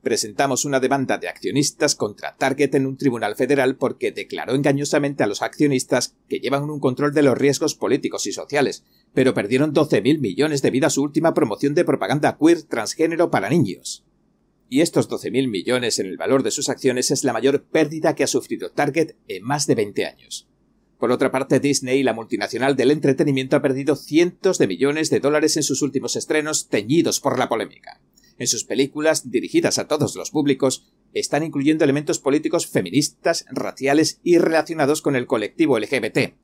presentamos 0.06 0.64
una 0.64 0.78
demanda 0.78 1.18
de 1.18 1.26
accionistas 1.26 1.96
contra 1.96 2.36
Target 2.36 2.76
en 2.76 2.86
un 2.86 2.96
tribunal 2.96 3.34
federal 3.34 3.74
porque 3.74 4.12
declaró 4.12 4.54
engañosamente 4.54 5.24
a 5.24 5.26
los 5.26 5.42
accionistas 5.42 6.14
que 6.28 6.38
llevan 6.38 6.70
un 6.70 6.78
control 6.78 7.12
de 7.12 7.22
los 7.22 7.36
riesgos 7.36 7.74
políticos 7.74 8.24
y 8.28 8.32
sociales, 8.32 8.84
pero 9.14 9.34
perdieron 9.34 9.74
12.000 9.74 10.20
millones 10.20 10.62
debido 10.62 10.86
a 10.86 10.90
su 10.90 11.02
última 11.02 11.34
promoción 11.34 11.74
de 11.74 11.84
propaganda 11.84 12.38
queer 12.40 12.62
transgénero 12.62 13.32
para 13.32 13.50
niños. 13.50 14.05
Y 14.68 14.80
estos 14.80 15.08
12.000 15.08 15.48
millones 15.48 15.98
en 15.98 16.06
el 16.06 16.16
valor 16.16 16.42
de 16.42 16.50
sus 16.50 16.68
acciones 16.68 17.10
es 17.10 17.24
la 17.24 17.32
mayor 17.32 17.64
pérdida 17.64 18.14
que 18.14 18.24
ha 18.24 18.28
sufrido 18.28 18.70
Target 18.70 19.16
en 19.28 19.44
más 19.44 19.66
de 19.66 19.74
20 19.76 20.06
años. 20.06 20.48
Por 20.98 21.12
otra 21.12 21.30
parte, 21.30 21.60
Disney, 21.60 22.02
la 22.02 22.14
multinacional 22.14 22.74
del 22.74 22.90
entretenimiento, 22.90 23.56
ha 23.56 23.62
perdido 23.62 23.96
cientos 23.96 24.58
de 24.58 24.66
millones 24.66 25.10
de 25.10 25.20
dólares 25.20 25.56
en 25.56 25.62
sus 25.62 25.82
últimos 25.82 26.16
estrenos 26.16 26.68
teñidos 26.68 27.20
por 27.20 27.38
la 27.38 27.48
polémica 27.48 28.00
en 28.38 28.46
sus 28.46 28.64
películas 28.64 29.30
dirigidas 29.30 29.78
a 29.78 29.88
todos 29.88 30.14
los 30.16 30.30
públicos, 30.30 30.86
están 31.14 31.42
incluyendo 31.42 31.84
elementos 31.84 32.18
políticos 32.18 32.66
feministas, 32.66 33.46
raciales 33.50 34.20
y 34.22 34.38
relacionados 34.38 35.02
con 35.02 35.16
el 35.16 35.26
colectivo 35.26 35.78
LGBT. 35.78 36.34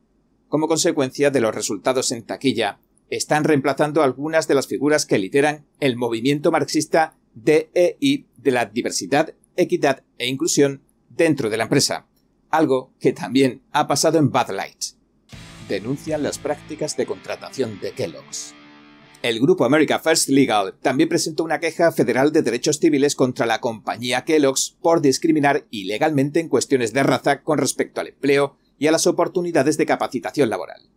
Como 0.48 0.68
consecuencia 0.68 1.30
de 1.30 1.40
los 1.40 1.54
resultados 1.54 2.12
en 2.12 2.22
taquilla, 2.22 2.80
están 3.10 3.44
reemplazando 3.44 4.02
algunas 4.02 4.48
de 4.48 4.54
las 4.54 4.66
figuras 4.66 5.04
que 5.04 5.18
lideran 5.18 5.66
el 5.80 5.96
movimiento 5.96 6.50
marxista 6.50 7.18
DEI 7.34 8.26
de 8.36 8.50
la 8.50 8.66
diversidad, 8.66 9.34
equidad 9.56 10.02
e 10.18 10.26
inclusión 10.26 10.82
dentro 11.08 11.50
de 11.50 11.56
la 11.56 11.64
empresa, 11.64 12.06
algo 12.50 12.92
que 13.00 13.12
también 13.12 13.62
ha 13.72 13.86
pasado 13.86 14.18
en 14.18 14.30
Bad 14.30 14.50
Light. 14.50 14.82
Denuncian 15.68 16.22
las 16.22 16.38
prácticas 16.38 16.96
de 16.96 17.06
contratación 17.06 17.80
de 17.80 17.92
Kellogg's. 17.92 18.54
El 19.22 19.38
grupo 19.38 19.64
America 19.64 20.00
First 20.00 20.30
Legal 20.30 20.74
también 20.82 21.08
presentó 21.08 21.44
una 21.44 21.60
queja 21.60 21.92
federal 21.92 22.32
de 22.32 22.42
derechos 22.42 22.80
civiles 22.80 23.14
contra 23.14 23.46
la 23.46 23.60
compañía 23.60 24.24
Kellogg's 24.24 24.76
por 24.82 25.00
discriminar 25.00 25.64
ilegalmente 25.70 26.40
en 26.40 26.48
cuestiones 26.48 26.92
de 26.92 27.04
raza 27.04 27.42
con 27.42 27.58
respecto 27.58 28.00
al 28.00 28.08
empleo 28.08 28.56
y 28.80 28.88
a 28.88 28.90
las 28.92 29.06
oportunidades 29.06 29.78
de 29.78 29.86
capacitación 29.86 30.50
laboral. 30.50 30.90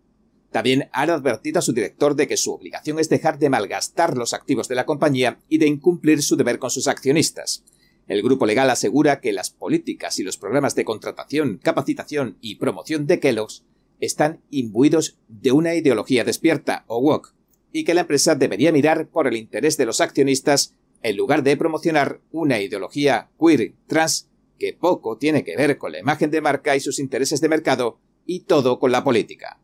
También 0.56 0.88
han 0.94 1.10
advertido 1.10 1.60
a 1.60 1.62
su 1.62 1.74
director 1.74 2.15
de 2.15 2.30
que 2.30 2.38
su 2.38 2.54
obligación 2.54 2.98
es 2.98 3.10
dejar 3.10 3.39
de 3.39 3.50
malgastar 3.50 4.15
los 4.15 4.34
activos 4.34 4.70
de 4.70 4.76
la 4.76 4.86
compañía 4.86 5.38
y 5.50 5.58
de 5.58 5.68
incumplir 5.68 6.24
su 6.24 6.38
deber 6.38 6.60
con 6.60 6.70
sus 6.70 6.88
accionistas. 6.88 7.65
El 8.08 8.22
grupo 8.22 8.46
legal 8.46 8.70
asegura 8.70 9.20
que 9.20 9.34
las 9.34 9.50
políticas 9.50 10.18
y 10.18 10.24
los 10.24 10.38
programas 10.38 10.74
de 10.74 10.86
contratación, 10.86 11.60
capacitación 11.62 12.38
y 12.39 12.56
promoción 12.56 13.06
de 13.06 13.20
Kellogg's 13.20 13.65
están 14.00 14.39
imbuidos 14.50 15.18
de 15.28 15.52
una 15.52 15.76
ideología 15.76 16.24
despierta 16.24 16.86
o 16.88 17.00
woke 17.00 17.34
y 17.74 17.84
que 17.84 17.94
la 17.94 18.02
empresa 18.02 18.36
debería 18.36 18.72
mirar 18.72 19.10
por 19.10 19.28
el 19.28 19.36
interés 19.36 19.76
de 19.76 19.86
los 19.86 20.00
accionistas 20.00 20.74
en 21.04 21.18
lugar 21.18 21.44
de 21.44 21.58
promocionar 21.58 22.22
una 22.32 22.62
ideología 22.62 23.30
queer 23.38 23.74
trans 23.88 24.30
que 24.58 24.72
poco 24.72 25.18
tiene 25.18 25.44
que 25.44 25.58
ver 25.58 25.78
con 25.78 25.91
la 25.91 26.00
imagen 26.00 26.32
de 26.32 26.39
marca 26.39 26.78
y 26.78 26.80
sus 26.80 27.00
intereses 27.00 27.41
de 27.41 27.50
mercado 27.50 28.00
y 28.26 28.46
todo 28.46 28.80
con 28.80 28.94
la 28.94 29.04
política. 29.04 29.60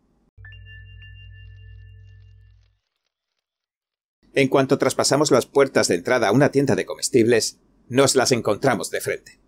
En 4.34 4.48
cuanto 4.48 4.78
traspasamos 4.78 5.32
las 5.32 5.46
puertas 5.46 5.88
de 5.88 5.96
entrada 5.96 6.30
a 6.30 6.32
una 6.32 6.52
tienda 6.52 6.76
de 6.76 6.86
comestibles, 6.86 7.60
nos 7.90 8.16
las 8.16 8.32
encontramos 8.32 8.90
de 8.90 9.02
frente. 9.02 9.40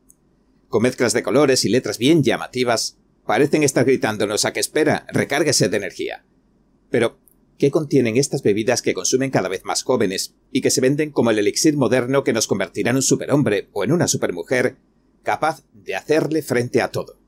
Con 0.68 0.84
mezclas 0.84 1.14
de 1.14 1.24
colores 1.24 1.64
y 1.66 1.70
letras 1.70 1.98
bien 1.98 2.24
llamativas, 2.24 2.98
parecen 3.26 3.64
estar 3.64 3.86
gritándonos 3.86 4.44
a 4.46 4.52
que 4.52 4.60
espera, 4.60 5.06
recárguese 5.12 5.70
de 5.70 5.78
energía. 5.78 6.26
Pero, 6.90 7.20
¿Qué 7.58 7.72
contienen 7.72 8.18
estas 8.18 8.42
bebidas 8.42 8.82
que 8.82 8.94
consumen 8.94 9.32
cada 9.32 9.48
vez 9.48 9.64
más 9.64 9.84
jóvenes 9.84 10.36
y 10.52 10.62
que 10.62 10.72
se 10.72 10.82
venden 10.82 11.12
como 11.12 11.30
el 11.30 11.40
elixir 11.40 11.78
moderno 11.78 12.24
que 12.24 12.34
nos 12.34 12.48
convertirá 12.48 12.90
en 12.90 12.98
un 12.98 13.02
superhombre 13.02 13.70
o 13.72 13.84
en 13.84 13.92
una 13.92 14.08
supermujer 14.08 14.78
capaz 15.22 15.64
de 15.72 15.96
hacerle 15.96 16.42
frente 16.42 16.82
a 16.82 16.90
todo. 16.90 17.20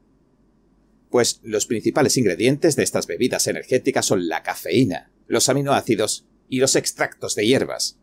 Pues 1.09 1.39
los 1.43 1.67
principales 1.67 2.17
ingredientes 2.17 2.75
de 2.75 2.83
estas 2.83 3.07
bebidas 3.07 3.47
energéticas 3.47 4.05
son 4.05 4.27
la 4.27 4.43
cafeína, 4.43 5.11
los 5.27 5.47
aminoácidos 5.47 6.25
y 6.49 6.60
los 6.60 6.75
extractos 6.75 7.36
de 7.36 7.47
hierbas. 7.47 7.99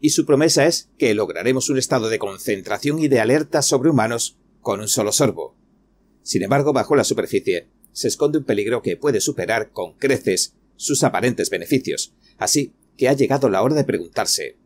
Y 0.00 0.10
su 0.10 0.26
promesa 0.26 0.66
es 0.66 0.90
que 0.98 1.14
lograremos 1.14 1.70
un 1.70 1.78
estado 1.78 2.08
de 2.08 2.18
concentración 2.18 2.98
y 2.98 3.08
de 3.08 3.20
alerta 3.20 3.62
sobrehumanos 3.62 4.38
con 4.60 4.80
un 4.80 4.88
solo 4.88 5.12
sorbo. 5.12 5.56
Sin 6.22 6.42
embargo, 6.42 6.72
bajo 6.72 6.96
la 6.96 7.04
superficie 7.04 7.68
se 7.92 8.08
esconde 8.08 8.38
un 8.38 8.44
peligro 8.44 8.82
que 8.82 8.96
puede 8.96 9.20
superar 9.20 9.70
con 9.70 9.94
creces 9.94 10.54
sus 10.76 11.04
aparentes 11.04 11.48
beneficios. 11.48 12.12
Así 12.38 12.74
que 12.96 13.08
ha 13.08 13.12
llegado 13.12 13.48
la 13.48 13.62
hora 13.62 13.74
de 13.74 13.84
preguntarse, 13.84 14.58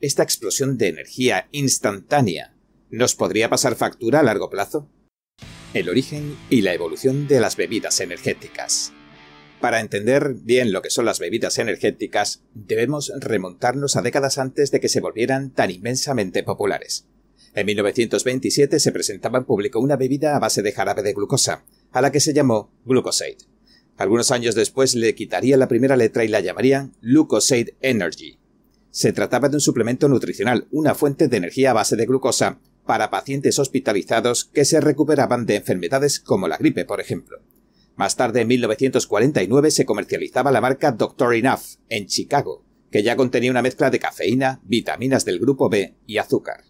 ¿esta 0.00 0.22
explosión 0.22 0.78
de 0.78 0.88
energía 0.88 1.48
instantánea 1.52 2.54
nos 2.90 3.14
podría 3.14 3.50
pasar 3.50 3.74
factura 3.74 4.20
a 4.20 4.22
largo 4.22 4.48
plazo? 4.48 4.88
El 5.74 5.88
origen 5.88 6.36
y 6.48 6.62
la 6.62 6.72
evolución 6.72 7.28
de 7.28 7.40
las 7.40 7.56
bebidas 7.56 8.00
energéticas. 8.00 8.92
Para 9.60 9.80
entender 9.80 10.34
bien 10.34 10.72
lo 10.72 10.82
que 10.82 10.90
son 10.90 11.04
las 11.04 11.18
bebidas 11.18 11.58
energéticas, 11.58 12.42
debemos 12.54 13.12
remontarnos 13.18 13.96
a 13.96 14.02
décadas 14.02 14.38
antes 14.38 14.70
de 14.70 14.80
que 14.80 14.88
se 14.88 15.00
volvieran 15.00 15.50
tan 15.50 15.70
inmensamente 15.70 16.44
populares. 16.44 17.06
En 17.54 17.66
1927 17.66 18.78
se 18.78 18.92
presentaba 18.92 19.38
en 19.38 19.44
público 19.44 19.80
una 19.80 19.96
bebida 19.96 20.36
a 20.36 20.38
base 20.38 20.62
de 20.62 20.70
jarabe 20.70 21.02
de 21.02 21.12
glucosa, 21.12 21.64
a 21.90 22.00
la 22.00 22.12
que 22.12 22.20
se 22.20 22.32
llamó 22.32 22.72
Glucosate. 22.84 23.38
Algunos 23.96 24.30
años 24.30 24.54
después 24.54 24.94
le 24.94 25.16
quitaría 25.16 25.56
la 25.56 25.66
primera 25.66 25.96
letra 25.96 26.24
y 26.24 26.28
la 26.28 26.38
llamarían 26.38 26.94
Glucosade 27.02 27.76
Energy. 27.80 28.38
Se 28.90 29.12
trataba 29.12 29.48
de 29.48 29.56
un 29.56 29.60
suplemento 29.60 30.08
nutricional, 30.08 30.68
una 30.70 30.94
fuente 30.94 31.26
de 31.26 31.36
energía 31.36 31.72
a 31.72 31.74
base 31.74 31.96
de 31.96 32.06
glucosa, 32.06 32.60
para 32.86 33.10
pacientes 33.10 33.58
hospitalizados 33.58 34.44
que 34.44 34.64
se 34.64 34.80
recuperaban 34.80 35.46
de 35.46 35.56
enfermedades 35.56 36.20
como 36.20 36.46
la 36.46 36.58
gripe, 36.58 36.84
por 36.84 37.00
ejemplo. 37.00 37.42
Más 37.98 38.14
tarde, 38.14 38.42
en 38.42 38.46
1949, 38.46 39.72
se 39.72 39.84
comercializaba 39.84 40.52
la 40.52 40.60
marca 40.60 40.92
Doctor 40.92 41.34
Enough 41.34 41.80
en 41.88 42.06
Chicago, 42.06 42.64
que 42.92 43.02
ya 43.02 43.16
contenía 43.16 43.50
una 43.50 43.60
mezcla 43.60 43.90
de 43.90 43.98
cafeína, 43.98 44.60
vitaminas 44.62 45.24
del 45.24 45.40
grupo 45.40 45.68
B 45.68 45.96
y 46.06 46.18
azúcar. 46.18 46.62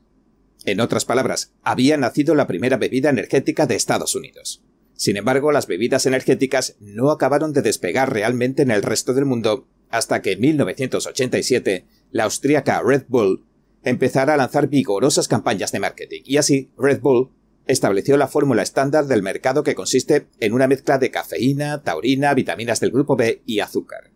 En 0.64 0.80
otras 0.80 1.04
palabras, 1.04 1.52
había 1.62 1.98
nacido 1.98 2.34
la 2.34 2.46
primera 2.46 2.78
bebida 2.78 3.10
energética 3.10 3.66
de 3.66 3.74
Estados 3.74 4.14
Unidos. 4.14 4.64
Sin 4.94 5.18
embargo, 5.18 5.52
las 5.52 5.66
bebidas 5.66 6.06
energéticas 6.06 6.76
no 6.80 7.10
acabaron 7.10 7.52
de 7.52 7.60
despegar 7.60 8.10
realmente 8.10 8.62
en 8.62 8.70
el 8.70 8.82
resto 8.82 9.12
del 9.12 9.26
mundo 9.26 9.68
hasta 9.90 10.22
que 10.22 10.32
en 10.32 10.40
1987 10.40 11.84
la 12.10 12.24
austríaca 12.24 12.80
Red 12.82 13.04
Bull 13.06 13.44
empezara 13.82 14.32
a 14.32 14.38
lanzar 14.38 14.68
vigorosas 14.68 15.28
campañas 15.28 15.72
de 15.72 15.80
marketing 15.80 16.22
y 16.24 16.38
así 16.38 16.70
Red 16.78 17.00
Bull 17.02 17.32
estableció 17.68 18.16
la 18.16 18.26
fórmula 18.26 18.62
estándar 18.62 19.06
del 19.06 19.22
mercado 19.22 19.62
que 19.62 19.74
consiste 19.74 20.26
en 20.40 20.52
una 20.52 20.66
mezcla 20.66 20.98
de 20.98 21.10
cafeína, 21.10 21.82
taurina, 21.82 22.34
vitaminas 22.34 22.80
del 22.80 22.90
grupo 22.90 23.14
B 23.14 23.42
y 23.46 23.60
azúcar. 23.60 24.10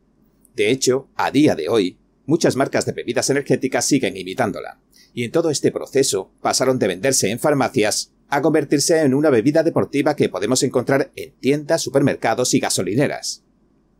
De 0.56 0.70
hecho, 0.70 1.08
a 1.14 1.30
día 1.30 1.54
de 1.54 1.68
hoy, 1.68 1.98
muchas 2.26 2.56
marcas 2.56 2.86
de 2.86 2.92
bebidas 2.92 3.30
energéticas 3.30 3.84
siguen 3.84 4.16
imitándola, 4.16 4.80
y 5.14 5.24
en 5.24 5.30
todo 5.30 5.50
este 5.50 5.70
proceso 5.70 6.32
pasaron 6.40 6.78
de 6.78 6.88
venderse 6.88 7.30
en 7.30 7.38
farmacias 7.38 8.12
a 8.28 8.40
convertirse 8.40 9.00
en 9.02 9.12
una 9.12 9.28
bebida 9.28 9.62
deportiva 9.62 10.16
que 10.16 10.30
podemos 10.30 10.62
encontrar 10.62 11.12
en 11.16 11.32
tiendas, 11.32 11.82
supermercados 11.82 12.54
y 12.54 12.60
gasolineras. 12.60 13.44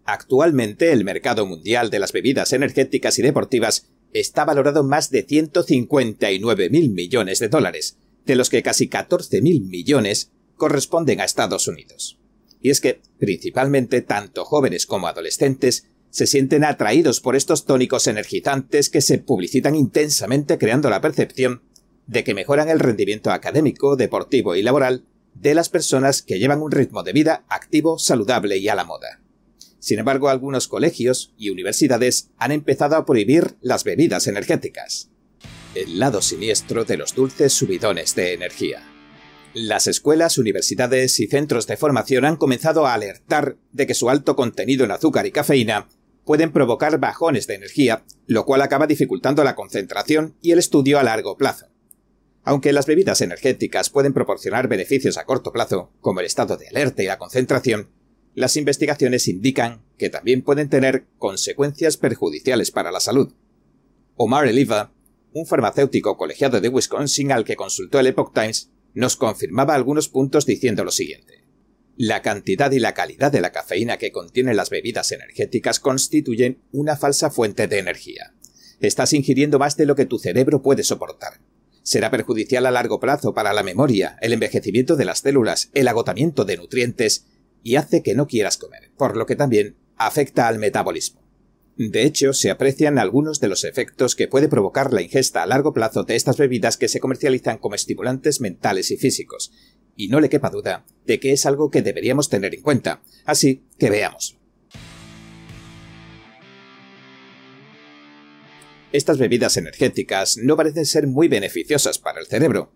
Actualmente 0.05 0.93
el 0.93 1.05
mercado 1.05 1.47
mundial 1.47 1.91
de 1.91 1.99
las 1.99 2.13
bebidas 2.13 2.53
energéticas 2.55 3.19
y 3.19 3.23
deportivas 3.23 3.91
está 4.15 4.45
valorado 4.45 4.81
en 4.81 4.89
más 4.89 5.11
de 5.11 5.23
159 5.23 6.71
mil 6.71 6.91
millones 6.91 7.39
de 7.39 7.49
dólares, 7.49 7.99
de 8.27 8.37
los 8.37 8.51
que 8.51 8.63
casi 8.63 8.89
14 8.89 9.43
mil 9.43 9.63
millones 9.63 10.31
corresponden 10.57 11.21
a 11.21 11.25
Estados 11.25 11.69
Unidos. 11.69 12.19
Y 12.61 12.71
es 12.71 12.81
que, 12.81 13.01
principalmente, 13.19 14.03
tanto 14.03 14.45
jóvenes 14.45 14.87
como 14.87 15.09
adolescentes 15.09 15.89
se 16.11 16.27
sienten 16.27 16.63
atraídos 16.63 17.21
por 17.21 17.37
estos 17.37 17.65
tónicos 17.65 18.07
energizantes 18.07 18.91
que 18.91 19.01
se 19.01 19.19
publicitan 19.19 19.75
intensamente 19.75 20.59
creando 20.59 20.91
la 20.91 21.01
percepción 21.01 21.63
de 22.07 22.23
que 22.23 22.35
mejoran 22.35 22.69
el 22.69 22.81
rendimiento 22.81 23.31
académico, 23.31 23.97
deportivo 23.97 24.55
y 24.55 24.63
laboral 24.63 25.05
de 25.35 25.55
las 25.55 25.69
personas 25.69 26.23
que 26.23 26.39
llevan 26.39 26.61
un 26.61 26.71
ritmo 26.71 27.03
de 27.03 27.13
vida 27.13 27.45
activo, 27.49 27.99
saludable 27.99 28.59
y 28.59 28.69
a 28.69 28.75
la 28.75 28.85
moda. 28.85 29.21
Sin 29.79 29.99
embargo, 29.99 30.29
algunos 30.29 30.69
colegios 30.69 31.33
y 31.37 31.51
universidades 31.51 32.31
han 32.37 32.53
empezado 32.53 32.97
a 32.97 33.05
prohibir 33.05 33.57
las 33.61 33.83
bebidas 33.83 34.27
energéticas. 34.27 35.11
El 35.75 35.99
lado 35.99 36.21
siniestro 36.21 36.85
de 36.85 36.99
los 36.99 37.15
dulces 37.15 37.55
subidones 37.55 38.15
de 38.15 38.35
energía. 38.35 38.83
Las 39.55 39.87
escuelas, 39.87 40.37
universidades 40.37 41.19
y 41.19 41.29
centros 41.29 41.67
de 41.67 41.79
formación 41.79 42.27
han 42.27 42.37
comenzado 42.37 42.87
a 42.87 42.93
alertar 42.93 43.57
de 43.73 43.87
que 43.87 43.95
su 43.95 44.11
alto 44.11 44.37
contenido 44.37 44.85
en 44.85 44.91
azúcar 44.91 45.27
y 45.27 45.33
cafeína 45.33 45.89
pueden 46.27 46.53
provocar 46.53 46.99
bajones 47.01 47.47
de 47.47 47.55
energía, 47.55 48.05
lo 48.27 48.45
cual 48.45 48.61
acaba 48.61 48.87
dificultando 48.87 49.45
la 49.45 49.55
concentración 49.55 50.37
y 50.43 50.51
el 50.51 50.59
estudio 50.59 50.99
a 50.99 51.05
largo 51.05 51.39
plazo. 51.39 51.69
Aunque 52.45 52.75
las 52.75 52.85
bebidas 52.85 53.23
energéticas 53.23 53.89
pueden 53.89 54.13
proporcionar 54.13 54.69
beneficios 54.69 55.17
a 55.17 55.25
corto 55.25 55.53
plazo, 55.53 55.91
como 56.01 56.21
el 56.21 56.27
estado 56.27 56.59
de 56.59 56.69
alerta 56.69 57.03
y 57.03 57.07
la 57.07 57.17
concentración, 57.17 57.89
las 58.35 58.59
investigaciones 58.59 59.27
indican 59.27 59.83
que 59.97 60.11
también 60.11 60.43
pueden 60.43 60.69
tener 60.69 61.07
consecuencias 61.17 61.97
perjudiciales 61.97 62.71
para 62.71 62.93
la 62.93 63.01
salud. 63.01 63.33
Omar 64.17 64.47
Eliva, 64.47 64.93
un 65.33 65.47
farmacéutico 65.47 66.17
colegiado 66.17 66.61
de 66.61 66.69
Wisconsin 66.69 67.33
al 67.33 67.45
que 67.45 67.57
consultó 67.57 68.01
el 68.01 68.09
Epoch 68.09 68.33
Times, 68.35 68.71
nos 68.95 69.17
confirmaba 69.17 69.75
algunos 69.75 70.09
puntos 70.09 70.47
diciendo 70.47 70.85
lo 70.85 70.91
siguiente. 70.91 71.45
La 71.97 72.23
cantidad 72.23 72.71
y 72.73 72.79
la 72.79 72.95
calidad 72.95 73.33
de 73.33 73.41
la 73.41 73.53
cafeína 73.53 73.97
que 73.97 74.13
contienen 74.13 74.57
las 74.57 74.71
bebidas 74.71 75.13
energéticas 75.13 75.81
constituyen 75.81 76.63
una 76.73 76.97
falsa 76.97 77.31
fuente 77.31 77.69
de 77.69 77.79
energía. 77.79 78.35
Estás 78.81 79.13
ingiriendo 79.13 79.59
más 79.59 79.77
de 79.77 79.87
lo 79.87 79.95
que 79.95 80.07
tu 80.07 80.19
cerebro 80.19 80.63
puede 80.63 80.83
soportar 80.83 81.41
será 81.83 82.11
perjudicial 82.11 82.67
a 82.67 82.71
largo 82.71 83.01
plazo 83.01 83.35
para 83.35 83.53
la 83.53 83.63
memoria, 83.63 84.17
el 84.21 84.33
envejecimiento 84.33 84.97
de 84.97 85.05
las 85.05 85.21
células, 85.21 85.71
el 85.75 85.89
agotamiento 85.89 86.45
de 86.45 86.57
nutrientes 86.57 87.27
y 87.63 87.77
hace 87.77 88.03
que 88.03 88.15
no 88.15 88.27
quieras 88.27 88.57
comer, 88.57 88.91
por 88.97 89.17
lo 89.17 89.27
que 89.27 89.37
también 89.37 89.77
afecta 89.97 90.49
al 90.49 90.59
metabolismo. 90.59 91.22
De 91.77 92.05
hecho, 92.05 92.35
se 92.35 92.51
aprecian 92.51 92.99
algunos 92.99 93.41
de 93.41 93.49
los 93.49 93.65
efectos 93.65 94.15
que 94.15 94.29
puede 94.29 94.49
provocar 94.49 94.93
la 94.93 95.01
ingesta 95.01 95.43
a 95.43 95.47
largo 95.47 95.73
plazo 95.73 96.05
de 96.05 96.17
estas 96.17 96.37
bebidas 96.37 96.77
que 96.77 96.89
se 96.89 97.01
comercializan 97.01 97.59
como 97.59 97.75
estimulantes 97.75 98.41
mentales 98.41 98.91
y 98.91 98.99
físicos, 98.99 99.53
y 99.97 100.09
no 100.09 100.21
le 100.21 100.29
quepa 100.29 100.51
duda 100.51 100.85
de 101.07 101.19
que 101.19 101.33
es 101.33 101.47
algo 101.47 101.71
que 101.71 101.83
deberíamos 101.83 102.29
tener 102.29 102.55
en 102.55 102.63
cuenta, 102.63 103.03
así 103.25 103.65
que 103.79 103.89
veamos. 103.89 104.37
Estas 108.93 109.17
bebidas 109.17 109.57
energéticas 109.57 110.37
no 110.37 110.55
parecen 110.55 110.85
ser 110.85 111.07
muy 111.07 111.29
beneficiosas 111.29 111.99
para 111.99 112.21
el 112.21 112.27
cerebro, 112.27 112.75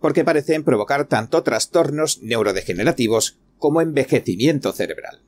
porque 0.00 0.24
parecen 0.24 0.64
provocar 0.64 1.06
tanto 1.06 1.42
trastornos 1.42 2.22
neurodegenerativos 2.22 3.38
como 3.58 3.82
envejecimiento 3.82 4.72
cerebral. 4.72 5.27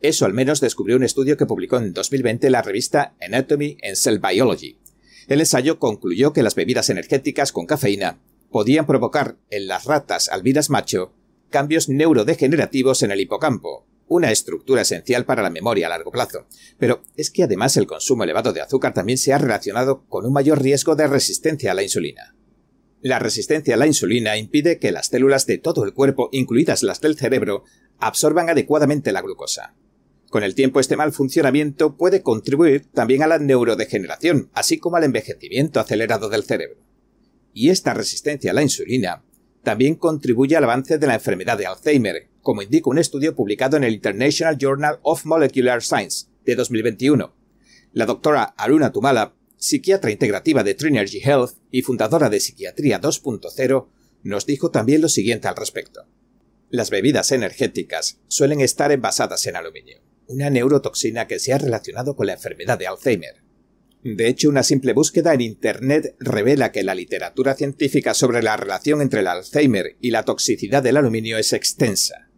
Eso 0.00 0.26
al 0.26 0.32
menos 0.32 0.60
descubrió 0.60 0.96
un 0.96 1.02
estudio 1.02 1.36
que 1.36 1.46
publicó 1.46 1.78
en 1.78 1.92
2020 1.92 2.50
la 2.50 2.62
revista 2.62 3.14
Anatomy 3.20 3.76
and 3.82 3.96
Cell 3.96 4.18
Biology. 4.18 4.78
El 5.26 5.40
ensayo 5.40 5.78
concluyó 5.78 6.32
que 6.32 6.42
las 6.42 6.54
bebidas 6.54 6.88
energéticas 6.88 7.52
con 7.52 7.66
cafeína 7.66 8.20
podían 8.50 8.86
provocar 8.86 9.36
en 9.50 9.66
las 9.66 9.84
ratas 9.84 10.28
albinas 10.28 10.70
macho 10.70 11.12
cambios 11.50 11.88
neurodegenerativos 11.88 13.02
en 13.02 13.10
el 13.10 13.20
hipocampo, 13.20 13.86
una 14.06 14.30
estructura 14.30 14.82
esencial 14.82 15.24
para 15.24 15.42
la 15.42 15.50
memoria 15.50 15.86
a 15.86 15.90
largo 15.90 16.10
plazo. 16.10 16.46
Pero 16.78 17.02
es 17.16 17.30
que 17.30 17.42
además 17.42 17.76
el 17.76 17.86
consumo 17.86 18.24
elevado 18.24 18.52
de 18.52 18.60
azúcar 18.60 18.94
también 18.94 19.18
se 19.18 19.32
ha 19.32 19.38
relacionado 19.38 20.04
con 20.08 20.24
un 20.24 20.32
mayor 20.32 20.62
riesgo 20.62 20.94
de 20.94 21.08
resistencia 21.08 21.72
a 21.72 21.74
la 21.74 21.82
insulina. 21.82 22.34
La 23.00 23.18
resistencia 23.18 23.74
a 23.74 23.78
la 23.78 23.86
insulina 23.86 24.36
impide 24.36 24.78
que 24.78 24.92
las 24.92 25.08
células 25.08 25.46
de 25.46 25.58
todo 25.58 25.84
el 25.84 25.92
cuerpo, 25.92 26.28
incluidas 26.32 26.82
las 26.82 27.00
del 27.00 27.16
cerebro, 27.16 27.64
absorban 27.98 28.48
adecuadamente 28.48 29.12
la 29.12 29.22
glucosa. 29.22 29.74
Con 30.30 30.42
el 30.42 30.54
tiempo 30.54 30.78
este 30.78 30.96
mal 30.96 31.12
funcionamiento 31.12 31.96
puede 31.96 32.22
contribuir 32.22 32.86
también 32.92 33.22
a 33.22 33.26
la 33.26 33.38
neurodegeneración, 33.38 34.50
así 34.52 34.78
como 34.78 34.96
al 34.96 35.04
envejecimiento 35.04 35.80
acelerado 35.80 36.28
del 36.28 36.44
cerebro. 36.44 36.80
Y 37.54 37.70
esta 37.70 37.94
resistencia 37.94 38.50
a 38.50 38.54
la 38.54 38.62
insulina 38.62 39.24
también 39.62 39.94
contribuye 39.94 40.56
al 40.56 40.64
avance 40.64 40.98
de 40.98 41.06
la 41.06 41.14
enfermedad 41.14 41.56
de 41.56 41.66
Alzheimer, 41.66 42.28
como 42.42 42.62
indica 42.62 42.90
un 42.90 42.98
estudio 42.98 43.34
publicado 43.34 43.76
en 43.76 43.84
el 43.84 43.94
International 43.94 44.56
Journal 44.58 44.98
of 45.02 45.24
Molecular 45.24 45.82
Science 45.82 46.26
de 46.44 46.56
2021. 46.56 47.34
La 47.92 48.06
doctora 48.06 48.54
Aruna 48.56 48.92
Tumala, 48.92 49.34
psiquiatra 49.56 50.10
integrativa 50.10 50.62
de 50.62 50.74
Trinergy 50.74 51.20
Health 51.22 51.52
y 51.70 51.82
fundadora 51.82 52.28
de 52.28 52.40
Psiquiatría 52.40 53.00
2.0, 53.00 53.88
nos 54.22 54.46
dijo 54.46 54.70
también 54.70 55.00
lo 55.00 55.08
siguiente 55.08 55.48
al 55.48 55.56
respecto. 55.56 56.06
Las 56.70 56.90
bebidas 56.90 57.32
energéticas 57.32 58.20
suelen 58.28 58.60
estar 58.60 58.92
envasadas 58.92 59.46
en 59.46 59.56
aluminio, 59.56 60.00
una 60.28 60.50
neurotoxina 60.50 61.26
que 61.26 61.38
se 61.38 61.52
ha 61.52 61.58
relacionado 61.58 62.14
con 62.14 62.26
la 62.26 62.34
enfermedad 62.34 62.78
de 62.78 62.86
Alzheimer. 62.86 63.42
De 64.04 64.28
hecho, 64.28 64.48
una 64.48 64.62
simple 64.62 64.92
búsqueda 64.92 65.34
en 65.34 65.40
Internet 65.40 66.14
revela 66.20 66.70
que 66.70 66.84
la 66.84 66.94
literatura 66.94 67.54
científica 67.54 68.14
sobre 68.14 68.42
la 68.42 68.56
relación 68.56 69.02
entre 69.02 69.20
el 69.20 69.26
Alzheimer 69.26 69.96
y 70.00 70.12
la 70.12 70.22
toxicidad 70.24 70.82
del 70.82 70.98
aluminio 70.98 71.36
es 71.36 71.52
extensa. 71.52 72.28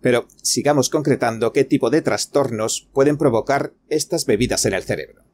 Pero 0.00 0.28
sigamos 0.42 0.90
concretando 0.90 1.52
qué 1.52 1.64
tipo 1.64 1.90
de 1.90 2.02
trastornos 2.02 2.88
pueden 2.92 3.16
provocar 3.16 3.72
estas 3.88 4.26
bebidas 4.26 4.66
en 4.66 4.74
el 4.74 4.82
cerebro. 4.82 5.24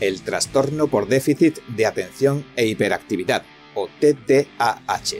El 0.00 0.22
trastorno 0.22 0.88
por 0.88 1.06
déficit 1.06 1.60
de 1.76 1.86
atención 1.86 2.44
e 2.56 2.66
hiperactividad, 2.66 3.44
o 3.74 3.88
TDAH. 4.00 5.16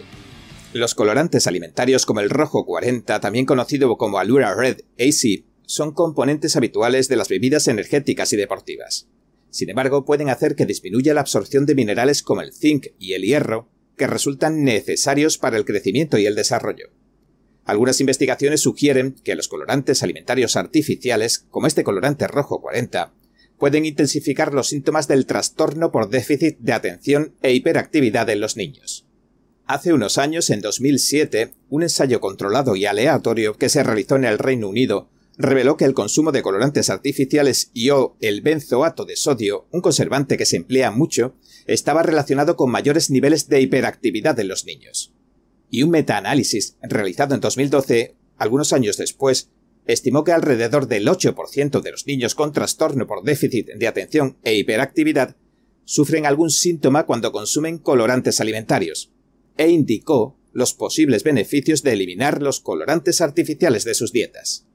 Los 0.72 0.94
colorantes 0.94 1.46
alimentarios 1.46 2.06
como 2.06 2.20
el 2.20 2.30
rojo 2.30 2.64
40, 2.64 3.20
también 3.20 3.46
conocido 3.46 3.96
como 3.96 4.18
Alura 4.18 4.54
Red 4.54 4.80
AC, 4.98 5.44
son 5.66 5.92
componentes 5.92 6.56
habituales 6.56 7.08
de 7.08 7.16
las 7.16 7.28
bebidas 7.28 7.68
energéticas 7.68 8.32
y 8.32 8.36
deportivas. 8.36 9.08
Sin 9.50 9.68
embargo, 9.68 10.04
pueden 10.04 10.30
hacer 10.30 10.54
que 10.56 10.66
disminuya 10.66 11.14
la 11.14 11.20
absorción 11.20 11.66
de 11.66 11.74
minerales 11.74 12.22
como 12.22 12.40
el 12.40 12.52
zinc 12.52 12.88
y 12.98 13.12
el 13.12 13.22
hierro, 13.22 13.68
que 13.96 14.06
resultan 14.06 14.64
necesarios 14.64 15.36
para 15.38 15.56
el 15.56 15.64
crecimiento 15.64 16.16
y 16.18 16.26
el 16.26 16.34
desarrollo. 16.34 16.90
Algunas 17.64 18.00
investigaciones 18.00 18.62
sugieren 18.62 19.14
que 19.22 19.36
los 19.36 19.48
colorantes 19.48 20.02
alimentarios 20.02 20.56
artificiales, 20.56 21.46
como 21.50 21.66
este 21.66 21.84
colorante 21.84 22.26
rojo 22.26 22.60
40, 22.60 23.12
pueden 23.58 23.84
intensificar 23.84 24.52
los 24.52 24.68
síntomas 24.68 25.06
del 25.06 25.26
trastorno 25.26 25.92
por 25.92 26.08
déficit 26.08 26.58
de 26.58 26.72
atención 26.72 27.36
e 27.42 27.52
hiperactividad 27.52 28.28
en 28.30 28.40
los 28.40 28.56
niños. 28.56 29.06
Hace 29.66 29.92
unos 29.92 30.18
años, 30.18 30.50
en 30.50 30.60
2007, 30.60 31.52
un 31.68 31.82
ensayo 31.84 32.20
controlado 32.20 32.74
y 32.74 32.86
aleatorio 32.86 33.56
que 33.56 33.68
se 33.68 33.84
realizó 33.84 34.16
en 34.16 34.24
el 34.24 34.38
Reino 34.38 34.68
Unido 34.68 35.08
reveló 35.38 35.76
que 35.76 35.84
el 35.84 35.94
consumo 35.94 36.32
de 36.32 36.42
colorantes 36.42 36.90
artificiales 36.90 37.70
y 37.72 37.90
o 37.90 38.16
el 38.20 38.42
benzoato 38.42 39.04
de 39.04 39.16
sodio, 39.16 39.66
un 39.70 39.80
conservante 39.80 40.36
que 40.36 40.46
se 40.46 40.56
emplea 40.56 40.90
mucho, 40.90 41.34
estaba 41.66 42.02
relacionado 42.02 42.56
con 42.56 42.70
mayores 42.70 43.10
niveles 43.10 43.48
de 43.48 43.60
hiperactividad 43.60 44.38
en 44.38 44.48
los 44.48 44.64
niños. 44.64 45.14
Y 45.70 45.82
un 45.82 45.90
metaanálisis 45.90 46.76
realizado 46.82 47.34
en 47.34 47.40
2012, 47.40 48.16
algunos 48.36 48.72
años 48.72 48.98
después, 48.98 49.50
estimó 49.86 50.22
que 50.22 50.32
alrededor 50.32 50.86
del 50.86 51.08
8% 51.08 51.80
de 51.80 51.90
los 51.90 52.06
niños 52.06 52.34
con 52.34 52.52
trastorno 52.52 53.06
por 53.06 53.24
déficit 53.24 53.68
de 53.68 53.88
atención 53.88 54.38
e 54.44 54.54
hiperactividad 54.54 55.36
sufren 55.84 56.26
algún 56.26 56.50
síntoma 56.50 57.06
cuando 57.06 57.32
consumen 57.32 57.78
colorantes 57.78 58.40
alimentarios, 58.40 59.12
e 59.56 59.70
indicó 59.70 60.38
los 60.52 60.74
posibles 60.74 61.24
beneficios 61.24 61.82
de 61.82 61.92
eliminar 61.92 62.42
los 62.42 62.60
colorantes 62.60 63.20
artificiales 63.20 63.84
de 63.84 63.94
sus 63.94 64.12
dietas. 64.12 64.66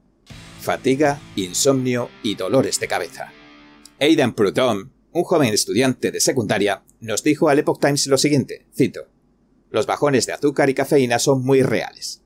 Fatiga, 0.68 1.18
insomnio 1.34 2.10
y 2.22 2.34
dolores 2.34 2.78
de 2.78 2.88
cabeza. 2.88 3.32
Aidan 3.98 4.34
Prudhomme, 4.34 4.90
un 5.12 5.24
joven 5.24 5.54
estudiante 5.54 6.10
de 6.10 6.20
secundaria, 6.20 6.82
nos 7.00 7.22
dijo 7.22 7.48
al 7.48 7.58
Epoch 7.58 7.80
Times 7.80 8.06
lo 8.06 8.18
siguiente, 8.18 8.66
cito, 8.76 9.08
Los 9.70 9.86
bajones 9.86 10.26
de 10.26 10.34
azúcar 10.34 10.68
y 10.68 10.74
cafeína 10.74 11.20
son 11.20 11.42
muy 11.42 11.62
reales. 11.62 12.20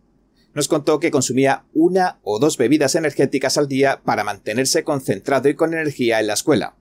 Nos 0.55 0.66
contó 0.66 0.99
que 0.99 1.12
consumía 1.12 1.66
una 1.72 2.18
o 2.24 2.40
dos 2.40 2.57
bebidas 2.57 2.97
energéticas 2.97 3.59
al 3.59 3.68
día 3.68 4.03
para 4.05 4.24
mantenerse 4.24 4.82
concentrado 4.82 5.49
y 5.49 5.55
con 5.55 5.72
energía 5.72 6.18
en 6.18 6.26
la 6.26 6.34
escuela, 6.34 6.74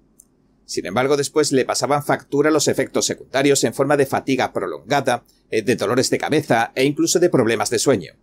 sin 0.65 0.87
embargo, 0.87 1.15
después 1.15 1.51
le 1.51 1.65
pasaban 1.65 2.03
factura 2.03 2.49
los 2.49 2.69
efectos 2.69 3.05
secundarios 3.05 3.63
en 3.65 3.75
forma 3.75 3.97
de 3.97 4.07
fatiga 4.07 4.51
prolongada, 4.51 5.25
eh, 5.51 5.61
de 5.61 5.75
dolores 5.75 6.09
de 6.09 6.17
cabeza 6.17 6.71
e 6.73 6.85
incluso 6.85 7.19
de 7.19 7.29
problemas 7.29 7.69
de 7.69 7.77
sueño. 7.77 8.13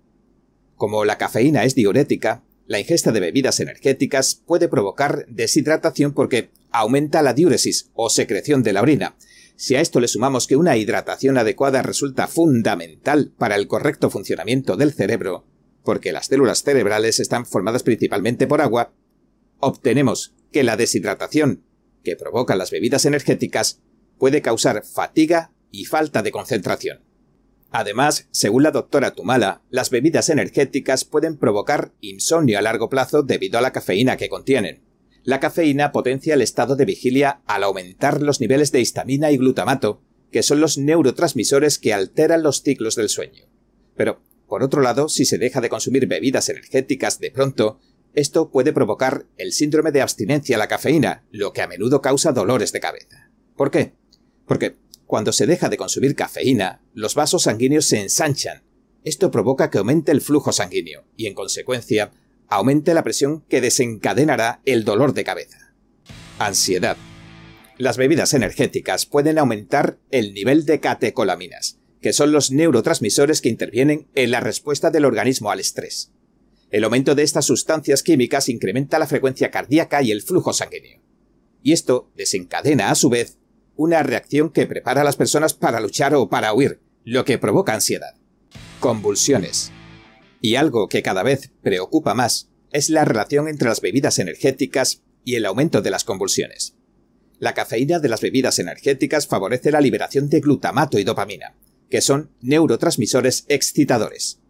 Como 0.74 1.04
la 1.04 1.18
cafeína 1.18 1.64
es 1.64 1.74
diurética, 1.74 2.42
la 2.68 2.78
ingesta 2.78 3.12
de 3.12 3.20
bebidas 3.20 3.60
energéticas 3.60 4.42
puede 4.46 4.68
provocar 4.68 5.24
deshidratación 5.26 6.12
porque 6.12 6.50
aumenta 6.70 7.22
la 7.22 7.32
diuresis 7.32 7.90
o 7.94 8.10
secreción 8.10 8.62
de 8.62 8.74
la 8.74 8.82
orina. 8.82 9.16
Si 9.56 9.74
a 9.74 9.80
esto 9.80 10.00
le 10.00 10.06
sumamos 10.06 10.46
que 10.46 10.56
una 10.56 10.76
hidratación 10.76 11.38
adecuada 11.38 11.82
resulta 11.82 12.28
fundamental 12.28 13.32
para 13.38 13.56
el 13.56 13.68
correcto 13.68 14.10
funcionamiento 14.10 14.76
del 14.76 14.92
cerebro, 14.92 15.46
porque 15.82 16.12
las 16.12 16.26
células 16.26 16.62
cerebrales 16.62 17.20
están 17.20 17.46
formadas 17.46 17.82
principalmente 17.82 18.46
por 18.46 18.60
agua, 18.60 18.92
obtenemos 19.60 20.34
que 20.52 20.62
la 20.62 20.76
deshidratación 20.76 21.64
que 22.04 22.16
provocan 22.16 22.58
las 22.58 22.70
bebidas 22.70 23.06
energéticas 23.06 23.80
puede 24.18 24.42
causar 24.42 24.84
fatiga 24.84 25.52
y 25.70 25.86
falta 25.86 26.22
de 26.22 26.32
concentración. 26.32 27.07
Además, 27.70 28.28
según 28.30 28.62
la 28.62 28.70
doctora 28.70 29.14
Tumala, 29.14 29.62
las 29.70 29.90
bebidas 29.90 30.30
energéticas 30.30 31.04
pueden 31.04 31.36
provocar 31.36 31.92
insomnio 32.00 32.58
a 32.58 32.62
largo 32.62 32.88
plazo 32.88 33.22
debido 33.22 33.58
a 33.58 33.62
la 33.62 33.72
cafeína 33.72 34.16
que 34.16 34.28
contienen. 34.28 34.82
La 35.22 35.40
cafeína 35.40 35.92
potencia 35.92 36.34
el 36.34 36.40
estado 36.40 36.76
de 36.76 36.86
vigilia 36.86 37.42
al 37.46 37.64
aumentar 37.64 38.22
los 38.22 38.40
niveles 38.40 38.72
de 38.72 38.80
histamina 38.80 39.30
y 39.30 39.36
glutamato, 39.36 40.00
que 40.32 40.42
son 40.42 40.60
los 40.60 40.78
neurotransmisores 40.78 41.78
que 41.78 41.92
alteran 41.92 42.42
los 42.42 42.62
ciclos 42.62 42.96
del 42.96 43.10
sueño. 43.10 43.44
Pero, 43.96 44.22
por 44.46 44.62
otro 44.62 44.80
lado, 44.80 45.10
si 45.10 45.26
se 45.26 45.36
deja 45.36 45.60
de 45.60 45.68
consumir 45.68 46.06
bebidas 46.06 46.48
energéticas 46.48 47.18
de 47.18 47.30
pronto, 47.30 47.80
esto 48.14 48.50
puede 48.50 48.72
provocar 48.72 49.26
el 49.36 49.52
síndrome 49.52 49.92
de 49.92 50.00
abstinencia 50.00 50.56
a 50.56 50.58
la 50.58 50.68
cafeína, 50.68 51.24
lo 51.30 51.52
que 51.52 51.60
a 51.60 51.68
menudo 51.68 52.00
causa 52.00 52.32
dolores 52.32 52.72
de 52.72 52.80
cabeza. 52.80 53.30
¿Por 53.56 53.70
qué? 53.70 53.92
Porque 54.46 54.76
cuando 55.08 55.32
se 55.32 55.46
deja 55.46 55.70
de 55.70 55.78
consumir 55.78 56.14
cafeína, 56.14 56.82
los 56.92 57.14
vasos 57.14 57.44
sanguíneos 57.44 57.86
se 57.86 57.98
ensanchan. 57.98 58.62
Esto 59.04 59.30
provoca 59.30 59.70
que 59.70 59.78
aumente 59.78 60.12
el 60.12 60.20
flujo 60.20 60.52
sanguíneo 60.52 61.06
y, 61.16 61.26
en 61.26 61.32
consecuencia, 61.32 62.12
aumente 62.46 62.92
la 62.92 63.02
presión 63.02 63.40
que 63.48 63.62
desencadenará 63.62 64.60
el 64.66 64.84
dolor 64.84 65.14
de 65.14 65.24
cabeza. 65.24 65.74
Ansiedad. 66.38 66.98
Las 67.78 67.96
bebidas 67.96 68.34
energéticas 68.34 69.06
pueden 69.06 69.38
aumentar 69.38 69.98
el 70.10 70.34
nivel 70.34 70.66
de 70.66 70.78
catecolaminas, 70.78 71.78
que 72.02 72.12
son 72.12 72.30
los 72.30 72.50
neurotransmisores 72.50 73.40
que 73.40 73.48
intervienen 73.48 74.08
en 74.14 74.30
la 74.30 74.40
respuesta 74.40 74.90
del 74.90 75.06
organismo 75.06 75.50
al 75.50 75.60
estrés. 75.60 76.12
El 76.70 76.84
aumento 76.84 77.14
de 77.14 77.22
estas 77.22 77.46
sustancias 77.46 78.02
químicas 78.02 78.50
incrementa 78.50 78.98
la 78.98 79.06
frecuencia 79.06 79.50
cardíaca 79.50 80.02
y 80.02 80.10
el 80.10 80.20
flujo 80.20 80.52
sanguíneo. 80.52 81.00
Y 81.62 81.72
esto 81.72 82.10
desencadena, 82.14 82.90
a 82.90 82.94
su 82.94 83.08
vez, 83.08 83.37
una 83.78 84.02
reacción 84.02 84.50
que 84.50 84.66
prepara 84.66 85.02
a 85.02 85.04
las 85.04 85.16
personas 85.16 85.54
para 85.54 85.78
luchar 85.78 86.12
o 86.16 86.28
para 86.28 86.52
huir, 86.52 86.80
lo 87.04 87.24
que 87.24 87.38
provoca 87.38 87.74
ansiedad. 87.74 88.16
Convulsiones. 88.80 89.70
Y 90.40 90.56
algo 90.56 90.88
que 90.88 91.00
cada 91.00 91.22
vez 91.22 91.52
preocupa 91.62 92.12
más 92.12 92.50
es 92.72 92.90
la 92.90 93.04
relación 93.04 93.46
entre 93.46 93.68
las 93.68 93.80
bebidas 93.80 94.18
energéticas 94.18 95.04
y 95.24 95.36
el 95.36 95.46
aumento 95.46 95.80
de 95.80 95.90
las 95.90 96.02
convulsiones. 96.02 96.74
La 97.38 97.54
cafeína 97.54 98.00
de 98.00 98.08
las 98.08 98.20
bebidas 98.20 98.58
energéticas 98.58 99.28
favorece 99.28 99.70
la 99.70 99.80
liberación 99.80 100.28
de 100.28 100.40
glutamato 100.40 100.98
y 100.98 101.04
dopamina, 101.04 101.54
que 101.88 102.00
son 102.00 102.32
neurotransmisores 102.40 103.44
excitadores, 103.46 104.40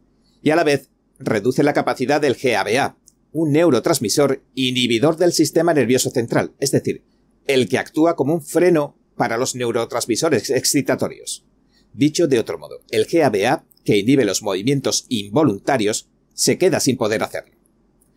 y 0.42 0.50
a 0.50 0.56
la 0.56 0.64
vez 0.64 0.88
reduce 1.18 1.62
la 1.62 1.74
capacidad 1.74 2.18
del 2.18 2.34
GABA, 2.34 2.96
un 3.32 3.52
neurotransmisor 3.52 4.42
inhibidor 4.54 5.18
del 5.18 5.34
sistema 5.34 5.74
nervioso 5.74 6.08
central, 6.08 6.54
es 6.60 6.70
decir, 6.70 7.04
el 7.46 7.68
que 7.68 7.76
actúa 7.76 8.16
como 8.16 8.32
un 8.32 8.42
freno 8.42 8.96
para 9.18 9.36
los 9.36 9.54
neurotransmisores 9.54 10.48
excitatorios. 10.48 11.44
Dicho 11.92 12.26
de 12.26 12.38
otro 12.38 12.58
modo, 12.58 12.80
el 12.90 13.04
GABA, 13.04 13.66
que 13.84 13.98
inhibe 13.98 14.24
los 14.24 14.42
movimientos 14.42 15.04
involuntarios, 15.10 16.08
se 16.32 16.56
queda 16.56 16.80
sin 16.80 16.96
poder 16.96 17.22
hacerlo. 17.22 17.54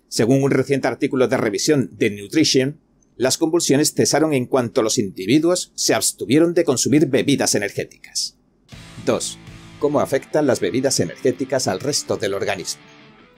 Según 0.08 0.44
un 0.44 0.52
reciente 0.52 0.88
artículo 0.88 1.28
de 1.28 1.36
revisión 1.36 1.90
de 1.98 2.12
Nutrition, 2.12 2.80
las 3.18 3.38
convulsiones 3.38 3.94
cesaron 3.94 4.34
en 4.34 4.46
cuanto 4.46 4.82
los 4.82 4.98
individuos 4.98 5.74
se 5.76 5.94
abstuvieron 5.94 6.54
de 6.54 6.64
consumir 6.64 7.08
bebidas 7.08 7.56
energéticas. 7.56 8.38
2 9.06 9.38
cómo 9.82 10.00
afectan 10.00 10.48
las 10.48 10.62
bebidas 10.62 11.02
energéticas 11.02 11.68
al 11.68 11.82
resto 11.82 12.16
del 12.16 12.36
organismo. 12.36 12.82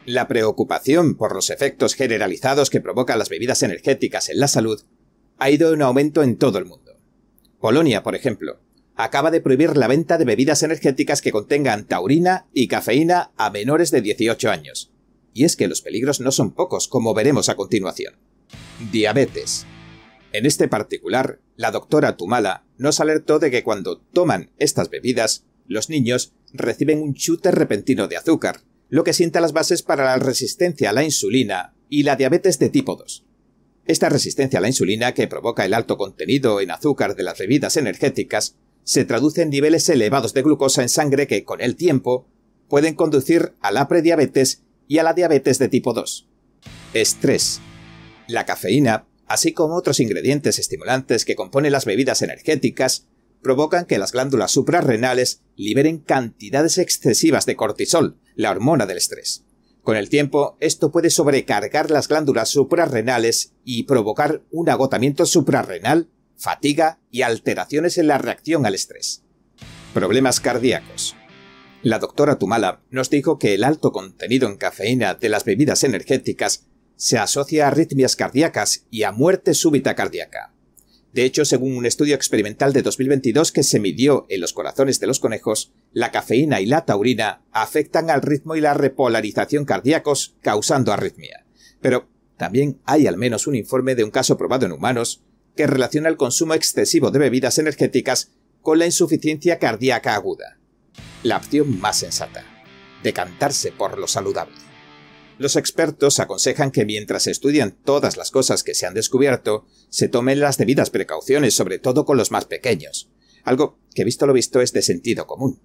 La 0.06 0.28
preocupación 0.28 1.16
por 1.16 1.34
los 1.34 1.50
efectos 1.50 1.96
generalizados 1.96 2.70
que 2.70 2.82
provocan 2.82 3.18
las 3.18 3.30
bebidas 3.30 3.64
energéticas 3.64 4.30
en 4.30 4.40
la 4.40 4.50
salud 4.50 4.84
ha 5.40 5.50
ido 5.50 5.74
en 5.74 5.82
aumento 5.82 6.22
en 6.22 6.36
todo 6.36 6.60
el 6.60 6.66
mundo. 6.66 6.93
Polonia, 7.64 8.04
por 8.04 8.14
ejemplo, 8.14 8.60
acaba 8.94 9.32
de 9.32 9.40
prohibir 9.40 9.78
la 9.78 9.88
venta 9.88 10.18
de 10.18 10.26
bebidas 10.26 10.64
energéticas 10.64 11.22
que 11.22 11.32
contengan 11.32 11.88
taurina 11.88 12.46
y 12.54 12.68
cafeína 12.68 13.32
a 13.38 13.52
menores 13.52 13.90
de 13.90 14.02
18 14.02 14.52
años. 14.52 14.92
Y 15.34 15.46
es 15.46 15.56
que 15.56 15.70
los 15.70 15.82
peligros 15.82 16.20
no 16.20 16.34
son 16.34 16.52
pocos, 16.52 16.90
como 16.90 17.14
veremos 17.14 17.48
a 17.48 17.56
continuación. 17.56 18.16
Diabetes. 18.92 19.66
En 20.34 20.46
este 20.46 20.68
particular, 20.68 21.40
la 21.56 21.72
doctora 21.72 22.18
Tumala 22.18 22.66
nos 22.78 23.00
alertó 23.00 23.40
de 23.40 23.50
que 23.50 23.64
cuando 23.64 23.98
toman 23.98 24.52
estas 24.58 24.90
bebidas 24.90 25.46
los 25.66 25.90
niños 25.90 26.34
reciben 26.52 27.02
un 27.02 27.14
chute 27.14 27.50
repentino 27.52 28.10
de 28.10 28.18
azúcar, 28.18 28.60
lo 28.90 29.06
que 29.06 29.14
sienta 29.14 29.40
las 29.40 29.54
bases 29.54 29.84
para 29.84 30.04
la 30.04 30.18
resistencia 30.18 30.90
a 30.90 30.94
la 30.94 31.06
insulina 31.06 31.74
y 31.88 32.04
la 32.04 32.18
diabetes 32.18 32.60
de 32.60 32.68
tipo 32.68 32.98
2. 32.98 33.24
Esta 33.86 34.08
resistencia 34.08 34.60
a 34.60 34.62
la 34.62 34.70
insulina, 34.70 35.14
que 35.14 35.28
provoca 35.28 35.66
el 35.66 35.74
alto 35.74 35.98
contenido 35.98 36.62
en 36.62 36.72
azúcar 36.72 37.16
de 37.16 37.24
las 37.24 37.38
bebidas 37.38 37.76
energéticas, 37.76 38.56
se 38.84 39.04
traduce 39.04 39.42
en 39.42 39.50
niveles 39.50 39.90
elevados 39.90 40.34
de 40.34 40.42
glucosa 40.42 40.82
en 40.82 40.90
sangre 40.90 41.28
que, 41.28 41.44
con 41.44 41.62
el 41.62 41.76
tiempo, 41.76 42.28
pueden 42.70 42.96
conducir 42.96 43.54
a 43.62 43.72
la 43.72 43.88
prediabetes 43.88 44.64
y 44.88 45.00
a 45.00 45.04
la 45.04 45.14
diabetes 45.14 45.60
de 45.60 45.68
tipo 45.68 45.94
2. 45.94 46.28
Estrés. 46.94 47.60
La 48.28 48.46
cafeína, 48.46 49.06
así 49.28 49.52
como 49.52 49.76
otros 49.76 50.00
ingredientes 50.00 50.60
estimulantes 50.60 51.26
que 51.26 51.36
componen 51.36 51.72
las 51.72 51.86
bebidas 51.86 52.22
energéticas, 52.22 53.08
provocan 53.42 53.86
que 53.86 53.98
las 53.98 54.14
glándulas 54.14 54.52
suprarrenales 54.52 55.42
liberen 55.58 55.98
cantidades 55.98 56.78
excesivas 56.78 57.46
de 57.46 57.58
cortisol, 57.58 58.18
la 58.36 58.52
hormona 58.52 58.86
del 58.86 58.98
estrés. 58.98 59.44
Con 59.84 59.98
el 59.98 60.10
tiempo, 60.10 60.56
esto 60.62 60.92
puede 60.92 61.10
sobrecargar 61.10 61.92
las 61.92 62.08
glándulas 62.08 62.48
suprarrenales 62.48 63.52
y 63.66 63.84
provocar 63.84 64.42
un 64.50 64.70
agotamiento 64.70 65.26
suprarrenal, 65.26 66.10
fatiga 66.38 67.00
y 67.12 67.24
alteraciones 67.24 67.98
en 67.98 68.08
la 68.08 68.18
reacción 68.18 68.66
al 68.66 68.76
estrés. 68.76 69.24
Problemas 69.94 70.40
cardíacos. 70.40 71.18
La 71.82 72.00
doctora 72.00 72.40
Tumala 72.40 72.82
nos 72.92 73.10
dijo 73.10 73.38
que 73.38 73.54
el 73.54 73.66
alto 73.66 73.92
contenido 73.92 74.48
en 74.48 74.56
cafeína 74.56 75.16
de 75.16 75.28
las 75.28 75.44
bebidas 75.44 75.84
energéticas 75.84 76.66
se 76.96 77.18
asocia 77.18 77.66
a 77.66 77.68
arritmias 77.68 78.16
cardíacas 78.16 78.86
y 78.90 79.04
a 79.04 79.12
muerte 79.12 79.54
súbita 79.54 79.96
cardíaca. 79.96 80.54
De 81.14 81.26
hecho, 81.26 81.46
según 81.46 81.78
un 81.78 81.86
estudio 81.86 82.16
experimental 82.16 82.74
de 82.74 82.82
2022 82.82 83.52
que 83.52 83.62
se 83.62 83.80
midió 83.80 84.26
en 84.30 84.42
los 84.42 84.52
corazones 84.52 85.00
de 85.00 85.06
los 85.06 85.20
conejos, 85.20 85.72
la 85.92 86.12
cafeína 86.12 86.60
y 86.60 86.66
la 86.66 86.86
taurina 86.86 87.44
afectan 87.52 88.10
al 88.10 88.24
ritmo 88.24 88.56
y 88.56 88.62
la 88.62 88.74
repolarización 88.74 89.64
cardíacos, 89.64 90.36
causando 90.42 90.92
arritmia. 90.92 91.46
Pero 91.82 92.10
también 92.36 92.82
hay 92.86 93.06
al 93.06 93.18
menos 93.18 93.46
un 93.46 93.54
informe 93.54 93.94
de 93.94 94.04
un 94.04 94.10
caso 94.10 94.40
probado 94.40 94.66
en 94.66 94.72
humanos 94.72 95.24
que 95.56 95.68
relaciona 95.68 96.10
el 96.10 96.18
consumo 96.18 96.56
excesivo 96.56 97.12
de 97.12 97.20
bebidas 97.20 97.60
energéticas 97.60 98.32
con 98.64 98.80
la 98.80 98.88
insuficiencia 98.88 99.60
cardíaca 99.60 100.16
aguda. 100.16 100.58
La 101.22 101.38
opción 101.38 101.80
más 101.80 101.98
sensata, 102.00 102.44
decantarse 103.04 103.72
por 103.72 104.00
lo 104.00 104.08
saludable. 104.08 104.56
Los 105.40 105.56
expertos 105.56 106.20
aconsejan 106.20 106.72
que 106.72 106.86
mientras 106.86 107.28
estudian 107.28 107.76
todas 107.84 108.18
las 108.18 108.32
cosas 108.32 108.64
que 108.64 108.76
se 108.76 108.86
han 108.86 108.94
descubierto, 108.94 109.66
se 109.90 110.08
tomen 110.08 110.40
las 110.40 110.58
debidas 110.58 110.90
precauciones, 110.90 111.56
sobre 111.56 111.80
todo 111.80 112.06
con 112.06 112.18
los 112.18 112.32
más 112.32 112.46
pequeños. 112.46 113.10
Algo 113.44 113.80
que 113.94 114.04
visto 114.04 114.28
lo 114.28 114.34
visto 114.34 114.62
es 114.62 114.74
de 114.74 114.82
sentido 114.82 115.28
común. 115.28 115.60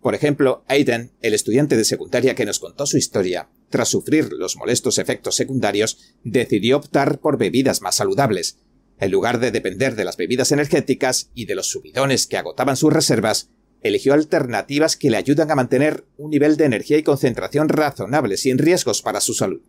Por 0.00 0.14
ejemplo, 0.14 0.64
Aiden, 0.66 1.12
el 1.20 1.34
estudiante 1.34 1.76
de 1.76 1.84
secundaria 1.84 2.34
que 2.34 2.46
nos 2.46 2.58
contó 2.58 2.86
su 2.86 2.96
historia, 2.96 3.50
tras 3.68 3.88
sufrir 3.88 4.32
los 4.32 4.56
molestos 4.56 4.98
efectos 4.98 5.34
secundarios, 5.36 5.98
decidió 6.24 6.78
optar 6.78 7.20
por 7.20 7.36
bebidas 7.36 7.82
más 7.82 7.96
saludables. 7.96 8.58
En 8.98 9.10
lugar 9.10 9.38
de 9.38 9.50
depender 9.50 9.96
de 9.96 10.04
las 10.04 10.16
bebidas 10.16 10.52
energéticas 10.52 11.30
y 11.34 11.44
de 11.44 11.54
los 11.54 11.68
subidones 11.68 12.26
que 12.26 12.38
agotaban 12.38 12.76
sus 12.76 12.92
reservas, 12.92 13.50
eligió 13.82 14.12
alternativas 14.12 14.96
que 14.96 15.10
le 15.10 15.16
ayudan 15.16 15.50
a 15.50 15.54
mantener 15.54 16.04
un 16.16 16.30
nivel 16.30 16.56
de 16.56 16.64
energía 16.64 16.98
y 16.98 17.02
concentración 17.02 17.68
razonable 17.68 18.36
sin 18.36 18.58
riesgos 18.58 19.02
para 19.02 19.20
su 19.20 19.34
salud. 19.34 19.62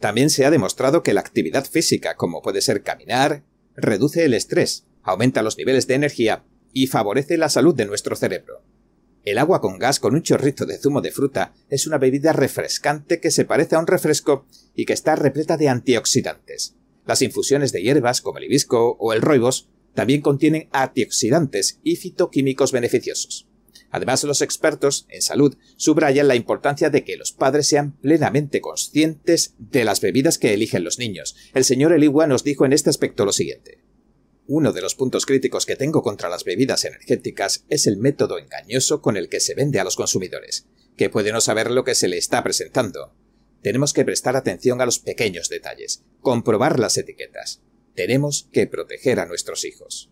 También 0.00 0.30
se 0.30 0.44
ha 0.44 0.50
demostrado 0.50 1.02
que 1.02 1.14
la 1.14 1.20
actividad 1.20 1.64
física, 1.64 2.16
como 2.16 2.42
puede 2.42 2.60
ser 2.60 2.82
caminar, 2.82 3.42
reduce 3.76 4.24
el 4.24 4.34
estrés, 4.34 4.86
aumenta 5.02 5.42
los 5.42 5.56
niveles 5.56 5.86
de 5.86 5.94
energía 5.94 6.44
y 6.72 6.86
favorece 6.86 7.36
la 7.36 7.48
salud 7.48 7.74
de 7.74 7.86
nuestro 7.86 8.14
cerebro. 8.14 8.62
El 9.24 9.38
agua 9.38 9.60
con 9.60 9.78
gas 9.78 10.00
con 10.00 10.14
un 10.14 10.22
chorrito 10.22 10.64
de 10.64 10.78
zumo 10.78 11.00
de 11.00 11.10
fruta 11.10 11.52
es 11.68 11.86
una 11.86 11.98
bebida 11.98 12.32
refrescante 12.32 13.20
que 13.20 13.30
se 13.30 13.44
parece 13.44 13.76
a 13.76 13.78
un 13.78 13.86
refresco 13.86 14.46
y 14.74 14.84
que 14.84 14.92
está 14.92 15.16
repleta 15.16 15.56
de 15.56 15.68
antioxidantes. 15.68 16.76
Las 17.04 17.22
infusiones 17.22 17.72
de 17.72 17.82
hierbas 17.82 18.20
como 18.20 18.38
el 18.38 18.44
hibisco 18.44 18.96
o 18.98 19.12
el 19.12 19.22
roibos 19.22 19.68
también 19.98 20.20
contienen 20.20 20.68
antioxidantes 20.70 21.80
y 21.82 21.96
fitoquímicos 21.96 22.70
beneficiosos. 22.70 23.48
Además, 23.90 24.22
los 24.22 24.42
expertos 24.42 25.06
en 25.08 25.22
salud 25.22 25.56
subrayan 25.76 26.28
la 26.28 26.36
importancia 26.36 26.88
de 26.88 27.02
que 27.02 27.16
los 27.16 27.32
padres 27.32 27.66
sean 27.66 27.98
plenamente 27.98 28.60
conscientes 28.60 29.56
de 29.58 29.82
las 29.82 30.00
bebidas 30.00 30.38
que 30.38 30.54
eligen 30.54 30.84
los 30.84 31.00
niños. 31.00 31.34
El 31.52 31.64
señor 31.64 31.92
Eliwa 31.92 32.28
nos 32.28 32.44
dijo 32.44 32.64
en 32.64 32.74
este 32.74 32.90
aspecto 32.90 33.24
lo 33.24 33.32
siguiente. 33.32 33.82
Uno 34.46 34.72
de 34.72 34.82
los 34.82 34.94
puntos 34.94 35.26
críticos 35.26 35.66
que 35.66 35.74
tengo 35.74 36.00
contra 36.04 36.28
las 36.28 36.44
bebidas 36.44 36.84
energéticas 36.84 37.64
es 37.68 37.88
el 37.88 37.96
método 37.96 38.38
engañoso 38.38 39.02
con 39.02 39.16
el 39.16 39.28
que 39.28 39.40
se 39.40 39.56
vende 39.56 39.80
a 39.80 39.84
los 39.84 39.96
consumidores, 39.96 40.68
que 40.96 41.10
puede 41.10 41.32
no 41.32 41.40
saber 41.40 41.72
lo 41.72 41.82
que 41.82 41.96
se 41.96 42.06
le 42.06 42.18
está 42.18 42.44
presentando. 42.44 43.16
Tenemos 43.62 43.92
que 43.92 44.04
prestar 44.04 44.36
atención 44.36 44.80
a 44.80 44.86
los 44.86 45.00
pequeños 45.00 45.48
detalles, 45.48 46.04
comprobar 46.20 46.78
las 46.78 46.96
etiquetas, 46.98 47.62
tenemos 47.98 48.48
que 48.52 48.68
proteger 48.68 49.18
a 49.18 49.26
nuestros 49.26 49.64
hijos. 49.64 50.08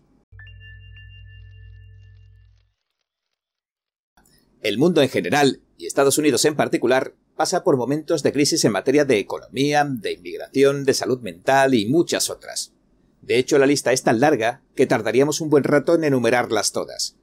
El 4.61 4.77
mundo 4.77 5.01
en 5.01 5.07
general, 5.07 5.61
y 5.77 5.85
Estados 5.85 6.17
Unidos 6.17 6.43
en 6.43 6.57
particular, 6.57 7.13
pasa 7.37 7.63
por 7.63 7.77
momentos 7.77 8.23
de 8.23 8.33
crisis 8.33 8.65
en 8.65 8.73
materia 8.73 9.05
de 9.05 9.19
economía, 9.19 9.87
de 9.89 10.11
inmigración, 10.11 10.83
de 10.83 10.93
salud 10.93 11.21
mental 11.21 11.75
y 11.75 11.85
muchas 11.85 12.29
otras. 12.29 12.73
De 13.21 13.37
hecho, 13.37 13.57
la 13.57 13.67
lista 13.67 13.93
es 13.93 14.03
tan 14.03 14.19
larga 14.19 14.61
que 14.75 14.85
tardaríamos 14.85 15.39
un 15.39 15.49
buen 15.49 15.63
rato 15.63 15.95
en 15.95 16.03
enumerarlas 16.03 16.73
todas. 16.73 17.15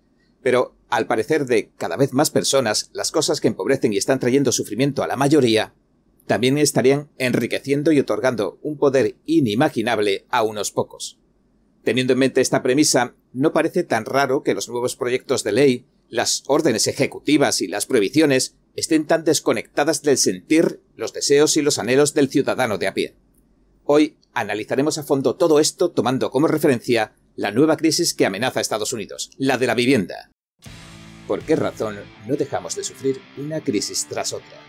Pero, 0.42 0.74
al 0.88 1.06
parecer 1.06 1.44
de 1.44 1.72
cada 1.76 1.98
vez 1.98 2.14
más 2.14 2.30
personas, 2.30 2.88
las 2.94 3.10
cosas 3.10 3.42
que 3.42 3.48
empobrecen 3.48 3.92
y 3.92 3.98
están 3.98 4.18
trayendo 4.18 4.50
sufrimiento 4.50 5.02
a 5.02 5.08
la 5.08 5.16
mayoría 5.16 5.74
también 6.26 6.58
estarían 6.58 7.10
enriqueciendo 7.18 7.92
y 7.92 8.00
otorgando 8.00 8.58
un 8.62 8.78
poder 8.78 9.16
inimaginable 9.26 10.26
a 10.30 10.42
unos 10.42 10.70
pocos. 10.70 11.18
Teniendo 11.82 12.14
en 12.14 12.20
mente 12.20 12.40
esta 12.40 12.62
premisa, 12.62 13.14
no 13.32 13.52
parece 13.52 13.84
tan 13.84 14.06
raro 14.06 14.42
que 14.42 14.54
los 14.54 14.68
nuevos 14.68 14.96
proyectos 14.96 15.44
de 15.44 15.52
ley, 15.52 15.86
las 16.08 16.42
órdenes 16.46 16.86
ejecutivas 16.86 17.60
y 17.60 17.68
las 17.68 17.86
prohibiciones 17.86 18.56
estén 18.74 19.06
tan 19.06 19.24
desconectadas 19.24 20.02
del 20.02 20.16
sentir, 20.16 20.80
los 20.96 21.12
deseos 21.12 21.56
y 21.56 21.62
los 21.62 21.78
anhelos 21.78 22.14
del 22.14 22.28
ciudadano 22.28 22.78
de 22.78 22.86
a 22.86 22.94
pie. 22.94 23.16
Hoy 23.84 24.16
analizaremos 24.32 24.96
a 24.96 25.02
fondo 25.02 25.36
todo 25.36 25.60
esto 25.60 25.90
tomando 25.90 26.30
como 26.30 26.46
referencia 26.46 27.12
la 27.36 27.50
nueva 27.50 27.76
crisis 27.76 28.14
que 28.14 28.24
amenaza 28.24 28.60
a 28.60 28.62
Estados 28.62 28.92
Unidos, 28.92 29.30
la 29.36 29.58
de 29.58 29.66
la 29.66 29.74
vivienda. 29.74 30.30
¿Por 31.26 31.42
qué 31.42 31.56
razón 31.56 31.98
no 32.26 32.36
dejamos 32.36 32.76
de 32.76 32.84
sufrir 32.84 33.20
una 33.36 33.60
crisis 33.60 34.06
tras 34.08 34.32
otra? 34.32 34.63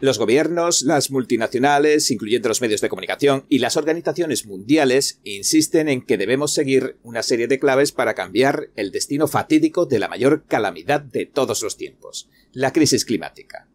Los 0.00 0.18
gobiernos, 0.18 0.82
las 0.82 1.10
multinacionales, 1.10 2.10
incluyendo 2.10 2.48
los 2.48 2.60
medios 2.60 2.80
de 2.80 2.88
comunicación, 2.88 3.46
y 3.48 3.58
las 3.60 3.76
organizaciones 3.76 4.44
mundiales 4.44 5.20
insisten 5.22 5.88
en 5.88 6.04
que 6.04 6.18
debemos 6.18 6.52
seguir 6.52 6.98
una 7.02 7.22
serie 7.22 7.46
de 7.46 7.58
claves 7.58 7.92
para 7.92 8.14
cambiar 8.14 8.70
el 8.76 8.90
destino 8.90 9.28
fatídico 9.28 9.86
de 9.86 10.00
la 10.00 10.08
mayor 10.08 10.44
calamidad 10.46 11.00
de 11.00 11.26
todos 11.26 11.62
los 11.62 11.76
tiempos, 11.76 12.28
la 12.52 12.72
crisis 12.72 13.04
climática. 13.04 13.68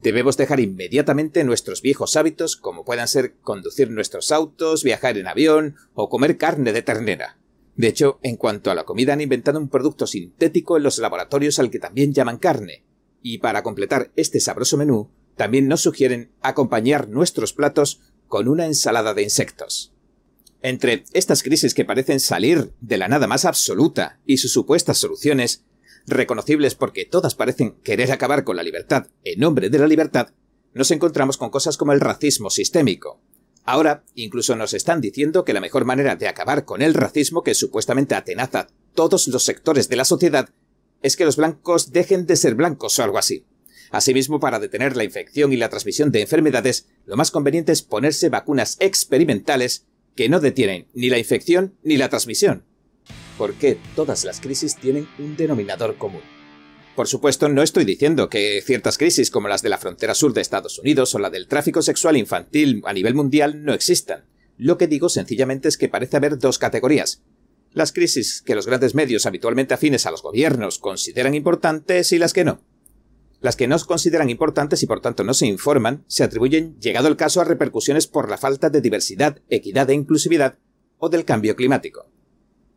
Debemos 0.00 0.36
dejar 0.36 0.60
inmediatamente 0.60 1.42
nuestros 1.44 1.82
viejos 1.82 2.16
hábitos, 2.16 2.56
como 2.56 2.84
puedan 2.84 3.08
ser 3.08 3.34
conducir 3.42 3.90
nuestros 3.90 4.32
autos, 4.32 4.84
viajar 4.84 5.18
en 5.18 5.26
avión 5.26 5.76
o 5.94 6.08
comer 6.08 6.36
carne 6.36 6.72
de 6.72 6.82
ternera. 6.82 7.38
De 7.74 7.88
hecho, 7.88 8.20
en 8.22 8.36
cuanto 8.36 8.70
a 8.70 8.74
la 8.74 8.84
comida 8.84 9.14
han 9.14 9.20
inventado 9.20 9.58
un 9.58 9.68
producto 9.68 10.06
sintético 10.06 10.76
en 10.76 10.84
los 10.84 10.98
laboratorios 10.98 11.58
al 11.58 11.70
que 11.70 11.80
también 11.80 12.12
llaman 12.12 12.38
carne. 12.38 12.84
Y 13.22 13.38
para 13.38 13.62
completar 13.62 14.12
este 14.14 14.38
sabroso 14.40 14.76
menú, 14.76 15.10
también 15.36 15.68
nos 15.68 15.82
sugieren 15.82 16.32
acompañar 16.40 17.08
nuestros 17.08 17.52
platos 17.52 18.00
con 18.28 18.48
una 18.48 18.66
ensalada 18.66 19.14
de 19.14 19.22
insectos. 19.22 19.92
Entre 20.62 21.04
estas 21.12 21.42
crisis 21.42 21.74
que 21.74 21.84
parecen 21.84 22.20
salir 22.20 22.72
de 22.80 22.96
la 22.96 23.08
nada 23.08 23.26
más 23.26 23.44
absoluta 23.44 24.18
y 24.24 24.38
sus 24.38 24.52
supuestas 24.52 24.98
soluciones, 24.98 25.64
reconocibles 26.06 26.74
porque 26.74 27.04
todas 27.04 27.34
parecen 27.34 27.76
querer 27.82 28.12
acabar 28.12 28.44
con 28.44 28.56
la 28.56 28.62
libertad 28.62 29.08
en 29.24 29.40
nombre 29.40 29.70
de 29.70 29.78
la 29.78 29.86
libertad, 29.86 30.28
nos 30.72 30.90
encontramos 30.90 31.36
con 31.36 31.50
cosas 31.50 31.76
como 31.76 31.92
el 31.92 32.00
racismo 32.00 32.50
sistémico. 32.50 33.20
Ahora, 33.64 34.04
incluso 34.14 34.56
nos 34.56 34.74
están 34.74 35.00
diciendo 35.00 35.44
que 35.44 35.52
la 35.54 35.60
mejor 35.60 35.84
manera 35.84 36.16
de 36.16 36.28
acabar 36.28 36.64
con 36.64 36.82
el 36.82 36.94
racismo 36.94 37.42
que 37.42 37.54
supuestamente 37.54 38.14
atenaza 38.14 38.66
todos 38.94 39.28
los 39.28 39.44
sectores 39.44 39.88
de 39.88 39.96
la 39.96 40.04
sociedad 40.04 40.50
es 41.02 41.16
que 41.16 41.24
los 41.24 41.36
blancos 41.36 41.92
dejen 41.92 42.26
de 42.26 42.36
ser 42.36 42.54
blancos 42.54 42.98
o 42.98 43.04
algo 43.04 43.18
así. 43.18 43.46
Asimismo, 43.90 44.40
para 44.40 44.58
detener 44.58 44.96
la 44.96 45.04
infección 45.04 45.52
y 45.52 45.56
la 45.56 45.68
transmisión 45.68 46.10
de 46.10 46.22
enfermedades, 46.22 46.88
lo 47.06 47.16
más 47.16 47.30
conveniente 47.30 47.72
es 47.72 47.82
ponerse 47.82 48.28
vacunas 48.28 48.76
experimentales 48.80 49.86
que 50.16 50.28
no 50.28 50.40
detienen 50.40 50.86
ni 50.94 51.08
la 51.08 51.18
infección 51.18 51.74
ni 51.82 51.96
la 51.96 52.08
transmisión. 52.08 52.64
Porque 53.36 53.78
todas 53.96 54.24
las 54.24 54.40
crisis 54.40 54.76
tienen 54.76 55.08
un 55.18 55.36
denominador 55.36 55.96
común. 55.96 56.22
Por 56.94 57.08
supuesto, 57.08 57.48
no 57.48 57.62
estoy 57.62 57.84
diciendo 57.84 58.28
que 58.28 58.62
ciertas 58.64 58.98
crisis 58.98 59.30
como 59.30 59.48
las 59.48 59.62
de 59.62 59.68
la 59.68 59.78
frontera 59.78 60.14
sur 60.14 60.32
de 60.32 60.40
Estados 60.40 60.78
Unidos 60.78 61.12
o 61.14 61.18
la 61.18 61.30
del 61.30 61.48
tráfico 61.48 61.82
sexual 61.82 62.16
infantil 62.16 62.82
a 62.84 62.92
nivel 62.92 63.14
mundial 63.14 63.64
no 63.64 63.74
existan. 63.74 64.26
Lo 64.56 64.78
que 64.78 64.86
digo 64.86 65.08
sencillamente 65.08 65.68
es 65.68 65.76
que 65.76 65.88
parece 65.88 66.16
haber 66.16 66.38
dos 66.38 66.58
categorías. 66.58 67.22
Las 67.72 67.92
crisis 67.92 68.40
que 68.40 68.54
los 68.54 68.66
grandes 68.66 68.94
medios 68.94 69.26
habitualmente 69.26 69.74
afines 69.74 70.06
a 70.06 70.12
los 70.12 70.22
gobiernos 70.22 70.78
consideran 70.78 71.34
importantes 71.34 72.12
y 72.12 72.18
las 72.18 72.32
que 72.32 72.44
no. 72.44 72.62
Las 73.44 73.56
que 73.56 73.68
no 73.68 73.78
se 73.78 73.84
consideran 73.84 74.30
importantes 74.30 74.82
y 74.82 74.86
por 74.86 75.02
tanto 75.02 75.22
no 75.22 75.34
se 75.34 75.46
informan 75.46 76.02
se 76.06 76.24
atribuyen, 76.24 76.80
llegado 76.80 77.08
el 77.08 77.16
caso, 77.18 77.42
a 77.42 77.44
repercusiones 77.44 78.06
por 78.06 78.30
la 78.30 78.38
falta 78.38 78.70
de 78.70 78.80
diversidad, 78.80 79.42
equidad 79.50 79.90
e 79.90 79.92
inclusividad 79.92 80.56
o 80.96 81.10
del 81.10 81.26
cambio 81.26 81.54
climático. 81.54 82.06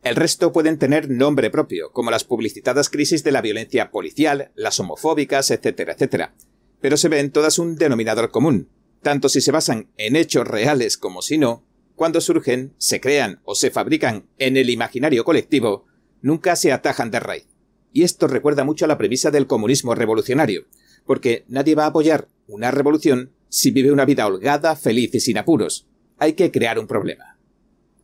El 0.02 0.14
resto 0.14 0.52
pueden 0.52 0.78
tener 0.78 1.08
nombre 1.08 1.48
propio, 1.48 1.90
como 1.92 2.10
las 2.10 2.24
publicitadas 2.24 2.90
crisis 2.90 3.24
de 3.24 3.32
la 3.32 3.40
violencia 3.40 3.90
policial, 3.90 4.52
las 4.56 4.78
homofóbicas, 4.78 5.50
etcétera, 5.50 5.94
etcétera. 5.94 6.34
Pero 6.82 6.98
se 6.98 7.08
ven 7.08 7.30
todas 7.30 7.58
un 7.58 7.76
denominador 7.76 8.30
común, 8.30 8.68
tanto 9.00 9.30
si 9.30 9.40
se 9.40 9.52
basan 9.52 9.88
en 9.96 10.16
hechos 10.16 10.46
reales 10.46 10.98
como 10.98 11.22
si 11.22 11.38
no, 11.38 11.64
cuando 11.94 12.20
surgen, 12.20 12.74
se 12.76 13.00
crean 13.00 13.40
o 13.44 13.54
se 13.54 13.70
fabrican 13.70 14.28
en 14.36 14.58
el 14.58 14.68
imaginario 14.68 15.24
colectivo, 15.24 15.86
nunca 16.20 16.56
se 16.56 16.72
atajan 16.72 17.10
de 17.10 17.20
raíz. 17.20 17.57
Y 17.98 18.04
esto 18.04 18.28
recuerda 18.28 18.62
mucho 18.62 18.84
a 18.84 18.88
la 18.88 18.96
premisa 18.96 19.32
del 19.32 19.48
comunismo 19.48 19.92
revolucionario, 19.92 20.66
porque 21.04 21.44
nadie 21.48 21.74
va 21.74 21.82
a 21.82 21.88
apoyar 21.88 22.28
una 22.46 22.70
revolución 22.70 23.32
si 23.48 23.72
vive 23.72 23.90
una 23.90 24.04
vida 24.04 24.24
holgada, 24.24 24.76
feliz 24.76 25.16
y 25.16 25.18
sin 25.18 25.36
apuros. 25.36 25.88
Hay 26.16 26.34
que 26.34 26.52
crear 26.52 26.78
un 26.78 26.86
problema. 26.86 27.40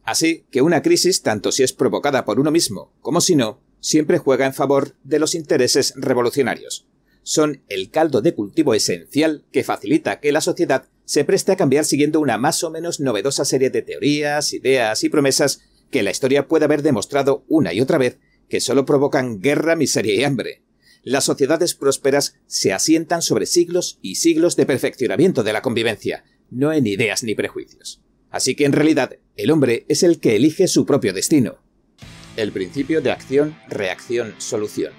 Así 0.03 0.47
que 0.51 0.62
una 0.62 0.82
crisis, 0.82 1.22
tanto 1.22 1.53
si 1.53 1.62
es 1.62 1.72
provocada 1.72 2.24
por 2.24 2.40
uno 2.40 2.51
mismo 2.51 2.92
como 3.03 3.20
si 3.20 3.36
no, 3.36 3.61
siempre 3.78 4.18
juega 4.18 4.47
en 4.47 4.53
favor 4.53 4.97
de 5.05 5.20
los 5.20 5.36
intereses 5.36 5.95
revolucionarios. 5.97 6.88
Son 7.22 7.62
el 7.68 7.90
caldo 7.90 8.20
de 8.20 8.34
cultivo 8.34 8.74
esencial 8.74 9.45
que 9.53 9.62
facilita 9.62 10.18
que 10.18 10.32
la 10.32 10.40
sociedad 10.40 10.88
se 11.05 11.24
preste 11.24 11.53
a 11.53 11.57
cambiar 11.57 11.84
siguiendo 11.84 12.18
una 12.18 12.36
más 12.36 12.64
o 12.64 12.70
menos 12.72 12.99
novedosa 12.99 13.45
serie 13.45 13.70
de 13.70 13.82
teorías, 13.82 14.55
ideas 14.55 15.05
y 15.05 15.09
promesas 15.09 15.61
que 15.92 16.03
la 16.03 16.11
historia 16.11 16.49
puede 16.49 16.64
haber 16.64 16.82
demostrado 16.82 17.45
una 17.47 17.72
y 17.72 17.80
otra 17.80 17.99
vez 17.99 18.18
que 18.55 18.61
solo 18.61 18.86
provocan 18.86 19.40
guerra, 19.40 19.74
miseria 19.74 20.14
y 20.14 20.22
hambre. 20.22 20.62
Las 21.02 21.24
sociedades 21.24 21.74
prósperas 21.74 22.36
se 22.46 22.72
asientan 22.72 23.20
sobre 23.20 23.46
siglos 23.46 23.98
y 24.00 24.14
siglos 24.14 24.55
de 24.55 24.64
perfeccionamiento 24.64 25.42
de 25.42 25.52
la 25.52 25.61
convivencia, 25.61 26.22
no 26.52 26.72
en 26.72 26.86
ideas 26.86 27.24
ni 27.24 27.34
prejuicios. 27.34 28.00
Así 28.30 28.55
que 28.55 28.64
en 28.64 28.70
realidad 28.70 29.18
el 29.34 29.50
hombre 29.50 29.86
es 29.88 30.05
el 30.05 30.20
que 30.20 30.36
elige 30.36 30.68
su 30.68 30.86
propio 30.86 31.12
destino. 31.12 31.59
El 32.36 32.52
principio 32.52 33.00
de 33.00 33.11
acción, 33.11 33.57
reacción, 33.68 34.36
solución. 34.38 34.92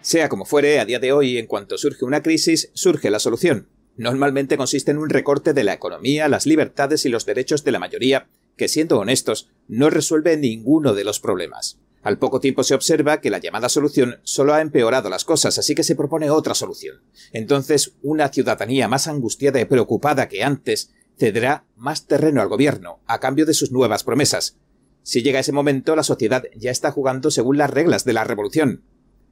Sea 0.00 0.28
como 0.28 0.44
fuere, 0.44 0.80
a 0.80 0.84
día 0.84 0.98
de 0.98 1.12
hoy, 1.12 1.38
en 1.38 1.46
cuanto 1.46 1.78
surge 1.78 2.04
una 2.04 2.24
crisis, 2.24 2.72
surge 2.74 3.10
la 3.10 3.20
solución. 3.20 3.68
normalmente 3.96 4.56
consiste 4.56 4.90
en 4.90 4.98
un 4.98 5.08
recorte 5.08 5.52
de 5.52 5.62
la 5.62 5.74
economía, 5.74 6.26
las 6.26 6.46
libertades 6.46 7.06
y 7.06 7.10
los 7.10 7.26
derechos 7.26 7.62
de 7.62 7.70
la 7.70 7.78
mayoría, 7.78 8.26
que 8.56 8.66
siendo 8.66 8.98
honestos, 8.98 9.50
no 9.68 9.88
resuelve 9.88 10.36
ninguno 10.36 10.94
de 10.94 11.04
los 11.04 11.20
problemas. 11.20 11.78
Al 12.02 12.18
poco 12.18 12.40
tiempo 12.40 12.64
se 12.64 12.74
observa 12.74 13.20
que 13.20 13.30
la 13.30 13.38
llamada 13.38 13.68
solución 13.68 14.16
solo 14.24 14.54
ha 14.54 14.60
empeorado 14.60 15.08
las 15.08 15.24
cosas, 15.24 15.58
así 15.58 15.74
que 15.74 15.84
se 15.84 15.94
propone 15.94 16.30
otra 16.30 16.54
solución. 16.54 17.02
Entonces, 17.32 17.94
una 18.02 18.28
ciudadanía 18.28 18.88
más 18.88 19.06
angustiada 19.06 19.60
y 19.60 19.64
preocupada 19.64 20.28
que 20.28 20.42
antes 20.42 20.92
cederá 21.16 21.64
más 21.76 22.06
terreno 22.06 22.40
al 22.40 22.48
gobierno 22.48 23.00
a 23.06 23.20
cambio 23.20 23.46
de 23.46 23.54
sus 23.54 23.70
nuevas 23.70 24.02
promesas. 24.02 24.58
Si 25.04 25.22
llega 25.22 25.40
ese 25.40 25.52
momento, 25.52 25.94
la 25.94 26.02
sociedad 26.02 26.44
ya 26.56 26.70
está 26.70 26.90
jugando 26.90 27.30
según 27.30 27.58
las 27.58 27.70
reglas 27.70 28.04
de 28.04 28.12
la 28.12 28.24
revolución. 28.24 28.82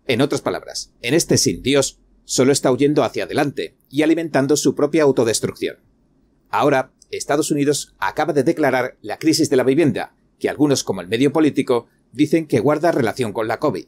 En 0.06 0.20
otras 0.20 0.40
palabras, 0.40 0.92
en 1.02 1.14
este 1.14 1.36
sin 1.38 1.62
Dios, 1.62 2.00
solo 2.24 2.52
está 2.52 2.70
huyendo 2.70 3.02
hacia 3.02 3.24
adelante 3.24 3.76
y 3.88 4.02
alimentando 4.02 4.56
su 4.56 4.76
propia 4.76 5.02
autodestrucción. 5.02 5.78
Ahora, 6.50 6.92
Estados 7.10 7.50
Unidos 7.50 7.94
acaba 7.98 8.32
de 8.32 8.44
declarar 8.44 8.96
la 9.02 9.18
crisis 9.18 9.50
de 9.50 9.56
la 9.56 9.64
vivienda, 9.64 10.14
que 10.38 10.48
algunos 10.48 10.84
como 10.84 11.00
el 11.00 11.08
medio 11.08 11.32
político 11.32 11.88
dicen 12.12 12.46
que 12.46 12.60
guarda 12.60 12.92
relación 12.92 13.32
con 13.32 13.48
la 13.48 13.58
COVID. 13.58 13.86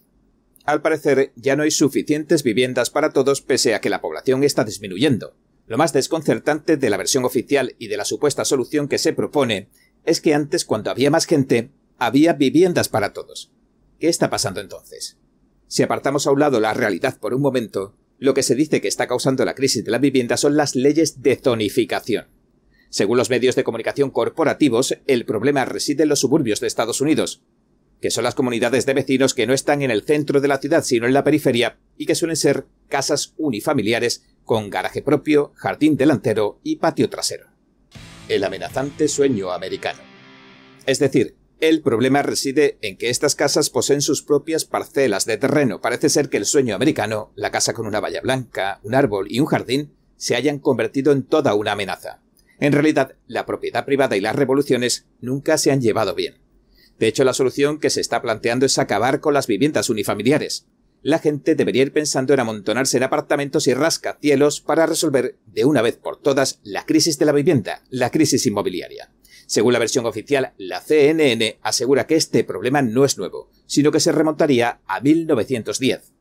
Al 0.64 0.82
parecer, 0.82 1.32
ya 1.36 1.56
no 1.56 1.64
hay 1.64 1.70
suficientes 1.70 2.42
viviendas 2.42 2.90
para 2.90 3.10
todos 3.10 3.42
pese 3.42 3.74
a 3.74 3.80
que 3.80 3.90
la 3.90 4.00
población 4.00 4.44
está 4.44 4.64
disminuyendo. 4.64 5.34
Lo 5.66 5.78
más 5.78 5.92
desconcertante 5.92 6.76
de 6.76 6.90
la 6.90 6.96
versión 6.96 7.24
oficial 7.24 7.74
y 7.78 7.88
de 7.88 7.96
la 7.96 8.04
supuesta 8.04 8.44
solución 8.44 8.88
que 8.88 8.98
se 8.98 9.12
propone 9.12 9.70
es 10.04 10.20
que 10.20 10.34
antes, 10.34 10.64
cuando 10.64 10.90
había 10.90 11.10
más 11.10 11.26
gente, 11.26 11.70
había 11.98 12.32
viviendas 12.34 12.88
para 12.88 13.12
todos. 13.12 13.52
¿Qué 13.98 14.08
está 14.08 14.30
pasando 14.30 14.60
entonces? 14.60 15.18
Si 15.68 15.82
apartamos 15.82 16.26
a 16.26 16.32
un 16.32 16.40
lado 16.40 16.60
la 16.60 16.74
realidad 16.74 17.18
por 17.18 17.34
un 17.34 17.40
momento, 17.40 17.96
lo 18.18 18.34
que 18.34 18.42
se 18.42 18.54
dice 18.54 18.80
que 18.80 18.88
está 18.88 19.06
causando 19.06 19.44
la 19.44 19.54
crisis 19.54 19.84
de 19.84 19.90
la 19.90 19.98
vivienda 19.98 20.36
son 20.36 20.56
las 20.56 20.74
leyes 20.76 21.22
de 21.22 21.36
zonificación. 21.36 22.26
Según 22.88 23.16
los 23.16 23.30
medios 23.30 23.56
de 23.56 23.64
comunicación 23.64 24.10
corporativos, 24.10 24.98
el 25.06 25.24
problema 25.24 25.64
reside 25.64 26.02
en 26.02 26.10
los 26.10 26.20
suburbios 26.20 26.60
de 26.60 26.66
Estados 26.66 27.00
Unidos, 27.00 27.42
que 28.02 28.10
son 28.10 28.24
las 28.24 28.34
comunidades 28.34 28.84
de 28.84 28.94
vecinos 28.94 29.32
que 29.32 29.46
no 29.46 29.54
están 29.54 29.80
en 29.80 29.92
el 29.92 30.02
centro 30.02 30.40
de 30.40 30.48
la 30.48 30.58
ciudad 30.58 30.82
sino 30.82 31.06
en 31.06 31.14
la 31.14 31.22
periferia 31.22 31.78
y 31.96 32.04
que 32.04 32.16
suelen 32.16 32.36
ser 32.36 32.66
casas 32.88 33.32
unifamiliares 33.38 34.24
con 34.44 34.68
garaje 34.70 35.02
propio, 35.02 35.52
jardín 35.54 35.96
delantero 35.96 36.58
y 36.64 36.76
patio 36.76 37.08
trasero. 37.08 37.46
El 38.28 38.42
amenazante 38.42 39.06
sueño 39.06 39.52
americano. 39.52 40.00
Es 40.84 40.98
decir, 40.98 41.36
el 41.60 41.80
problema 41.80 42.22
reside 42.22 42.76
en 42.82 42.96
que 42.96 43.08
estas 43.08 43.36
casas 43.36 43.70
poseen 43.70 44.02
sus 44.02 44.24
propias 44.24 44.64
parcelas 44.64 45.24
de 45.24 45.38
terreno. 45.38 45.80
Parece 45.80 46.08
ser 46.08 46.28
que 46.28 46.38
el 46.38 46.44
sueño 46.44 46.74
americano, 46.74 47.30
la 47.36 47.52
casa 47.52 47.72
con 47.72 47.86
una 47.86 48.00
valla 48.00 48.20
blanca, 48.20 48.80
un 48.82 48.96
árbol 48.96 49.28
y 49.30 49.38
un 49.38 49.46
jardín, 49.46 49.92
se 50.16 50.34
hayan 50.34 50.58
convertido 50.58 51.12
en 51.12 51.22
toda 51.22 51.54
una 51.54 51.72
amenaza. 51.72 52.20
En 52.58 52.72
realidad, 52.72 53.14
la 53.28 53.46
propiedad 53.46 53.84
privada 53.84 54.16
y 54.16 54.20
las 54.20 54.34
revoluciones 54.34 55.06
nunca 55.20 55.56
se 55.56 55.70
han 55.70 55.80
llevado 55.80 56.16
bien. 56.16 56.42
De 57.02 57.08
hecho, 57.08 57.24
la 57.24 57.34
solución 57.34 57.80
que 57.80 57.90
se 57.90 58.00
está 58.00 58.22
planteando 58.22 58.64
es 58.64 58.78
acabar 58.78 59.18
con 59.18 59.34
las 59.34 59.48
viviendas 59.48 59.90
unifamiliares. 59.90 60.68
La 61.02 61.18
gente 61.18 61.56
debería 61.56 61.82
ir 61.82 61.92
pensando 61.92 62.32
en 62.32 62.38
amontonarse 62.38 62.96
en 62.96 63.02
apartamentos 63.02 63.66
y 63.66 63.74
rascacielos 63.74 64.60
para 64.60 64.86
resolver 64.86 65.36
de 65.46 65.64
una 65.64 65.82
vez 65.82 65.96
por 65.96 66.20
todas 66.20 66.60
la 66.62 66.86
crisis 66.86 67.18
de 67.18 67.24
la 67.24 67.32
vivienda, 67.32 67.82
la 67.90 68.10
crisis 68.10 68.46
inmobiliaria. 68.46 69.10
Según 69.46 69.72
la 69.72 69.80
versión 69.80 70.06
oficial, 70.06 70.52
la 70.58 70.80
CNN 70.80 71.58
asegura 71.62 72.06
que 72.06 72.14
este 72.14 72.44
problema 72.44 72.82
no 72.82 73.04
es 73.04 73.18
nuevo, 73.18 73.50
sino 73.66 73.90
que 73.90 73.98
se 73.98 74.12
remontaría 74.12 74.80
a 74.86 75.00
1910. 75.00 76.12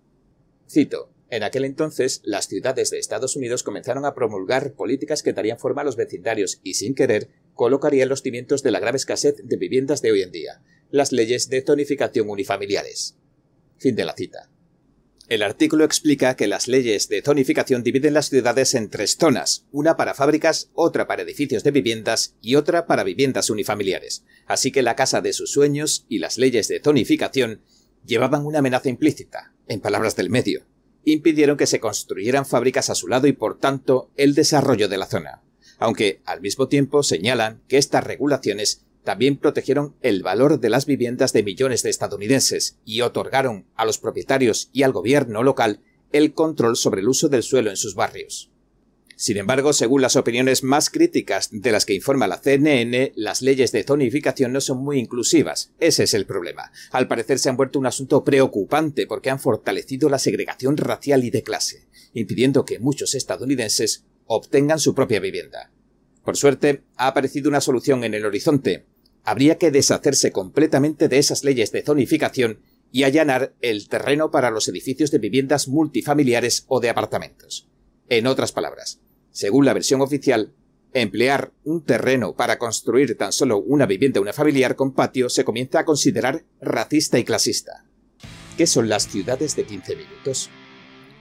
Cito, 0.67 1.11
en 1.31 1.43
aquel 1.43 1.63
entonces, 1.63 2.21
las 2.25 2.47
ciudades 2.47 2.89
de 2.89 2.99
Estados 2.99 3.37
Unidos 3.37 3.63
comenzaron 3.63 4.03
a 4.03 4.13
promulgar 4.13 4.73
políticas 4.73 5.23
que 5.23 5.31
darían 5.31 5.59
forma 5.59 5.81
a 5.81 5.85
los 5.85 5.95
vecindarios 5.95 6.59
y, 6.61 6.73
sin 6.73 6.93
querer, 6.93 7.29
colocarían 7.53 8.09
los 8.09 8.21
cimientos 8.21 8.63
de 8.63 8.71
la 8.71 8.81
grave 8.81 8.97
escasez 8.97 9.37
de 9.41 9.55
viviendas 9.55 10.01
de 10.01 10.11
hoy 10.11 10.23
en 10.23 10.31
día, 10.31 10.61
las 10.91 11.11
leyes 11.11 11.49
de 11.49 11.61
zonificación 11.61 12.29
unifamiliares. 12.29 13.15
Fin 13.77 13.95
de 13.95 14.05
la 14.05 14.13
cita. 14.13 14.49
El 15.27 15.43
artículo 15.43 15.85
explica 15.85 16.35
que 16.35 16.47
las 16.47 16.67
leyes 16.67 17.07
de 17.07 17.21
zonificación 17.21 17.83
dividen 17.83 18.13
las 18.13 18.29
ciudades 18.29 18.73
en 18.75 18.89
tres 18.89 19.15
zonas, 19.17 19.65
una 19.71 19.95
para 19.95 20.13
fábricas, 20.13 20.69
otra 20.73 21.07
para 21.07 21.21
edificios 21.21 21.63
de 21.63 21.71
viviendas 21.71 22.35
y 22.41 22.55
otra 22.55 22.85
para 22.85 23.05
viviendas 23.05 23.49
unifamiliares. 23.49 24.25
Así 24.45 24.71
que 24.71 24.81
la 24.81 24.95
casa 24.95 25.21
de 25.21 25.31
sus 25.31 25.51
sueños 25.51 26.05
y 26.09 26.19
las 26.19 26.37
leyes 26.37 26.67
de 26.67 26.81
zonificación 26.81 27.61
llevaban 28.05 28.45
una 28.45 28.59
amenaza 28.59 28.89
implícita, 28.89 29.53
en 29.67 29.79
palabras 29.79 30.17
del 30.17 30.29
medio 30.29 30.65
impidieron 31.03 31.57
que 31.57 31.67
se 31.67 31.79
construyeran 31.79 32.45
fábricas 32.45 32.89
a 32.89 32.95
su 32.95 33.07
lado 33.07 33.27
y 33.27 33.33
por 33.33 33.57
tanto 33.57 34.11
el 34.17 34.35
desarrollo 34.35 34.87
de 34.87 34.97
la 34.97 35.07
zona, 35.07 35.41
aunque 35.79 36.21
al 36.25 36.41
mismo 36.41 36.67
tiempo 36.67 37.03
señalan 37.03 37.61
que 37.67 37.77
estas 37.77 38.03
regulaciones 38.03 38.83
también 39.03 39.37
protegieron 39.37 39.95
el 40.01 40.23
valor 40.23 40.59
de 40.59 40.69
las 40.69 40.85
viviendas 40.85 41.33
de 41.33 41.43
millones 41.43 41.83
de 41.83 41.89
estadounidenses 41.89 42.77
y 42.85 43.01
otorgaron 43.01 43.65
a 43.75 43.85
los 43.85 43.97
propietarios 43.97 44.69
y 44.73 44.83
al 44.83 44.91
gobierno 44.91 45.43
local 45.43 45.81
el 46.11 46.33
control 46.33 46.75
sobre 46.75 47.01
el 47.01 47.09
uso 47.09 47.29
del 47.29 47.43
suelo 47.43 47.69
en 47.69 47.77
sus 47.77 47.95
barrios. 47.95 48.51
Sin 49.21 49.37
embargo, 49.37 49.71
según 49.71 50.01
las 50.01 50.15
opiniones 50.15 50.63
más 50.63 50.89
críticas 50.89 51.49
de 51.51 51.71
las 51.71 51.85
que 51.85 51.93
informa 51.93 52.25
la 52.25 52.41
CNN, 52.41 53.11
las 53.15 53.43
leyes 53.43 53.71
de 53.71 53.83
zonificación 53.83 54.51
no 54.51 54.61
son 54.61 54.79
muy 54.79 54.97
inclusivas. 54.97 55.71
Ese 55.79 56.05
es 56.05 56.15
el 56.15 56.25
problema. 56.25 56.71
Al 56.89 57.07
parecer 57.07 57.37
se 57.37 57.47
han 57.47 57.55
vuelto 57.55 57.77
un 57.77 57.85
asunto 57.85 58.23
preocupante 58.23 59.05
porque 59.05 59.29
han 59.29 59.39
fortalecido 59.39 60.09
la 60.09 60.17
segregación 60.17 60.75
racial 60.75 61.23
y 61.23 61.29
de 61.29 61.43
clase, 61.43 61.85
impidiendo 62.13 62.65
que 62.65 62.79
muchos 62.79 63.13
estadounidenses 63.13 64.05
obtengan 64.25 64.79
su 64.79 64.95
propia 64.95 65.19
vivienda. 65.19 65.71
Por 66.23 66.35
suerte, 66.35 66.81
ha 66.95 67.05
aparecido 67.05 67.47
una 67.47 67.61
solución 67.61 68.03
en 68.03 68.15
el 68.15 68.25
horizonte. 68.25 68.85
Habría 69.23 69.57
que 69.57 69.71
deshacerse 69.71 70.31
completamente 70.31 71.07
de 71.07 71.19
esas 71.19 71.43
leyes 71.43 71.71
de 71.71 71.83
zonificación 71.83 72.59
y 72.91 73.03
allanar 73.03 73.53
el 73.61 73.87
terreno 73.87 74.31
para 74.31 74.51
los 74.51 74.67
edificios 74.67 75.11
de 75.11 75.19
viviendas 75.19 75.67
multifamiliares 75.67 76.65
o 76.67 76.79
de 76.79 76.89
apartamentos. 76.89 77.67
En 78.09 78.27
otras 78.27 78.51
palabras, 78.51 78.99
según 79.31 79.65
la 79.65 79.73
versión 79.73 80.01
oficial, 80.01 80.53
emplear 80.93 81.53
un 81.63 81.83
terreno 81.85 82.35
para 82.35 82.57
construir 82.57 83.17
tan 83.17 83.31
solo 83.31 83.59
una 83.59 83.85
vivienda 83.85 84.19
una 84.19 84.33
familiar 84.33 84.75
con 84.75 84.93
patio 84.93 85.29
se 85.29 85.45
comienza 85.45 85.79
a 85.79 85.85
considerar 85.85 86.43
racista 86.59 87.17
y 87.17 87.23
clasista. 87.23 87.85
¿Qué 88.57 88.67
son 88.67 88.89
las 88.89 89.07
ciudades 89.07 89.55
de 89.55 89.63
15 89.63 89.95
minutos? 89.95 90.49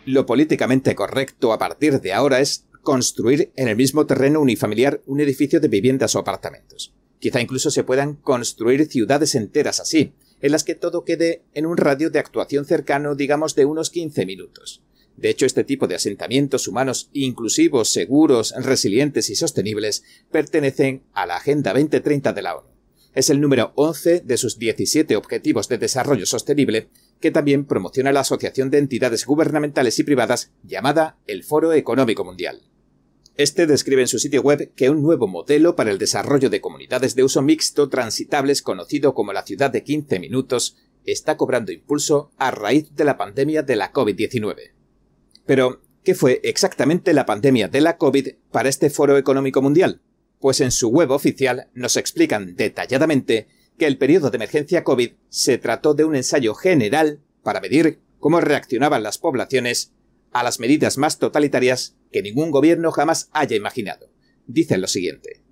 Lo 0.07 0.27
políticamente 0.27 0.95
correcto 0.95 1.53
a 1.53 1.59
partir 1.59 2.01
de 2.01 2.13
ahora 2.13 2.41
es 2.41 2.67
construir 2.83 3.53
en 3.55 3.69
el 3.69 3.77
mismo 3.77 4.07
terreno 4.07 4.41
unifamiliar 4.41 5.01
un 5.07 5.21
edificio 5.21 5.61
de 5.61 5.69
viviendas 5.69 6.15
o 6.17 6.19
apartamentos. 6.19 6.95
Quizá 7.21 7.41
incluso 7.41 7.71
se 7.71 7.85
puedan 7.85 8.15
construir 8.15 8.87
ciudades 8.87 9.37
enteras 9.37 9.79
así, 9.79 10.15
en 10.41 10.53
las 10.53 10.65
que 10.65 10.75
todo 10.75 11.05
quede 11.05 11.43
en 11.55 11.67
un 11.67 11.77
radio 11.77 12.11
de 12.11 12.19
actuación 12.19 12.65
cercano, 12.65 13.15
digamos, 13.15 13.55
de 13.55 13.67
unos 13.67 13.91
15 13.91 14.27
minutos. 14.27 14.83
De 15.17 15.29
hecho, 15.29 15.45
este 15.45 15.65
tipo 15.65 15.87
de 15.87 15.97
asentamientos 15.97 16.67
humanos 16.67 17.11
inclusivos, 17.13 17.93
seguros, 17.93 18.55
resilientes 18.57 19.29
y 19.29 19.37
sostenibles 19.37 20.03
pertenecen 20.31 21.03
a 21.13 21.27
la 21.27 21.37
Agenda 21.37 21.75
2030 21.75 22.33
de 22.33 22.43
la 22.43 22.57
ONU. 22.57 22.69
Es 23.15 23.29
el 23.29 23.41
número 23.41 23.73
11 23.75 24.21
de 24.21 24.37
sus 24.39 24.59
17 24.59 25.17
Objetivos 25.17 25.69
de 25.69 25.79
Desarrollo 25.79 26.25
Sostenible 26.27 26.89
que 27.21 27.31
también 27.31 27.67
promociona 27.67 28.13
la 28.13 28.21
Asociación 28.21 28.71
de 28.71 28.79
Entidades 28.79 29.27
Gubernamentales 29.27 29.99
y 29.99 30.05
Privadas 30.05 30.53
llamada 30.63 31.19
el 31.27 31.45
Foro 31.45 31.73
Económico 31.75 32.25
Mundial. 32.25 32.63
Este 33.41 33.67
describe 33.67 34.03
en 34.03 34.07
su 34.07 34.19
sitio 34.19 34.43
web 34.43 34.71
que 34.77 34.91
un 34.91 35.03
nuevo 35.03 35.27
modelo 35.27 35.75
para 35.75 35.91
el 35.91 35.97
desarrollo 35.97 36.51
de 36.51 36.61
comunidades 36.61 37.15
de 37.15 37.25
uso 37.25 37.41
mixto 37.41 37.89
transitables 37.89 38.61
conocido 38.61 39.15
como 39.15 39.33
la 39.33 39.47
ciudad 39.47 39.71
de 39.71 39.83
15 39.83 40.19
minutos 40.19 40.77
está 41.07 41.39
cobrando 41.39 41.73
impulso 41.73 42.33
a 42.37 42.51
raíz 42.51 42.95
de 42.95 43.05
la 43.05 43.17
pandemia 43.17 43.63
de 43.63 43.77
la 43.77 43.95
COVID-19. 43.95 44.73
Pero, 45.47 45.81
¿qué 46.05 46.15
fue 46.15 46.43
exactamente 46.45 47.15
la 47.15 47.25
pandemia 47.25 47.69
de 47.69 47.81
la 47.81 47.97
COVID 47.97 48.29
para 48.53 48.69
este 48.69 48.91
Foro 48.91 49.17
Económico 49.17 49.63
Mundial? 49.63 50.03
Pues 50.39 50.61
en 50.61 50.71
su 50.71 50.91
web 50.91 51.11
oficial 51.11 51.71
nos 51.73 51.97
explican 51.97 52.57
detalladamente 52.57 53.49
que 53.79 53.87
el 53.87 53.97
periodo 53.97 54.29
de 54.29 54.37
emergencia 54.37 54.85
COVID 54.85 55.13
se 55.31 55.57
trató 55.57 55.95
de 55.95 56.05
un 56.05 56.15
ensayo 56.15 56.53
general 56.53 57.23
para 57.43 57.63
medir 57.63 58.01
cómo 58.19 58.39
reaccionaban 58.43 59.03
las 59.03 59.17
poblaciones 59.17 59.95
a 60.33 60.43
las 60.43 60.61
medidas 60.61 60.99
más 60.99 61.19
totalitarias 61.19 61.97
que 62.13 62.23
ningún 62.23 62.51
gobierno 62.51 62.93
jamás 62.93 63.29
haya 63.33 63.57
imaginado. 63.57 64.11
Dicen 64.47 64.81
lo 64.81 64.87
siguiente. 64.87 65.43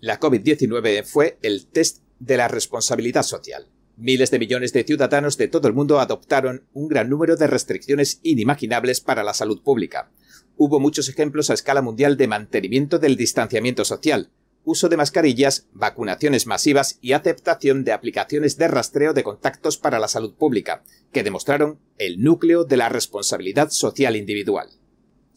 La 0.00 0.20
COVID-19 0.20 1.04
fue 1.04 1.38
el 1.42 1.66
test 1.66 2.02
de 2.18 2.36
la 2.36 2.48
responsabilidad 2.48 3.22
social. 3.22 3.68
Miles 3.96 4.30
de 4.30 4.38
millones 4.38 4.72
de 4.72 4.84
ciudadanos 4.84 5.36
de 5.38 5.48
todo 5.48 5.66
el 5.66 5.74
mundo 5.74 5.98
adoptaron 5.98 6.64
un 6.72 6.86
gran 6.86 7.10
número 7.10 7.34
de 7.34 7.48
restricciones 7.48 8.20
inimaginables 8.22 9.00
para 9.00 9.24
la 9.24 9.34
salud 9.34 9.60
pública. 9.62 10.12
Hubo 10.56 10.78
muchos 10.78 11.08
ejemplos 11.08 11.50
a 11.50 11.54
escala 11.54 11.82
mundial 11.82 12.16
de 12.16 12.28
mantenimiento 12.28 13.00
del 13.00 13.16
distanciamiento 13.16 13.84
social, 13.84 14.30
uso 14.68 14.88
de 14.88 14.96
mascarillas, 14.96 15.66
vacunaciones 15.72 16.46
masivas 16.46 16.98
y 17.00 17.12
aceptación 17.12 17.84
de 17.84 17.92
aplicaciones 17.92 18.58
de 18.58 18.68
rastreo 18.68 19.14
de 19.14 19.22
contactos 19.22 19.78
para 19.78 19.98
la 19.98 20.08
salud 20.08 20.34
pública, 20.34 20.82
que 21.10 21.22
demostraron 21.22 21.78
el 21.96 22.22
núcleo 22.22 22.64
de 22.64 22.76
la 22.76 22.88
responsabilidad 22.88 23.70
social 23.70 24.14
individual. 24.14 24.68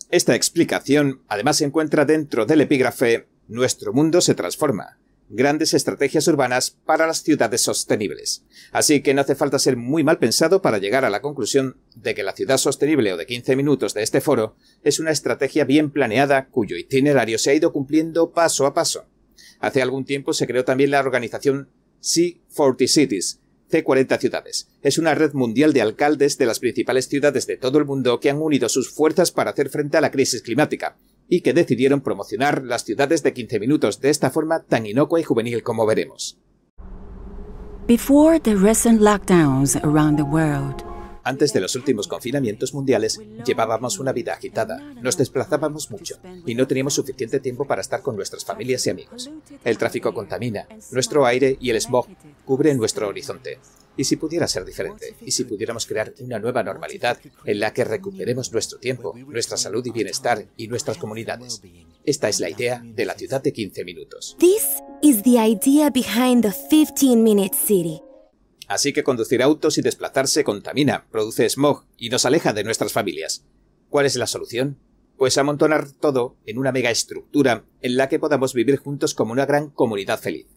Esta 0.10 0.36
explicación 0.36 1.22
además 1.30 1.58
se 1.58 1.66
encuentra 1.66 2.04
dentro 2.04 2.46
del 2.46 2.62
epígrafe 2.62 3.28
Nuestro 3.48 3.94
mundo 3.94 4.20
se 4.22 4.36
transforma. 4.36 4.98
Grandes 5.30 5.74
estrategias 5.74 6.28
urbanas 6.28 6.72
para 6.72 7.08
las 7.08 7.24
ciudades 7.24 7.62
sostenibles. 7.62 8.44
Así 8.74 9.02
que 9.02 9.14
no 9.14 9.22
hace 9.22 9.36
falta 9.36 9.60
ser 9.60 9.78
muy 9.78 10.04
mal 10.04 10.20
pensado 10.20 10.62
para 10.62 10.78
llegar 10.78 11.06
a 11.06 11.10
la 11.10 11.22
conclusión 11.22 11.78
de 11.96 12.14
que 12.14 12.24
la 12.24 12.34
ciudad 12.34 12.58
sostenible 12.58 13.14
o 13.14 13.18
de 13.18 13.26
15 13.26 13.56
minutos 13.56 13.94
de 13.94 14.04
este 14.04 14.20
foro 14.20 14.56
es 14.84 15.00
una 15.00 15.12
estrategia 15.12 15.64
bien 15.64 15.90
planeada 15.90 16.48
cuyo 16.48 16.76
itinerario 16.76 17.38
se 17.38 17.52
ha 17.52 17.54
ido 17.54 17.72
cumpliendo 17.72 18.32
paso 18.32 18.66
a 18.66 18.74
paso. 18.74 19.06
Hace 19.62 19.82
algún 19.82 20.06
tiempo 20.06 20.34
se 20.34 20.48
creó 20.48 20.66
también 20.66 20.92
la 20.92 21.00
organización 21.00 21.70
C40 22.02 22.88
Cities, 22.88 23.40
C40 23.72 24.20
Ciudades. 24.20 24.68
Es 24.82 24.98
una 24.98 25.14
red 25.14 25.34
mundial 25.34 25.72
de 25.72 25.82
alcaldes 25.82 26.38
de 26.40 26.48
las 26.48 26.60
principales 26.60 27.08
ciudades 27.08 27.46
de 27.46 27.58
todo 27.58 27.78
el 27.78 27.86
mundo 27.86 28.20
que 28.20 28.32
han 28.32 28.42
unido 28.42 28.68
sus 28.70 28.90
fuerzas 28.90 29.32
para 29.32 29.52
hacer 29.52 29.70
frente 29.70 29.98
a 29.98 30.02
la 30.02 30.12
crisis 30.12 30.42
climática 30.42 30.98
y 31.30 31.42
que 31.42 31.54
decidieron 31.54 32.02
promocionar 32.02 32.64
las 32.64 32.84
ciudades 32.84 33.24
de 33.24 33.34
15 33.34 33.60
minutos 33.60 34.02
de 34.02 34.10
esta 34.10 34.32
forma 34.32 34.64
tan 34.64 34.86
inocua 34.88 35.20
y 35.20 35.24
juvenil 35.24 35.64
como 35.64 35.86
veremos. 35.86 36.38
Antes 41.24 41.54
de 41.54 41.62
los 41.62 41.76
últimos 41.76 42.08
confinamientos 42.08 42.74
mundiales, 42.74 43.22
llevábamos 43.46 44.00
una 44.00 44.12
vida 44.12 44.34
agitada, 44.34 44.80
nos 45.02 45.18
desplazábamos 45.18 45.92
mucho 45.92 46.18
y 46.46 46.56
no 46.56 46.68
teníamos 46.68 46.94
suficiente 46.94 47.40
tiempo 47.40 47.66
para 47.66 47.82
estar 47.82 48.02
con 48.02 48.16
nuestras 48.16 48.46
familias 48.46 48.86
y 48.88 48.90
amigos. 48.90 49.30
El 49.64 49.78
tráfico 49.78 50.14
contamina, 50.14 50.68
nuestro 50.92 51.26
aire 51.26 51.58
y 51.60 51.70
el 51.70 51.82
smog 51.82 52.08
cubren 52.46 52.78
nuestro 52.78 53.08
horizonte. 53.08 53.60
¿Y 53.98 54.06
si 54.06 54.16
pudiera 54.16 54.48
ser 54.48 54.66
diferente? 54.66 55.16
¿Y 55.22 55.32
si 55.32 55.44
pudiéramos 55.44 55.86
crear 55.86 56.14
una 56.22 56.40
nueva 56.40 56.64
normalidad 56.64 57.20
en 57.46 57.60
la 57.60 57.74
que 57.74 57.84
recuperemos 57.84 58.52
nuestro 58.52 58.80
tiempo, 58.80 59.14
nuestra 59.28 59.58
salud 59.58 59.86
y 59.86 59.92
bienestar 59.92 60.46
y 60.56 60.68
nuestras 60.68 60.98
comunidades? 60.98 61.62
Esta 62.04 62.30
es 62.30 62.40
la 62.40 62.50
idea 62.50 62.82
de 62.84 63.06
la 63.06 63.14
ciudad 63.16 63.42
de 63.42 63.54
15 63.54 63.84
minutos. 63.86 64.38
This 64.40 64.82
is 65.02 65.22
the 65.24 65.38
idea 65.38 65.90
behind 65.90 66.44
the 66.44 66.54
15 66.70 67.22
minute 67.22 67.56
city. 67.56 68.02
Así 68.72 68.94
que 68.94 69.04
conducir 69.04 69.44
autos 69.44 69.78
y 69.78 69.82
desplazarse 69.82 70.46
contamina, 70.46 71.06
produce 71.12 71.50
smog 71.50 71.84
y 71.98 72.08
nos 72.08 72.24
aleja 72.24 72.54
de 72.54 72.64
nuestras 72.64 72.94
familias. 72.94 73.44
¿Cuál 73.90 74.06
es 74.06 74.16
la 74.16 74.28
solución? 74.28 74.78
Pues 75.18 75.38
amontonar 75.38 75.92
todo 75.92 76.38
en 76.46 76.58
una 76.58 76.72
mega 76.72 76.90
estructura 76.90 77.66
en 77.82 77.98
la 77.98 78.08
que 78.08 78.18
podamos 78.18 78.54
vivir 78.54 78.78
juntos 78.78 79.14
como 79.14 79.34
una 79.34 79.46
gran 79.46 79.72
comunidad 79.72 80.22
feliz. 80.22 80.48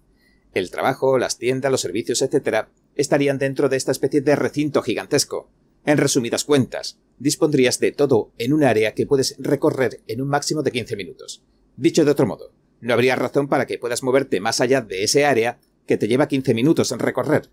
El 0.52 0.70
trabajo, 0.70 1.18
las 1.18 1.38
tiendas, 1.38 1.72
los 1.72 1.80
servicios, 1.80 2.22
etc., 2.22 2.68
estarían 2.94 3.38
dentro 3.38 3.68
de 3.68 3.78
esta 3.78 3.90
especie 3.90 4.20
de 4.20 4.36
recinto 4.36 4.80
gigantesco. 4.82 5.50
En 5.84 5.98
resumidas 5.98 6.44
cuentas, 6.44 7.00
dispondrías 7.18 7.80
de 7.80 7.90
todo 7.90 8.32
en 8.38 8.52
un 8.52 8.62
área 8.62 8.94
que 8.94 9.08
puedes 9.08 9.34
recorrer 9.40 10.04
en 10.06 10.20
un 10.20 10.28
máximo 10.28 10.62
de 10.62 10.70
15 10.70 10.94
minutos. 10.94 11.42
Dicho 11.76 12.04
de 12.04 12.12
otro 12.12 12.28
modo, 12.28 12.52
no 12.80 12.94
habría 12.94 13.16
razón 13.16 13.48
para 13.48 13.66
que 13.66 13.78
puedas 13.78 14.04
moverte 14.04 14.38
más 14.38 14.60
allá 14.60 14.82
de 14.82 15.02
ese 15.02 15.24
área 15.24 15.58
que 15.84 15.96
te 15.96 16.06
lleva 16.06 16.28
15 16.28 16.54
minutos 16.54 16.92
en 16.92 17.00
recorrer. 17.00 17.50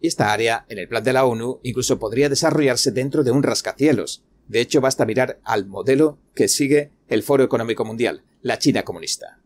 Y 0.00 0.08
esta 0.08 0.32
área, 0.32 0.64
en 0.68 0.78
el 0.78 0.88
plan 0.88 1.02
de 1.02 1.12
la 1.12 1.24
ONU, 1.24 1.60
incluso 1.62 1.98
podría 1.98 2.28
desarrollarse 2.28 2.92
dentro 2.92 3.24
de 3.24 3.30
un 3.30 3.42
rascacielos. 3.42 4.22
De 4.46 4.60
hecho, 4.60 4.80
basta 4.80 5.04
mirar 5.04 5.40
al 5.44 5.66
modelo 5.66 6.18
que 6.34 6.48
sigue 6.48 6.92
el 7.08 7.22
Foro 7.22 7.44
Económico 7.44 7.84
Mundial, 7.84 8.22
la 8.40 8.58
China 8.58 8.84
comunista. 8.84 9.40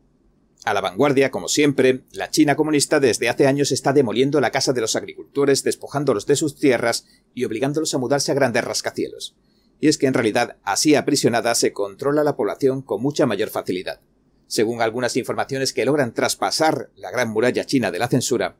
A 0.65 0.75
la 0.75 0.81
vanguardia, 0.81 1.33
como 1.33 1.49
siempre, 1.49 2.05
la 2.13 2.31
China 2.31 2.55
comunista 2.55 3.01
desde 3.01 3.29
hace 3.29 3.49
años 3.49 3.73
está 3.73 3.93
demoliendo 3.93 4.41
la 4.41 4.53
casa 4.53 4.73
de 4.73 4.81
los 4.81 4.95
agricultores, 4.95 5.65
despojándolos 5.65 6.27
de 6.27 6.37
sus 6.37 6.57
tierras 6.57 7.07
y 7.35 7.45
obligándolos 7.45 7.95
a 7.95 7.99
mudarse 7.99 8.31
a 8.31 8.37
grandes 8.37 8.63
rascacielos. 8.63 9.35
Y 9.81 9.89
es 9.89 9.99
que 9.99 10.07
en 10.07 10.15
realidad, 10.15 10.59
así 10.63 10.95
aprisionada, 10.95 11.57
se 11.57 11.73
controla 11.73 12.23
la 12.23 12.37
población 12.37 12.83
con 12.83 13.03
mucha 13.03 13.27
mayor 13.27 13.51
facilidad. 13.51 14.01
Según 14.47 14.83
algunas 14.83 15.17
informaciones 15.17 15.73
que 15.73 15.85
logran 15.85 16.15
traspasar 16.15 16.91
la 16.95 17.11
gran 17.11 17.31
muralla 17.31 17.65
china 17.65 17.91
de 17.91 17.99
la 17.99 18.07
censura, 18.07 18.57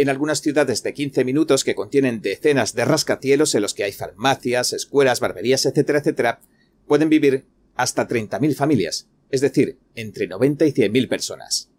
en 0.00 0.08
algunas 0.08 0.40
ciudades 0.40 0.84
de 0.84 0.94
15 0.94 1.24
minutos 1.24 1.64
que 1.64 1.74
contienen 1.74 2.20
decenas 2.20 2.72
de 2.72 2.84
rascacielos 2.84 3.56
en 3.56 3.62
los 3.62 3.74
que 3.74 3.82
hay 3.82 3.90
farmacias, 3.90 4.72
escuelas, 4.72 5.18
barberías, 5.18 5.66
etcétera, 5.66 5.98
etcétera, 5.98 6.40
pueden 6.86 7.08
vivir 7.08 7.46
hasta 7.74 8.06
30.000 8.06 8.54
familias, 8.54 9.08
es 9.30 9.40
decir, 9.40 9.76
entre 9.96 10.28
90 10.28 10.66
y 10.66 10.72
100.000 10.72 11.08
personas. 11.08 11.70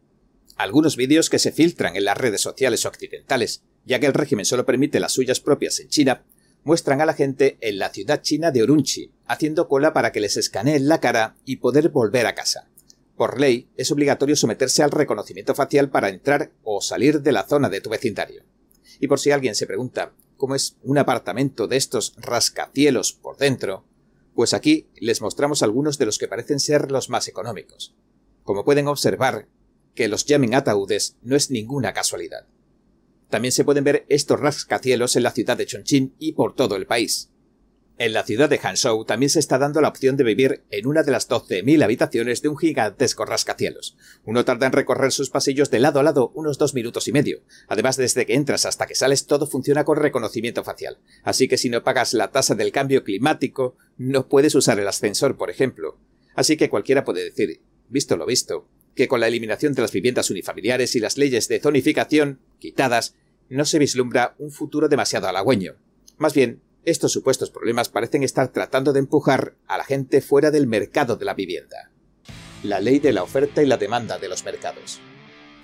Algunos 0.57 0.97
vídeos 0.97 1.29
que 1.29 1.39
se 1.39 1.53
filtran 1.53 1.95
en 1.95 2.03
las 2.03 2.17
redes 2.17 2.41
sociales 2.41 2.85
occidentales, 2.85 3.63
ya 3.85 4.01
que 4.01 4.07
el 4.07 4.13
régimen 4.13 4.43
solo 4.43 4.65
permite 4.65 4.99
las 4.99 5.13
suyas 5.13 5.39
propias 5.39 5.79
en 5.79 5.87
China, 5.87 6.25
muestran 6.65 6.99
a 6.99 7.05
la 7.05 7.13
gente 7.13 7.57
en 7.61 7.79
la 7.79 7.87
ciudad 7.87 8.21
china 8.21 8.51
de 8.51 8.63
Urumqi, 8.63 9.13
haciendo 9.27 9.69
cola 9.69 9.93
para 9.93 10.11
que 10.11 10.19
les 10.19 10.35
escaneen 10.35 10.89
la 10.89 10.99
cara 10.99 11.37
y 11.45 11.55
poder 11.55 11.87
volver 11.87 12.25
a 12.25 12.35
casa. 12.35 12.67
Por 13.19 13.37
ley, 13.37 13.69
es 13.75 13.91
obligatorio 13.91 14.37
someterse 14.37 14.81
al 14.81 14.91
reconocimiento 14.91 15.53
facial 15.53 15.89
para 15.89 16.07
entrar 16.07 16.53
o 16.63 16.79
salir 16.79 17.21
de 17.21 17.33
la 17.33 17.43
zona 17.43 17.67
de 17.67 17.81
tu 17.81 17.89
vecindario. 17.89 18.45
Y 19.01 19.09
por 19.09 19.19
si 19.19 19.31
alguien 19.31 19.55
se 19.55 19.67
pregunta 19.67 20.13
cómo 20.37 20.55
es 20.55 20.77
un 20.83 20.97
apartamento 20.97 21.67
de 21.67 21.75
estos 21.75 22.13
rascacielos 22.15 23.11
por 23.11 23.35
dentro, 23.35 23.83
pues 24.35 24.53
aquí 24.53 24.87
les 25.01 25.19
mostramos 25.19 25.63
algunos 25.63 25.97
de 25.97 26.05
los 26.05 26.17
que 26.17 26.29
parecen 26.29 26.61
ser 26.61 26.91
los 26.91 27.09
más 27.09 27.27
económicos. 27.27 27.93
Como 28.43 28.63
pueden 28.63 28.87
observar, 28.87 29.49
que 29.95 30.07
los 30.07 30.23
llamen 30.23 30.55
ataúdes 30.55 31.17
no 31.21 31.35
es 31.35 31.51
ninguna 31.51 31.91
casualidad. 31.91 32.47
También 33.29 33.51
se 33.51 33.65
pueden 33.65 33.83
ver 33.83 34.05
estos 34.07 34.39
rascacielos 34.39 35.17
en 35.17 35.23
la 35.23 35.31
ciudad 35.31 35.57
de 35.57 35.65
Chongqing 35.65 36.15
y 36.19 36.31
por 36.31 36.55
todo 36.55 36.77
el 36.77 36.87
país. 36.87 37.29
En 37.99 38.13
la 38.13 38.23
ciudad 38.23 38.49
de 38.49 38.59
Hangzhou 38.59 39.03
también 39.03 39.29
se 39.29 39.39
está 39.39 39.57
dando 39.57 39.81
la 39.81 39.89
opción 39.89 40.15
de 40.15 40.23
vivir 40.23 40.63
en 40.71 40.87
una 40.87 41.03
de 41.03 41.11
las 41.11 41.27
12.000 41.27 41.83
habitaciones 41.83 42.41
de 42.41 42.47
un 42.47 42.57
gigantesco 42.57 43.25
rascacielos. 43.25 43.97
Uno 44.23 44.45
tarda 44.45 44.67
en 44.67 44.71
recorrer 44.71 45.11
sus 45.11 45.29
pasillos 45.29 45.69
de 45.69 45.79
lado 45.79 45.99
a 45.99 46.03
lado 46.03 46.31
unos 46.33 46.57
dos 46.57 46.73
minutos 46.73 47.09
y 47.09 47.11
medio. 47.11 47.41
Además, 47.67 47.97
desde 47.97 48.25
que 48.25 48.35
entras 48.35 48.65
hasta 48.65 48.87
que 48.87 48.95
sales 48.95 49.25
todo 49.25 49.47
funciona 49.47 49.83
con 49.83 49.97
reconocimiento 49.97 50.63
facial. 50.63 50.99
Así 51.23 51.49
que 51.49 51.57
si 51.57 51.69
no 51.69 51.83
pagas 51.83 52.13
la 52.13 52.31
tasa 52.31 52.55
del 52.55 52.71
cambio 52.71 53.03
climático, 53.03 53.75
no 53.97 54.29
puedes 54.29 54.55
usar 54.55 54.79
el 54.79 54.87
ascensor, 54.87 55.35
por 55.35 55.49
ejemplo. 55.49 55.97
Así 56.35 56.55
que 56.55 56.69
cualquiera 56.69 57.03
puede 57.03 57.25
decir, 57.25 57.59
visto 57.89 58.15
lo 58.15 58.25
visto, 58.25 58.65
que 58.95 59.09
con 59.09 59.19
la 59.19 59.27
eliminación 59.27 59.73
de 59.73 59.81
las 59.81 59.91
viviendas 59.91 60.29
unifamiliares 60.29 60.95
y 60.95 61.01
las 61.01 61.17
leyes 61.17 61.49
de 61.49 61.59
zonificación 61.59 62.39
quitadas, 62.59 63.15
no 63.49 63.65
se 63.65 63.77
vislumbra 63.77 64.35
un 64.37 64.51
futuro 64.51 64.87
demasiado 64.87 65.27
halagüeño. 65.27 65.75
Más 66.17 66.33
bien, 66.33 66.61
estos 66.85 67.11
supuestos 67.11 67.51
problemas 67.51 67.89
parecen 67.89 68.23
estar 68.23 68.49
tratando 68.49 68.93
de 68.93 68.99
empujar 68.99 69.55
a 69.67 69.77
la 69.77 69.83
gente 69.83 70.21
fuera 70.21 70.51
del 70.51 70.67
mercado 70.67 71.15
de 71.15 71.25
la 71.25 71.33
vivienda. 71.33 71.91
La 72.63 72.79
ley 72.79 72.99
de 72.99 73.13
la 73.13 73.23
oferta 73.23 73.63
y 73.63 73.65
la 73.65 73.77
demanda 73.77 74.17
de 74.17 74.29
los 74.29 74.43
mercados. 74.43 74.99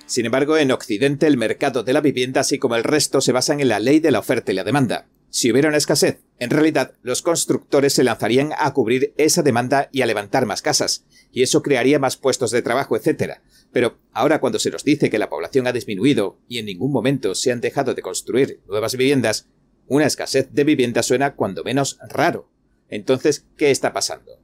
Sin 0.05 0.25
embargo, 0.25 0.57
en 0.57 0.71
Occidente 0.71 1.25
el 1.25 1.37
mercado 1.37 1.83
de 1.83 1.93
la 1.93 2.01
vivienda, 2.01 2.41
así 2.41 2.59
como 2.59 2.75
el 2.75 2.83
resto, 2.83 3.21
se 3.21 3.31
basan 3.31 3.59
en 3.59 3.69
la 3.69 3.79
ley 3.79 3.99
de 3.99 4.11
la 4.11 4.19
oferta 4.19 4.51
y 4.51 4.55
la 4.55 4.63
demanda. 4.63 5.07
Si 5.29 5.51
hubiera 5.51 5.67
una 5.67 5.77
escasez, 5.77 6.21
en 6.39 6.49
realidad 6.49 6.93
los 7.01 7.21
constructores 7.21 7.91
se 7.91 8.03
lanzarían 8.03 8.51
a 8.57 8.71
cubrir 8.73 9.13
esa 9.17 9.41
demanda 9.41 9.89
y 9.91 10.01
a 10.01 10.05
levantar 10.05 10.45
más 10.45 10.61
casas, 10.61 11.05
y 11.31 11.41
eso 11.41 11.61
crearía 11.61 11.99
más 11.99 12.15
puestos 12.15 12.51
de 12.51 12.61
trabajo, 12.61 12.95
etc. 12.95 13.39
Pero 13.73 13.97
ahora 14.13 14.39
cuando 14.39 14.59
se 14.59 14.69
nos 14.69 14.85
dice 14.85 15.09
que 15.09 15.19
la 15.19 15.29
población 15.29 15.67
ha 15.67 15.73
disminuido 15.73 16.39
y 16.47 16.59
en 16.59 16.67
ningún 16.67 16.93
momento 16.93 17.35
se 17.35 17.51
han 17.51 17.59
dejado 17.59 17.95
de 17.95 18.01
construir 18.01 18.61
nuevas 18.67 18.95
viviendas, 18.95 19.49
una 19.87 20.05
escasez 20.05 20.49
de 20.51 20.63
vivienda 20.63 21.03
suena 21.03 21.35
cuando 21.35 21.63
menos 21.63 21.99
raro. 22.09 22.49
Entonces, 22.89 23.45
¿qué 23.57 23.71
está 23.71 23.93
pasando? 23.93 24.39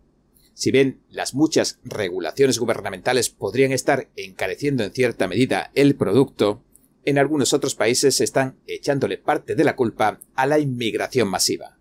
Si 0.53 0.71
bien 0.71 1.01
las 1.09 1.33
muchas 1.33 1.79
regulaciones 1.83 2.59
gubernamentales 2.59 3.29
podrían 3.29 3.71
estar 3.71 4.09
encareciendo 4.15 4.83
en 4.83 4.91
cierta 4.91 5.27
medida 5.27 5.71
el 5.75 5.95
producto, 5.95 6.63
en 7.05 7.17
algunos 7.17 7.53
otros 7.53 7.75
países 7.75 8.21
están 8.21 8.57
echándole 8.67 9.17
parte 9.17 9.55
de 9.55 9.63
la 9.63 9.75
culpa 9.75 10.19
a 10.35 10.45
la 10.45 10.59
inmigración 10.59 11.27
masiva. 11.29 11.77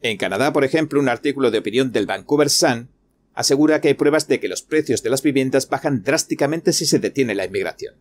En 0.00 0.16
Canadá, 0.16 0.52
por 0.52 0.64
ejemplo, 0.64 1.00
un 1.00 1.08
artículo 1.08 1.50
de 1.50 1.58
opinión 1.58 1.90
del 1.90 2.06
Vancouver 2.06 2.50
Sun 2.50 2.90
asegura 3.32 3.80
que 3.80 3.88
hay 3.88 3.94
pruebas 3.94 4.28
de 4.28 4.38
que 4.38 4.48
los 4.48 4.62
precios 4.62 5.02
de 5.02 5.10
las 5.10 5.22
viviendas 5.22 5.68
bajan 5.68 6.02
drásticamente 6.02 6.72
si 6.72 6.86
se 6.86 6.98
detiene 6.98 7.34
la 7.34 7.46
inmigración. 7.46 7.96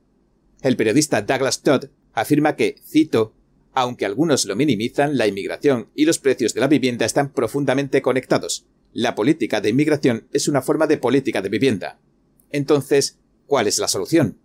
El 0.61 0.77
periodista 0.77 1.21
Douglas 1.21 1.61
Todd 1.61 1.85
afirma 2.13 2.55
que, 2.55 2.75
cito, 2.85 3.33
aunque 3.73 4.05
algunos 4.05 4.45
lo 4.45 4.55
minimizan, 4.55 5.17
la 5.17 5.27
inmigración 5.27 5.89
y 5.95 6.05
los 6.05 6.19
precios 6.19 6.53
de 6.53 6.61
la 6.61 6.67
vivienda 6.67 7.05
están 7.05 7.31
profundamente 7.33 8.01
conectados. 8.01 8.65
La 8.91 9.15
política 9.15 9.61
de 9.61 9.69
inmigración 9.69 10.27
es 10.31 10.47
una 10.47 10.61
forma 10.61 10.87
de 10.87 10.97
política 10.97 11.41
de 11.41 11.49
vivienda. 11.49 11.99
Entonces, 12.51 13.17
¿cuál 13.47 13.67
es 13.67 13.79
la 13.79 13.87
solución? 13.87 14.37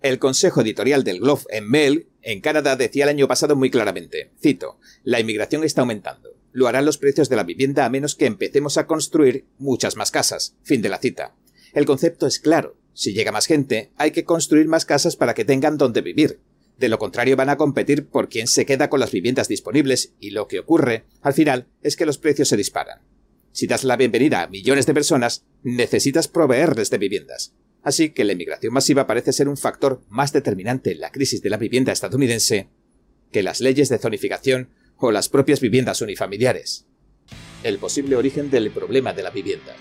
El 0.00 0.18
consejo 0.18 0.60
editorial 0.62 1.04
del 1.04 1.20
Globe 1.20 1.42
en 1.50 1.68
Mail 1.68 2.08
en 2.22 2.40
Canadá 2.40 2.76
decía 2.76 3.04
el 3.04 3.10
año 3.10 3.28
pasado 3.28 3.56
muy 3.56 3.70
claramente, 3.70 4.32
cito, 4.40 4.78
la 5.04 5.20
inmigración 5.20 5.64
está 5.64 5.82
aumentando. 5.82 6.36
Lo 6.52 6.68
harán 6.68 6.84
los 6.84 6.98
precios 6.98 7.28
de 7.28 7.36
la 7.36 7.44
vivienda 7.44 7.84
a 7.84 7.90
menos 7.90 8.14
que 8.14 8.26
empecemos 8.26 8.78
a 8.78 8.86
construir 8.86 9.46
muchas 9.58 9.96
más 9.96 10.10
casas. 10.10 10.56
Fin 10.62 10.82
de 10.82 10.88
la 10.88 10.98
cita. 10.98 11.34
El 11.72 11.86
concepto 11.86 12.26
es 12.26 12.38
claro. 12.38 12.76
Si 12.94 13.14
llega 13.14 13.32
más 13.32 13.46
gente, 13.46 13.90
hay 13.96 14.10
que 14.10 14.24
construir 14.24 14.68
más 14.68 14.84
casas 14.84 15.16
para 15.16 15.34
que 15.34 15.44
tengan 15.44 15.78
donde 15.78 16.02
vivir. 16.02 16.40
De 16.78 16.88
lo 16.88 16.98
contrario 16.98 17.36
van 17.36 17.50
a 17.50 17.56
competir 17.56 18.06
por 18.06 18.28
quién 18.28 18.46
se 18.46 18.66
queda 18.66 18.88
con 18.90 19.00
las 19.00 19.12
viviendas 19.12 19.48
disponibles 19.48 20.14
y 20.18 20.30
lo 20.30 20.48
que 20.48 20.58
ocurre, 20.58 21.04
al 21.20 21.34
final, 21.34 21.68
es 21.82 21.96
que 21.96 22.06
los 22.06 22.18
precios 22.18 22.48
se 22.48 22.56
disparan. 22.56 23.00
Si 23.52 23.66
das 23.66 23.84
la 23.84 23.96
bienvenida 23.96 24.42
a 24.42 24.48
millones 24.48 24.86
de 24.86 24.94
personas, 24.94 25.44
necesitas 25.62 26.28
proveerles 26.28 26.90
de 26.90 26.98
viviendas. 26.98 27.54
Así 27.82 28.10
que 28.10 28.24
la 28.24 28.32
inmigración 28.32 28.72
masiva 28.72 29.06
parece 29.06 29.32
ser 29.32 29.48
un 29.48 29.56
factor 29.56 30.02
más 30.08 30.32
determinante 30.32 30.92
en 30.92 31.00
la 31.00 31.10
crisis 31.10 31.42
de 31.42 31.50
la 31.50 31.56
vivienda 31.56 31.92
estadounidense 31.92 32.68
que 33.30 33.42
las 33.42 33.60
leyes 33.60 33.88
de 33.88 33.98
zonificación 33.98 34.70
o 34.98 35.10
las 35.10 35.28
propias 35.28 35.60
viviendas 35.60 36.00
unifamiliares. 36.00 36.86
El 37.64 37.78
posible 37.78 38.16
origen 38.16 38.50
del 38.50 38.70
problema 38.70 39.12
de 39.12 39.22
la 39.22 39.30
vivienda. 39.30 39.74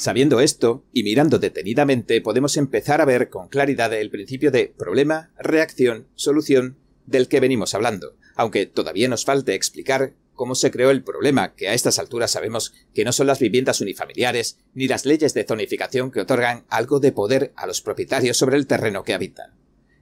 Sabiendo 0.00 0.40
esto, 0.40 0.82
y 0.94 1.02
mirando 1.02 1.38
detenidamente, 1.38 2.22
podemos 2.22 2.56
empezar 2.56 3.02
a 3.02 3.04
ver 3.04 3.28
con 3.28 3.48
claridad 3.48 3.92
el 3.92 4.08
principio 4.08 4.50
de 4.50 4.72
problema, 4.74 5.30
reacción, 5.38 6.08
solución 6.14 6.78
del 7.04 7.28
que 7.28 7.38
venimos 7.38 7.74
hablando, 7.74 8.16
aunque 8.34 8.64
todavía 8.64 9.08
nos 9.08 9.26
falte 9.26 9.54
explicar 9.54 10.14
cómo 10.32 10.54
se 10.54 10.70
creó 10.70 10.90
el 10.90 11.04
problema, 11.04 11.54
que 11.54 11.68
a 11.68 11.74
estas 11.74 11.98
alturas 11.98 12.30
sabemos 12.30 12.72
que 12.94 13.04
no 13.04 13.12
son 13.12 13.26
las 13.26 13.40
viviendas 13.40 13.82
unifamiliares 13.82 14.56
ni 14.72 14.88
las 14.88 15.04
leyes 15.04 15.34
de 15.34 15.44
zonificación 15.44 16.10
que 16.10 16.20
otorgan 16.20 16.64
algo 16.70 16.98
de 16.98 17.12
poder 17.12 17.52
a 17.54 17.66
los 17.66 17.82
propietarios 17.82 18.38
sobre 18.38 18.56
el 18.56 18.66
terreno 18.66 19.04
que 19.04 19.12
habitan. 19.12 19.50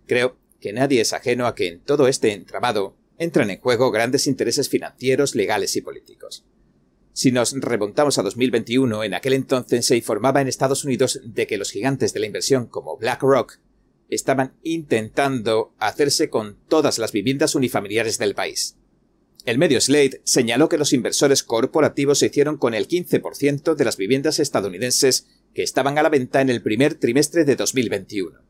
Creo 0.06 0.36
que 0.60 0.72
nadie 0.72 1.00
es 1.00 1.12
ajeno 1.12 1.48
a 1.48 1.56
que 1.56 1.66
en 1.66 1.80
todo 1.80 2.06
este 2.06 2.34
entramado 2.34 2.96
entran 3.18 3.50
en 3.50 3.58
juego 3.58 3.90
grandes 3.90 4.28
intereses 4.28 4.68
financieros, 4.68 5.34
legales 5.34 5.74
y 5.74 5.80
políticos. 5.80 6.44
Si 7.12 7.32
nos 7.32 7.52
remontamos 7.52 8.18
a 8.18 8.22
2021, 8.22 9.04
en 9.04 9.14
aquel 9.14 9.32
entonces 9.32 9.86
se 9.86 9.96
informaba 9.96 10.40
en 10.40 10.48
Estados 10.48 10.84
Unidos 10.84 11.20
de 11.24 11.46
que 11.46 11.58
los 11.58 11.70
gigantes 11.70 12.12
de 12.12 12.20
la 12.20 12.26
inversión 12.26 12.66
como 12.66 12.96
BlackRock 12.96 13.58
estaban 14.08 14.54
intentando 14.62 15.74
hacerse 15.78 16.30
con 16.30 16.56
todas 16.68 16.98
las 16.98 17.12
viviendas 17.12 17.54
unifamiliares 17.54 18.18
del 18.18 18.34
país. 18.34 18.76
El 19.44 19.58
medio 19.58 19.80
Slate 19.80 20.20
señaló 20.24 20.68
que 20.68 20.78
los 20.78 20.92
inversores 20.92 21.42
corporativos 21.42 22.18
se 22.18 22.26
hicieron 22.26 22.56
con 22.58 22.74
el 22.74 22.86
15% 22.86 23.74
de 23.74 23.84
las 23.84 23.96
viviendas 23.96 24.40
estadounidenses 24.40 25.26
que 25.54 25.62
estaban 25.62 25.98
a 25.98 26.02
la 26.02 26.10
venta 26.10 26.40
en 26.40 26.50
el 26.50 26.62
primer 26.62 26.94
trimestre 26.94 27.44
de 27.44 27.56
2021. 27.56 28.40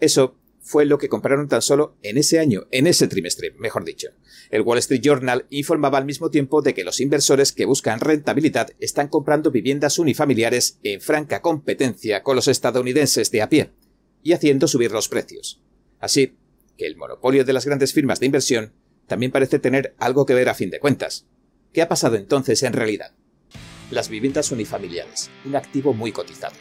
Eso 0.00 0.36
fue 0.64 0.86
lo 0.86 0.96
que 0.96 1.10
compraron 1.10 1.46
tan 1.46 1.60
solo 1.60 1.98
en 2.02 2.16
ese 2.16 2.40
año, 2.40 2.66
en 2.70 2.86
ese 2.86 3.06
trimestre, 3.06 3.54
mejor 3.58 3.84
dicho. 3.84 4.08
El 4.50 4.62
Wall 4.62 4.78
Street 4.78 5.02
Journal 5.02 5.44
informaba 5.50 5.98
al 5.98 6.06
mismo 6.06 6.30
tiempo 6.30 6.62
de 6.62 6.72
que 6.72 6.84
los 6.84 7.00
inversores 7.00 7.52
que 7.52 7.66
buscan 7.66 8.00
rentabilidad 8.00 8.70
están 8.80 9.08
comprando 9.08 9.50
viviendas 9.50 9.98
unifamiliares 9.98 10.78
en 10.82 11.02
franca 11.02 11.42
competencia 11.42 12.22
con 12.22 12.34
los 12.34 12.48
estadounidenses 12.48 13.30
de 13.30 13.42
a 13.42 13.50
pie 13.50 13.72
y 14.22 14.32
haciendo 14.32 14.66
subir 14.66 14.90
los 14.90 15.10
precios. 15.10 15.60
Así 16.00 16.38
que 16.78 16.86
el 16.86 16.96
monopolio 16.96 17.44
de 17.44 17.52
las 17.52 17.66
grandes 17.66 17.92
firmas 17.92 18.18
de 18.18 18.26
inversión 18.26 18.72
también 19.06 19.32
parece 19.32 19.58
tener 19.58 19.94
algo 19.98 20.24
que 20.24 20.32
ver 20.32 20.48
a 20.48 20.54
fin 20.54 20.70
de 20.70 20.80
cuentas. 20.80 21.26
¿Qué 21.74 21.82
ha 21.82 21.88
pasado 21.88 22.16
entonces 22.16 22.62
en 22.62 22.72
realidad? 22.72 23.12
Las 23.90 24.08
viviendas 24.08 24.50
unifamiliares, 24.50 25.30
un 25.44 25.56
activo 25.56 25.92
muy 25.92 26.10
cotizado 26.10 26.56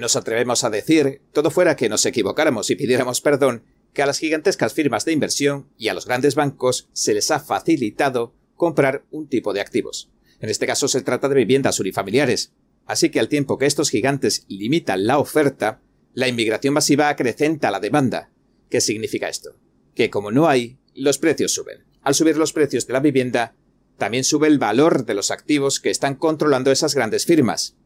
nos 0.00 0.16
atrevemos 0.16 0.64
a 0.64 0.70
decir, 0.70 1.22
todo 1.32 1.50
fuera 1.50 1.76
que 1.76 1.88
nos 1.88 2.04
equivocáramos 2.06 2.70
y 2.70 2.76
pidiéramos 2.76 3.20
perdón, 3.20 3.64
que 3.92 4.02
a 4.02 4.06
las 4.06 4.18
gigantescas 4.18 4.72
firmas 4.72 5.04
de 5.04 5.12
inversión 5.12 5.68
y 5.76 5.88
a 5.88 5.94
los 5.94 6.06
grandes 6.06 6.34
bancos 6.34 6.88
se 6.92 7.14
les 7.14 7.30
ha 7.30 7.40
facilitado 7.40 8.34
comprar 8.56 9.04
un 9.10 9.28
tipo 9.28 9.52
de 9.52 9.60
activos. 9.60 10.10
En 10.40 10.48
este 10.48 10.66
caso 10.66 10.88
se 10.88 11.02
trata 11.02 11.28
de 11.28 11.34
viviendas 11.34 11.80
unifamiliares. 11.80 12.52
Así 12.86 13.10
que 13.10 13.20
al 13.20 13.28
tiempo 13.28 13.58
que 13.58 13.66
estos 13.66 13.90
gigantes 13.90 14.44
limitan 14.48 15.06
la 15.06 15.18
oferta, 15.18 15.80
la 16.14 16.28
inmigración 16.28 16.74
masiva 16.74 17.08
acrecenta 17.08 17.70
la 17.70 17.80
demanda. 17.80 18.30
¿Qué 18.68 18.80
significa 18.80 19.28
esto? 19.28 19.56
Que 19.94 20.10
como 20.10 20.30
no 20.30 20.48
hay, 20.48 20.78
los 20.94 21.18
precios 21.18 21.52
suben. 21.52 21.84
Al 22.02 22.14
subir 22.14 22.36
los 22.36 22.52
precios 22.52 22.86
de 22.86 22.92
la 22.92 23.00
vivienda, 23.00 23.54
también 23.98 24.24
sube 24.24 24.48
el 24.48 24.58
valor 24.58 25.04
de 25.04 25.14
los 25.14 25.30
activos 25.30 25.78
que 25.78 25.90
están 25.90 26.14
controlando 26.14 26.72
esas 26.72 26.94
grandes 26.94 27.26
firmas 27.26 27.76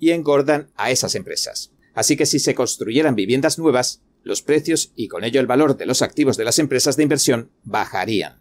y 0.00 0.10
engordan 0.10 0.72
a 0.74 0.90
esas 0.90 1.14
empresas. 1.14 1.72
Así 1.94 2.16
que 2.16 2.26
si 2.26 2.40
se 2.40 2.54
construyeran 2.54 3.14
viviendas 3.14 3.58
nuevas, 3.58 4.02
los 4.22 4.42
precios 4.42 4.92
y 4.96 5.08
con 5.08 5.22
ello 5.24 5.40
el 5.40 5.46
valor 5.46 5.76
de 5.76 5.86
los 5.86 6.02
activos 6.02 6.36
de 6.36 6.44
las 6.44 6.58
empresas 6.58 6.96
de 6.96 7.04
inversión 7.04 7.52
bajarían. 7.62 8.40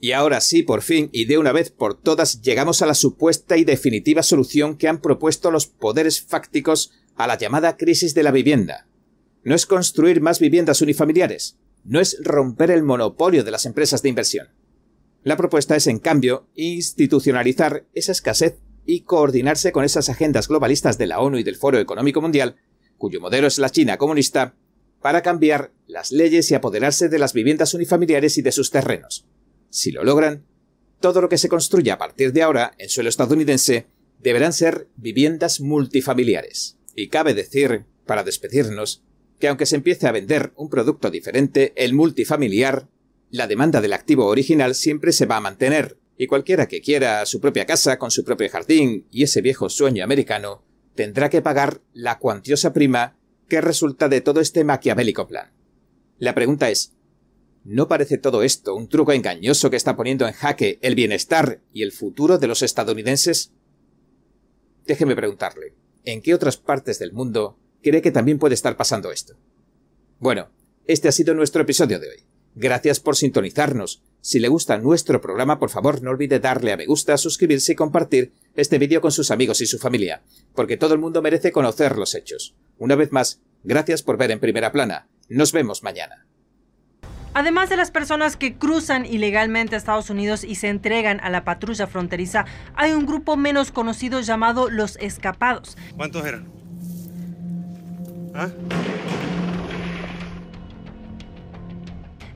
Y 0.00 0.12
ahora 0.12 0.40
sí, 0.40 0.62
por 0.62 0.82
fin 0.82 1.10
y 1.12 1.26
de 1.26 1.38
una 1.38 1.52
vez 1.52 1.70
por 1.70 2.00
todas, 2.00 2.40
llegamos 2.40 2.80
a 2.80 2.86
la 2.86 2.94
supuesta 2.94 3.56
y 3.56 3.64
definitiva 3.64 4.22
solución 4.22 4.76
que 4.76 4.88
han 4.88 5.00
propuesto 5.00 5.50
los 5.50 5.66
poderes 5.66 6.22
fácticos 6.22 6.92
a 7.16 7.26
la 7.26 7.36
llamada 7.36 7.76
crisis 7.76 8.14
de 8.14 8.22
la 8.22 8.30
vivienda. 8.30 8.86
No 9.44 9.54
es 9.54 9.66
construir 9.66 10.20
más 10.20 10.40
viviendas 10.40 10.80
unifamiliares, 10.80 11.58
no 11.84 12.00
es 12.00 12.16
romper 12.22 12.70
el 12.70 12.82
monopolio 12.82 13.44
de 13.44 13.50
las 13.50 13.66
empresas 13.66 14.02
de 14.02 14.08
inversión. 14.08 14.48
La 15.22 15.36
propuesta 15.36 15.76
es, 15.76 15.86
en 15.86 15.98
cambio, 15.98 16.48
institucionalizar 16.54 17.86
esa 17.92 18.12
escasez 18.12 18.58
y 18.90 19.02
coordinarse 19.02 19.70
con 19.70 19.84
esas 19.84 20.08
agendas 20.08 20.48
globalistas 20.48 20.98
de 20.98 21.06
la 21.06 21.20
ONU 21.20 21.38
y 21.38 21.44
del 21.44 21.54
Foro 21.54 21.78
Económico 21.78 22.20
Mundial, 22.20 22.56
cuyo 22.98 23.20
modelo 23.20 23.46
es 23.46 23.58
la 23.58 23.70
China 23.70 23.98
comunista, 23.98 24.56
para 25.00 25.22
cambiar 25.22 25.72
las 25.86 26.10
leyes 26.10 26.50
y 26.50 26.54
apoderarse 26.54 27.08
de 27.08 27.20
las 27.20 27.32
viviendas 27.32 27.72
unifamiliares 27.72 28.36
y 28.36 28.42
de 28.42 28.50
sus 28.50 28.72
terrenos. 28.72 29.26
Si 29.70 29.92
lo 29.92 30.02
logran, 30.02 30.44
todo 30.98 31.20
lo 31.20 31.28
que 31.28 31.38
se 31.38 31.48
construya 31.48 31.94
a 31.94 31.98
partir 31.98 32.32
de 32.32 32.42
ahora 32.42 32.72
en 32.78 32.88
suelo 32.88 33.08
estadounidense 33.08 33.86
deberán 34.18 34.52
ser 34.52 34.88
viviendas 34.96 35.60
multifamiliares. 35.60 36.76
Y 36.96 37.08
cabe 37.08 37.32
decir, 37.32 37.84
para 38.06 38.24
despedirnos, 38.24 39.04
que 39.38 39.46
aunque 39.46 39.66
se 39.66 39.76
empiece 39.76 40.08
a 40.08 40.12
vender 40.12 40.52
un 40.56 40.68
producto 40.68 41.10
diferente, 41.10 41.72
el 41.76 41.94
multifamiliar, 41.94 42.88
la 43.30 43.46
demanda 43.46 43.80
del 43.80 43.92
activo 43.92 44.26
original 44.26 44.74
siempre 44.74 45.12
se 45.12 45.26
va 45.26 45.36
a 45.36 45.40
mantener, 45.40 45.96
y 46.20 46.26
cualquiera 46.26 46.68
que 46.68 46.82
quiera 46.82 47.24
su 47.24 47.40
propia 47.40 47.64
casa 47.64 47.98
con 47.98 48.10
su 48.10 48.24
propio 48.24 48.50
jardín 48.50 49.06
y 49.10 49.22
ese 49.22 49.40
viejo 49.40 49.70
sueño 49.70 50.04
americano 50.04 50.62
tendrá 50.94 51.30
que 51.30 51.40
pagar 51.40 51.80
la 51.94 52.18
cuantiosa 52.18 52.74
prima 52.74 53.16
que 53.48 53.62
resulta 53.62 54.10
de 54.10 54.20
todo 54.20 54.42
este 54.42 54.62
maquiavélico 54.62 55.26
plan. 55.26 55.50
La 56.18 56.34
pregunta 56.34 56.68
es, 56.68 56.92
¿no 57.64 57.88
parece 57.88 58.18
todo 58.18 58.42
esto 58.42 58.74
un 58.74 58.90
truco 58.90 59.12
engañoso 59.12 59.70
que 59.70 59.78
está 59.78 59.96
poniendo 59.96 60.26
en 60.26 60.34
jaque 60.34 60.78
el 60.82 60.94
bienestar 60.94 61.62
y 61.72 61.84
el 61.84 61.90
futuro 61.90 62.36
de 62.36 62.48
los 62.48 62.60
estadounidenses? 62.60 63.52
Déjeme 64.84 65.16
preguntarle, 65.16 65.72
¿en 66.04 66.20
qué 66.20 66.34
otras 66.34 66.58
partes 66.58 66.98
del 66.98 67.14
mundo 67.14 67.58
cree 67.82 68.02
que 68.02 68.10
también 68.10 68.38
puede 68.38 68.56
estar 68.56 68.76
pasando 68.76 69.10
esto? 69.10 69.38
Bueno, 70.18 70.50
este 70.86 71.08
ha 71.08 71.12
sido 71.12 71.32
nuestro 71.32 71.62
episodio 71.62 71.98
de 71.98 72.10
hoy. 72.10 72.26
Gracias 72.54 73.00
por 73.00 73.16
sintonizarnos. 73.16 74.02
Si 74.22 74.38
le 74.38 74.48
gusta 74.48 74.76
nuestro 74.76 75.20
programa, 75.20 75.58
por 75.58 75.70
favor 75.70 76.02
no 76.02 76.10
olvide 76.10 76.40
darle 76.40 76.72
a 76.72 76.76
me 76.76 76.86
gusta, 76.86 77.16
suscribirse 77.16 77.72
y 77.72 77.74
compartir 77.74 78.32
este 78.54 78.78
vídeo 78.78 79.00
con 79.00 79.12
sus 79.12 79.30
amigos 79.30 79.60
y 79.62 79.66
su 79.66 79.78
familia, 79.78 80.22
porque 80.54 80.76
todo 80.76 80.92
el 80.92 81.00
mundo 81.00 81.22
merece 81.22 81.52
conocer 81.52 81.96
los 81.96 82.14
hechos. 82.14 82.54
Una 82.78 82.96
vez 82.96 83.12
más, 83.12 83.40
gracias 83.64 84.02
por 84.02 84.18
ver 84.18 84.30
en 84.30 84.40
primera 84.40 84.72
plana. 84.72 85.08
Nos 85.28 85.52
vemos 85.52 85.82
mañana. 85.82 86.26
Además 87.32 87.70
de 87.70 87.76
las 87.76 87.90
personas 87.90 88.36
que 88.36 88.56
cruzan 88.56 89.06
ilegalmente 89.06 89.76
a 89.76 89.78
Estados 89.78 90.10
Unidos 90.10 90.42
y 90.42 90.56
se 90.56 90.68
entregan 90.68 91.20
a 91.20 91.30
la 91.30 91.44
patrulla 91.44 91.86
fronteriza, 91.86 92.44
hay 92.74 92.92
un 92.92 93.06
grupo 93.06 93.36
menos 93.36 93.70
conocido 93.70 94.20
llamado 94.20 94.68
los 94.68 94.96
escapados. 94.96 95.76
¿Cuántos 95.96 96.26
eran? 96.26 96.48
¿Ah? 98.34 98.50